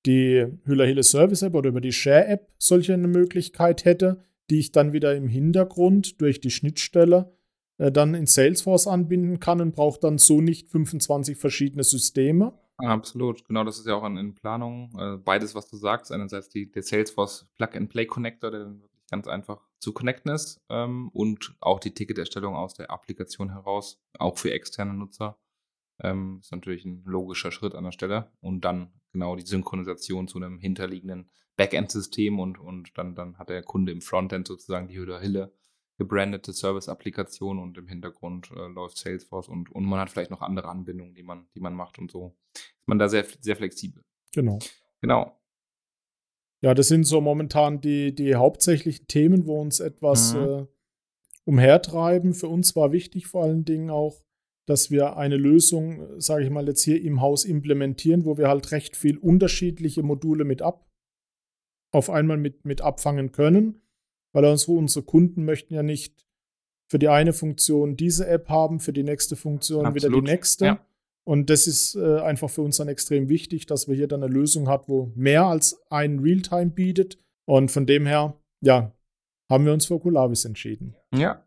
die 0.06 0.46
Hüller-Hille 0.66 1.04
Service 1.04 1.42
App 1.42 1.56
oder 1.56 1.70
über 1.70 1.82
die 1.82 1.92
Share 1.92 2.28
App 2.28 2.54
solche 2.58 2.94
eine 2.94 3.08
Möglichkeit 3.08 3.86
hätte, 3.86 4.24
die 4.50 4.60
ich 4.60 4.72
dann 4.72 4.94
wieder 4.94 5.16
im 5.16 5.28
Hintergrund 5.28 6.22
durch 6.22 6.40
die 6.40 6.52
Schnittstelle 6.52 7.34
äh, 7.80 7.92
dann 7.92 8.14
in 8.14 8.28
Salesforce 8.28 8.88
anbinden 8.88 9.40
kann 9.40 9.60
und 9.60 9.76
brauche 9.76 10.00
dann 10.00 10.18
so 10.18 10.40
nicht 10.40 10.70
25 10.70 11.38
verschiedene 11.38 11.84
Systeme. 11.84 12.54
Absolut, 12.80 13.46
genau, 13.46 13.64
das 13.66 13.78
ist 13.78 13.88
ja 13.88 13.96
auch 13.96 14.06
in, 14.06 14.18
in 14.18 14.34
Planung. 14.36 14.92
Äh, 14.98 15.18
beides, 15.18 15.54
was 15.54 15.68
du 15.68 15.76
sagst, 15.76 16.12
einerseits 16.12 16.50
die, 16.50 16.72
der 16.72 16.84
Salesforce 16.84 17.48
Plug-and-Play-Connector, 17.58 18.52
der 18.52 18.62
dann 18.62 18.82
wirklich 18.82 19.06
ganz 19.10 19.28
einfach 19.28 19.68
zu 19.80 19.92
connecten 19.94 20.32
ist 20.32 20.62
ähm, 20.70 21.10
und 21.10 21.56
auch 21.60 21.80
die 21.80 21.94
Ticketerstellung 21.94 22.56
aus 22.56 22.74
der 22.76 22.90
Applikation 22.92 23.52
heraus, 23.52 24.02
auch 24.18 24.38
für 24.38 24.52
externe 24.54 24.94
Nutzer. 24.94 25.38
Ähm, 26.02 26.40
ist 26.42 26.52
natürlich 26.52 26.86
ein 26.86 27.04
logischer 27.06 27.52
Schritt 27.52 27.76
an 27.76 27.84
der 27.84 27.92
Stelle. 27.92 28.32
Und 28.40 28.62
dann 28.64 28.94
genau 29.12 29.36
die 29.36 29.46
Synchronisation 29.46 30.28
zu 30.30 30.38
einem 30.38 30.60
hinterliegenden 30.60 31.30
Backend-System 31.58 32.40
und, 32.40 32.60
und 32.60 32.98
dann, 32.98 33.16
dann 33.16 33.38
hat 33.38 33.50
der 33.50 33.64
Kunde 33.64 33.92
im 33.92 34.02
Frontend 34.02 34.48
sozusagen 34.48 34.88
die 34.88 34.98
Hülle 34.98 35.20
Hille 35.20 35.54
gebrandete 36.00 36.54
Service-Applikation 36.54 37.60
und 37.60 37.78
im 37.78 37.88
Hintergrund 37.88 38.50
äh, 38.52 38.68
läuft 38.68 38.98
Salesforce 38.98 39.50
und, 39.50 39.70
und 39.72 39.84
man 39.86 40.00
hat 40.00 40.10
vielleicht 40.10 40.32
noch 40.32 40.42
andere 40.42 40.70
Anbindungen, 40.70 41.14
die 41.14 41.24
man, 41.24 41.48
die 41.54 41.60
man 41.60 41.76
macht 41.76 42.00
und 42.00 42.10
so 42.10 42.36
ist 42.56 42.88
man 42.88 42.98
da 42.98 43.10
sehr, 43.10 43.26
sehr 43.42 43.58
flexibel. 43.58 44.04
Genau. 44.34 44.60
Genau. 45.02 45.38
Ja, 46.62 46.74
das 46.74 46.88
sind 46.88 47.04
so 47.04 47.22
momentan 47.22 47.82
die, 47.82 48.16
die 48.16 48.36
hauptsächlichen 48.36 49.08
Themen, 49.08 49.46
wo 49.46 49.62
uns 49.62 49.80
etwas 49.80 50.34
mhm. 50.34 50.40
äh, 50.42 50.66
umhertreiben. 51.44 52.34
Für 52.34 52.48
uns 52.48 52.76
war 52.76 52.92
wichtig 52.92 53.28
vor 53.28 53.44
allen 53.44 53.66
Dingen 53.66 53.90
auch, 53.90 54.22
dass 54.66 54.92
wir 54.92 55.18
eine 55.18 55.38
Lösung, 55.38 56.20
sage 56.20 56.46
ich 56.46 56.50
mal, 56.50 56.68
jetzt 56.68 56.84
hier 56.84 57.02
im 57.02 57.22
Haus 57.22 57.44
implementieren, 57.44 58.24
wo 58.24 58.38
wir 58.38 58.48
halt 58.48 58.72
recht 58.72 58.96
viel 58.96 59.18
unterschiedliche 59.18 60.04
Module 60.04 60.46
mit 60.46 60.62
ab 60.62 60.86
auf 61.92 62.10
einmal 62.10 62.38
mit, 62.38 62.66
mit 62.66 62.82
abfangen 62.82 63.32
können 63.32 63.82
weil 64.32 64.46
unsere, 64.46 64.74
unsere 64.74 65.06
Kunden 65.06 65.46
möchten 65.46 65.74
ja 65.74 65.84
nicht 65.84 66.26
für 66.88 67.00
die 67.00 67.08
eine 67.08 67.34
Funktion 67.34 67.96
diese 67.96 68.28
App 68.28 68.50
haben, 68.50 68.80
für 68.80 68.94
die 68.94 69.04
nächste 69.04 69.36
Funktion 69.36 69.86
Absolut. 69.86 70.12
wieder 70.12 70.22
die 70.22 70.32
nächste. 70.32 70.66
Ja. 70.66 70.86
Und 71.24 71.52
das 71.52 71.68
ist 71.68 71.96
äh, 71.96 72.20
einfach 72.22 72.50
für 72.50 72.64
uns 72.64 72.78
dann 72.78 72.88
extrem 72.88 73.30
wichtig, 73.30 73.68
dass 73.68 73.88
wir 73.88 73.96
hier 73.96 74.08
dann 74.08 74.24
eine 74.24 74.34
Lösung 74.34 74.68
haben, 74.68 74.86
wo 74.88 75.12
mehr 75.16 75.46
als 75.46 75.80
ein 75.92 76.20
Realtime 76.20 76.72
bietet. 76.72 77.20
Und 77.46 77.70
von 77.70 77.86
dem 77.86 78.08
her, 78.08 78.36
ja, 78.62 78.92
haben 79.48 79.66
wir 79.66 79.74
uns 79.74 79.86
für 79.86 79.96
Oculavis 79.96 80.46
entschieden. 80.46 80.96
Ja. 81.14 81.46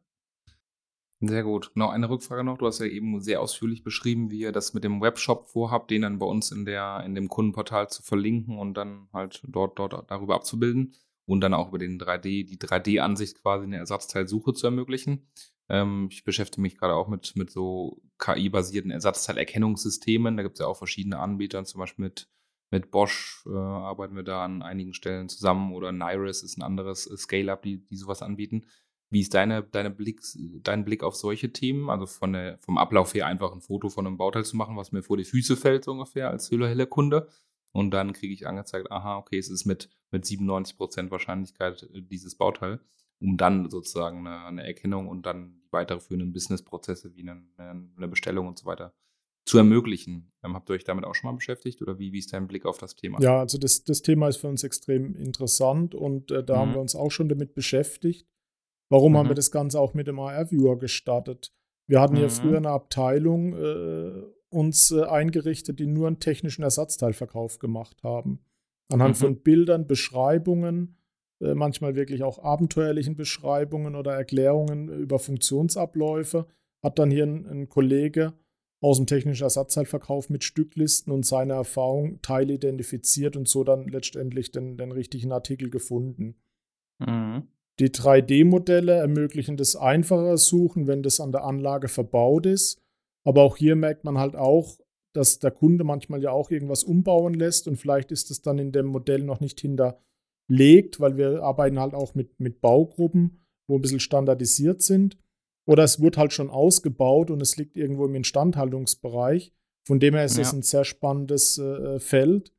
Sehr 1.20 1.44
gut. 1.44 1.70
Noch 1.74 1.90
eine 1.90 2.08
Rückfrage 2.10 2.42
noch. 2.42 2.58
Du 2.58 2.66
hast 2.66 2.80
ja 2.80 2.86
eben 2.86 3.20
sehr 3.20 3.40
ausführlich 3.40 3.84
beschrieben, 3.84 4.30
wie 4.30 4.40
ihr 4.40 4.52
das 4.52 4.74
mit 4.74 4.82
dem 4.82 5.00
Webshop 5.00 5.48
vorhabt, 5.48 5.90
den 5.90 6.02
dann 6.02 6.18
bei 6.18 6.26
uns 6.26 6.50
in, 6.50 6.64
der, 6.64 7.02
in 7.04 7.14
dem 7.14 7.28
Kundenportal 7.28 7.88
zu 7.88 8.02
verlinken 8.02 8.58
und 8.58 8.74
dann 8.74 9.08
halt 9.12 9.42
dort, 9.48 9.78
dort 9.78 10.10
darüber 10.10 10.34
abzubilden 10.34 10.94
und 11.26 11.40
dann 11.40 11.54
auch 11.54 11.68
über 11.68 11.78
den 11.78 11.98
3D, 11.98 12.44
die 12.46 12.58
3D-Ansicht 12.58 13.42
quasi 13.42 13.64
eine 13.64 13.78
Ersatzteilsuche 13.78 14.52
zu 14.52 14.66
ermöglichen. 14.66 15.28
Ähm, 15.68 16.08
ich 16.11 16.24
beschäftige 16.24 16.62
mich 16.62 16.76
gerade 16.76 16.94
auch 16.94 17.08
mit, 17.08 17.35
mit 17.37 17.50
so 17.50 18.02
KI-basierten 18.18 18.90
Ersatzteilerkennungssystemen. 18.90 20.37
Da 20.37 20.42
gibt 20.42 20.56
es 20.56 20.61
ja 20.61 20.66
auch 20.66 20.76
verschiedene 20.76 21.18
Anbieter, 21.18 21.64
zum 21.64 21.80
Beispiel 21.80 22.04
mit, 22.04 22.28
mit 22.70 22.90
Bosch 22.90 23.44
äh, 23.46 23.56
arbeiten 23.56 24.16
wir 24.16 24.22
da 24.22 24.44
an 24.44 24.62
einigen 24.62 24.94
Stellen 24.94 25.28
zusammen 25.28 25.72
oder 25.72 25.92
Nairis 25.92 26.42
ist 26.42 26.58
ein 26.58 26.62
anderes 26.62 27.06
äh, 27.06 27.16
Scale-Up, 27.16 27.62
die, 27.62 27.87
die 27.87 27.96
sowas 27.96 28.22
anbieten. 28.22 28.66
Wie 29.11 29.20
ist 29.20 29.35
deine, 29.35 29.62
deine 29.62 29.90
Blick, 29.90 30.22
dein 30.62 30.87
Blick 30.87 31.02
auf 31.02 31.14
solche 31.14 31.52
Themen? 31.52 31.90
Also 31.90 32.06
von 32.06 32.32
der, 32.32 32.58
vom 32.61 32.78
Ablauf 32.78 33.12
her 33.12 33.26
einfach 33.26 33.52
ein 33.52 33.61
Foto 33.61 33.90
von 33.90 34.06
einem 34.06 34.16
Bauteil 34.16 34.44
zu 34.44 34.56
machen, 34.56 34.76
was 34.76 34.90
mir 34.90 35.02
vor 35.02 35.18
die 35.18 35.24
Füße 35.24 35.54
fällt, 35.56 35.85
so 35.85 35.92
ungefähr 35.92 36.30
als 36.30 36.50
Hüller-Helle-Kunde. 36.50 37.28
Und 37.72 37.90
dann 37.92 38.12
kriege 38.12 38.35
ich 38.35 38.46
angezeigt, 38.46 38.90
aha, 38.90 39.16
okay, 39.16 39.38
es 39.38 39.48
ist 39.48 39.64
mit, 39.64 39.88
mit 40.11 40.24
97% 40.24 41.11
Wahrscheinlichkeit 41.11 41.82
äh, 41.94 42.02
dieses 42.02 42.37
Bauteil, 42.37 42.80
um 43.20 43.37
dann 43.37 43.70
sozusagen 43.70 44.26
eine, 44.26 44.44
eine 44.44 44.66
Erkennung 44.66 45.08
und 45.08 45.26
dann 45.26 45.61
die 45.64 45.72
weiterführenden 45.72 46.32
Businessprozesse 46.32 47.14
wie 47.14 47.22
eine, 47.22 47.42
eine, 47.56 48.08
Bestellung 48.08 48.48
und 48.48 48.58
so 48.58 48.66
weiter 48.66 48.94
zu 49.46 49.58
ermöglichen. 49.58 50.32
Ähm, 50.44 50.54
habt 50.54 50.70
ihr 50.70 50.74
euch 50.74 50.85
damit 50.85 51.04
auch 51.04 51.14
schon 51.14 51.30
mal 51.30 51.37
beschäftigt 51.37 51.80
oder 51.82 51.98
wie, 51.98 52.12
wie 52.12 52.18
ist 52.18 52.32
dein 52.32 52.46
Blick 52.46 52.66
auf 52.66 52.78
das 52.78 52.94
Thema? 52.94 53.20
Ja, 53.20 53.40
also 53.40 53.58
das, 53.58 53.85
das 53.85 54.02
Thema 54.02 54.28
ist 54.28 54.37
für 54.37 54.48
uns 54.48 54.62
extrem 54.64 55.16
interessant 55.16 55.94
und 55.94 56.30
äh, 56.30 56.44
da 56.44 56.56
mhm. 56.56 56.58
haben 56.61 56.74
wir 56.74 56.80
uns 56.80 56.94
auch 56.94 57.11
schon 57.11 57.28
damit 57.28 57.54
beschäftigt. 57.54 58.28
Warum 58.90 59.12
mhm. 59.12 59.16
haben 59.16 59.28
wir 59.30 59.35
das 59.35 59.50
Ganze 59.50 59.80
auch 59.80 59.94
mit 59.94 60.06
dem 60.06 60.20
AR-Viewer 60.20 60.78
gestartet? 60.78 61.52
Wir 61.88 62.00
hatten 62.00 62.14
mhm. 62.14 62.18
hier 62.18 62.30
früher 62.30 62.58
eine 62.58 62.70
Abteilung 62.70 63.54
äh, 63.54 64.22
uns 64.52 64.90
äh, 64.90 65.02
eingerichtet, 65.04 65.78
die 65.78 65.86
nur 65.86 66.06
einen 66.06 66.20
technischen 66.20 66.62
Ersatzteilverkauf 66.62 67.58
gemacht 67.58 68.02
haben. 68.02 68.40
Anhand 68.90 69.16
mhm. 69.16 69.20
von 69.20 69.36
Bildern, 69.42 69.86
Beschreibungen, 69.86 70.96
äh, 71.40 71.54
manchmal 71.54 71.94
wirklich 71.94 72.22
auch 72.22 72.42
abenteuerlichen 72.42 73.16
Beschreibungen 73.16 73.96
oder 73.96 74.12
Erklärungen 74.12 74.88
über 74.88 75.18
Funktionsabläufe, 75.18 76.46
hat 76.82 76.98
dann 76.98 77.10
hier 77.10 77.24
ein, 77.24 77.46
ein 77.46 77.68
Kollege 77.68 78.34
aus 78.82 78.96
dem 78.96 79.06
technischen 79.06 79.44
Ersatzteilverkauf 79.44 80.28
mit 80.28 80.42
Stücklisten 80.42 81.12
und 81.12 81.24
seiner 81.24 81.54
Erfahrung 81.54 82.20
Teile 82.20 82.54
identifiziert 82.54 83.36
und 83.36 83.48
so 83.48 83.62
dann 83.62 83.86
letztendlich 83.86 84.50
den, 84.50 84.76
den 84.76 84.90
richtigen 84.90 85.30
Artikel 85.32 85.70
gefunden. 85.70 86.34
Mhm. 86.98 87.44
Die 87.78 87.90
3D-Modelle 87.90 88.92
ermöglichen 88.92 89.56
das 89.56 89.76
einfache 89.76 90.36
Suchen, 90.36 90.86
wenn 90.88 91.02
das 91.02 91.20
an 91.20 91.32
der 91.32 91.44
Anlage 91.44 91.88
verbaut 91.88 92.44
ist. 92.44 92.81
Aber 93.24 93.42
auch 93.42 93.56
hier 93.56 93.76
merkt 93.76 94.04
man 94.04 94.18
halt 94.18 94.37
auch, 94.37 94.78
dass 95.14 95.38
der 95.38 95.50
Kunde 95.50 95.85
manchmal 95.85 96.22
ja 96.22 96.30
auch 96.30 96.50
irgendwas 96.50 96.85
umbauen 96.85 97.35
lässt 97.35 97.68
und 97.68 97.76
vielleicht 97.76 98.11
ist 98.12 98.30
es 98.30 98.42
dann 98.42 98.58
in 98.58 98.72
dem 98.72 98.87
Modell 98.87 99.22
noch 99.22 99.40
nicht 99.40 99.61
hinterlegt, 99.61 101.00
weil 101.00 101.16
wir 101.16 101.42
arbeiten 101.42 101.78
halt 101.78 101.94
auch 101.94 102.14
mit, 102.14 102.40
mit 102.40 102.61
Baugruppen, 102.61 103.44
wo 103.68 103.76
ein 103.76 103.82
bisschen 103.82 104.00
standardisiert 104.00 104.82
sind. 104.82 105.18
Oder 105.66 105.85
es 105.85 106.00
wird 106.00 106.16
halt 106.16 106.32
schon 106.32 106.50
ausgebaut 106.50 107.30
und 107.30 107.40
es 107.40 107.56
liegt 107.56 107.76
irgendwo 107.76 108.06
im 108.06 108.14
Instandhaltungsbereich. 108.16 109.52
Von 109.87 110.00
dem 110.00 110.14
her 110.14 110.24
ist 110.24 110.38
es 110.38 110.52
ein 110.52 110.62
sehr 110.62 110.85
spannendes 110.85 111.58
äh, 111.58 112.00
Feld, 112.00 112.52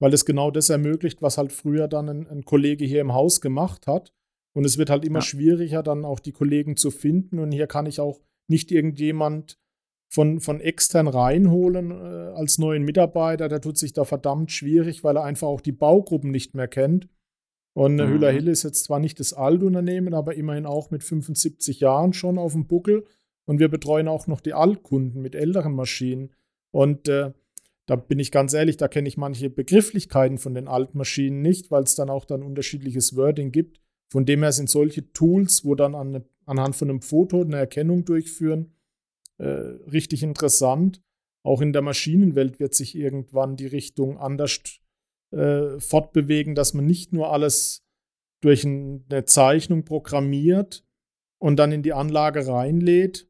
weil 0.00 0.14
es 0.14 0.24
genau 0.24 0.50
das 0.50 0.70
ermöglicht, 0.70 1.20
was 1.20 1.36
halt 1.36 1.52
früher 1.52 1.88
dann 1.88 2.08
ein, 2.08 2.26
ein, 2.26 2.44
Kollege 2.44 2.84
hier 2.84 3.00
im 3.00 3.14
Haus 3.14 3.40
gemacht 3.40 3.86
hat. 3.86 4.14
Und 4.54 4.64
es 4.64 4.78
wird 4.78 4.90
halt 4.90 5.04
immer 5.04 5.18
ja. 5.18 5.24
schwieriger, 5.24 5.82
dann 5.82 6.04
auch 6.04 6.20
die 6.20 6.32
Kollegen 6.32 6.76
zu 6.76 6.90
finden. 6.90 7.38
Und 7.38 7.52
hier 7.52 7.66
kann 7.66 7.86
ich 7.86 8.00
auch 8.00 8.20
nicht 8.48 8.70
irgendjemand 8.70 9.58
von, 10.08 10.40
von 10.40 10.60
extern 10.60 11.06
reinholen 11.06 11.90
äh, 11.90 12.32
als 12.34 12.58
neuen 12.58 12.82
Mitarbeiter, 12.84 13.48
der 13.48 13.60
tut 13.60 13.76
sich 13.76 13.92
da 13.92 14.04
verdammt 14.04 14.50
schwierig, 14.50 15.04
weil 15.04 15.16
er 15.16 15.24
einfach 15.24 15.48
auch 15.48 15.60
die 15.60 15.72
Baugruppen 15.72 16.30
nicht 16.30 16.54
mehr 16.54 16.68
kennt. 16.68 17.08
Und 17.74 17.96
mhm. 17.96 18.08
Hüller 18.08 18.32
Hill 18.32 18.48
ist 18.48 18.64
jetzt 18.64 18.84
zwar 18.84 18.98
nicht 18.98 19.20
das 19.20 19.34
Altunternehmen, 19.34 20.14
aber 20.14 20.34
immerhin 20.34 20.66
auch 20.66 20.90
mit 20.90 21.04
75 21.04 21.80
Jahren 21.80 22.12
schon 22.12 22.38
auf 22.38 22.52
dem 22.52 22.66
Buckel. 22.66 23.04
Und 23.44 23.60
wir 23.60 23.68
betreuen 23.68 24.08
auch 24.08 24.26
noch 24.26 24.40
die 24.40 24.54
Altkunden 24.54 25.22
mit 25.22 25.34
älteren 25.34 25.74
Maschinen. 25.74 26.30
Und 26.70 27.08
äh, 27.08 27.32
da 27.86 27.96
bin 27.96 28.18
ich 28.18 28.30
ganz 28.30 28.52
ehrlich, 28.52 28.76
da 28.76 28.88
kenne 28.88 29.08
ich 29.08 29.16
manche 29.16 29.48
Begrifflichkeiten 29.48 30.38
von 30.38 30.54
den 30.54 30.68
Altmaschinen 30.68 31.40
nicht, 31.40 31.70
weil 31.70 31.84
es 31.84 31.94
dann 31.94 32.10
auch 32.10 32.24
dann 32.24 32.42
unterschiedliches 32.42 33.16
Wording 33.16 33.52
gibt. 33.52 33.80
Von 34.10 34.26
dem 34.26 34.42
her 34.42 34.52
sind 34.52 34.68
solche 34.68 35.12
Tools, 35.12 35.64
wo 35.64 35.74
dann 35.74 35.94
an, 35.94 36.24
anhand 36.46 36.76
von 36.76 36.90
einem 36.90 37.00
Foto 37.00 37.40
eine 37.42 37.56
Erkennung 37.56 38.04
durchführen, 38.04 38.74
äh, 39.38 39.46
richtig 39.46 40.22
interessant. 40.22 41.02
Auch 41.44 41.60
in 41.60 41.72
der 41.72 41.82
Maschinenwelt 41.82 42.60
wird 42.60 42.74
sich 42.74 42.94
irgendwann 42.94 43.56
die 43.56 43.66
Richtung 43.66 44.18
anders 44.18 44.60
äh, 45.30 45.78
fortbewegen, 45.78 46.54
dass 46.54 46.74
man 46.74 46.86
nicht 46.86 47.12
nur 47.12 47.32
alles 47.32 47.84
durch 48.42 48.64
eine 48.64 49.24
Zeichnung 49.24 49.84
programmiert 49.84 50.84
und 51.40 51.56
dann 51.56 51.72
in 51.72 51.82
die 51.82 51.92
Anlage 51.92 52.46
reinlädt 52.46 53.28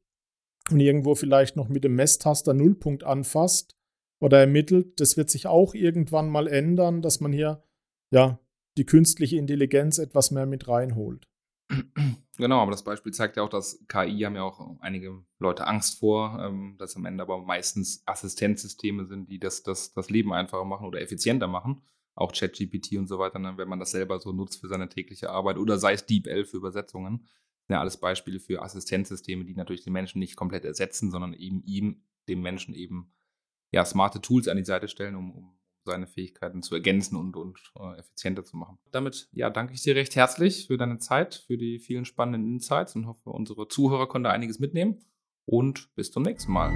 und 0.71 0.81
irgendwo 0.81 1.15
vielleicht 1.15 1.57
noch 1.57 1.69
mit 1.69 1.85
dem 1.85 1.95
Messtaster 1.95 2.55
Nullpunkt 2.55 3.05
anfasst 3.05 3.77
oder 4.21 4.41
ermittelt. 4.41 5.01
Das 5.01 5.17
wird 5.17 5.31
sich 5.31 5.47
auch 5.47 5.75
irgendwann 5.75 6.29
mal 6.29 6.47
ändern, 6.47 7.03
dass 7.03 7.21
man 7.21 7.33
hier 7.33 7.63
ja 8.11 8.41
die 8.77 8.87
künstliche 8.87 9.37
Intelligenz 9.37 9.99
etwas 9.99 10.31
mehr 10.31 10.47
mit 10.47 10.69
reinholt. 10.69 11.29
Genau, 12.39 12.61
aber 12.61 12.71
das 12.71 12.85
Beispiel 12.85 13.13
zeigt 13.13 13.37
ja 13.37 13.43
auch, 13.43 13.49
dass 13.49 13.85
KI 13.89 14.21
haben 14.21 14.37
ja 14.37 14.45
auch 14.45 14.79
einige 14.81 15.25
Leute 15.41 15.67
Angst 15.67 15.99
vor, 15.99 16.39
ähm, 16.41 16.77
dass 16.79 16.95
am 16.95 17.05
Ende 17.05 17.23
aber 17.23 17.39
meistens 17.39 18.03
Assistenzsysteme 18.07 19.07
sind, 19.07 19.29
die 19.29 19.41
das, 19.41 19.65
das, 19.65 19.93
das 19.93 20.09
Leben 20.09 20.33
einfacher 20.33 20.65
machen 20.65 20.87
oder 20.87 21.01
effizienter 21.01 21.49
machen. 21.49 21.83
Auch 22.15 22.33
ChatGPT 22.33 22.93
und 22.97 23.09
so 23.09 23.19
weiter, 23.19 23.41
ne, 23.41 23.55
wenn 23.57 23.69
man 23.69 23.81
das 23.81 23.91
selber 23.91 24.21
so 24.21 24.33
nutzt 24.33 24.61
für 24.61 24.69
seine 24.69 24.89
tägliche 24.89 25.31
Arbeit 25.31 25.59
oder 25.59 25.79
sei 25.79 25.95
es 25.95 26.07
DeepL 26.07 26.45
für 26.45 26.57
Übersetzungen. 26.59 27.27
sind 27.67 27.75
Ja, 27.75 27.81
alles 27.81 27.97
Beispiele 27.97 28.39
für 28.39 28.63
Assistenzsysteme, 28.63 29.45
die 29.45 29.55
natürlich 29.55 29.83
den 29.83 29.93
Menschen 29.93 30.21
nicht 30.21 30.37
komplett 30.37 30.65
ersetzen, 30.65 31.11
sondern 31.11 31.35
eben 31.35 31.63
ihm, 31.65 32.05
dem 32.29 32.41
Menschen 32.41 32.73
eben 32.73 33.13
ja, 33.73 33.85
smarte 33.85 34.21
Tools 34.21 34.47
an 34.47 34.57
die 34.57 34.65
Seite 34.65 34.87
stellen, 34.87 35.17
um, 35.17 35.33
um 35.33 35.58
seine 35.89 36.07
Fähigkeiten 36.07 36.63
zu 36.63 36.75
ergänzen 36.75 37.17
und, 37.17 37.37
und 37.37 37.59
äh, 37.79 37.99
effizienter 37.99 38.45
zu 38.45 38.57
machen. 38.57 38.79
Damit 38.93 39.29
ja, 39.33 39.51
danke 39.51 39.75
ich 39.75 39.83
dir 39.83 39.97
recht 39.97 40.15
herzlich 40.15 40.67
für 40.67 40.77
deine 40.77 40.99
Zeit, 40.99 41.43
für 41.47 41.57
die 41.57 41.79
vielen 41.79 42.05
spannenden 42.05 42.53
Insights 42.53 42.95
und 42.95 43.07
hoffe, 43.07 43.31
unsere 43.31 43.69
Zuhörer 43.69 44.07
konnten 44.07 44.27
einiges 44.27 44.59
mitnehmen. 44.59 45.01
Und 45.47 45.95
bis 45.95 46.13
zum 46.13 46.25
nächsten 46.25 46.53
Mal. 46.53 46.71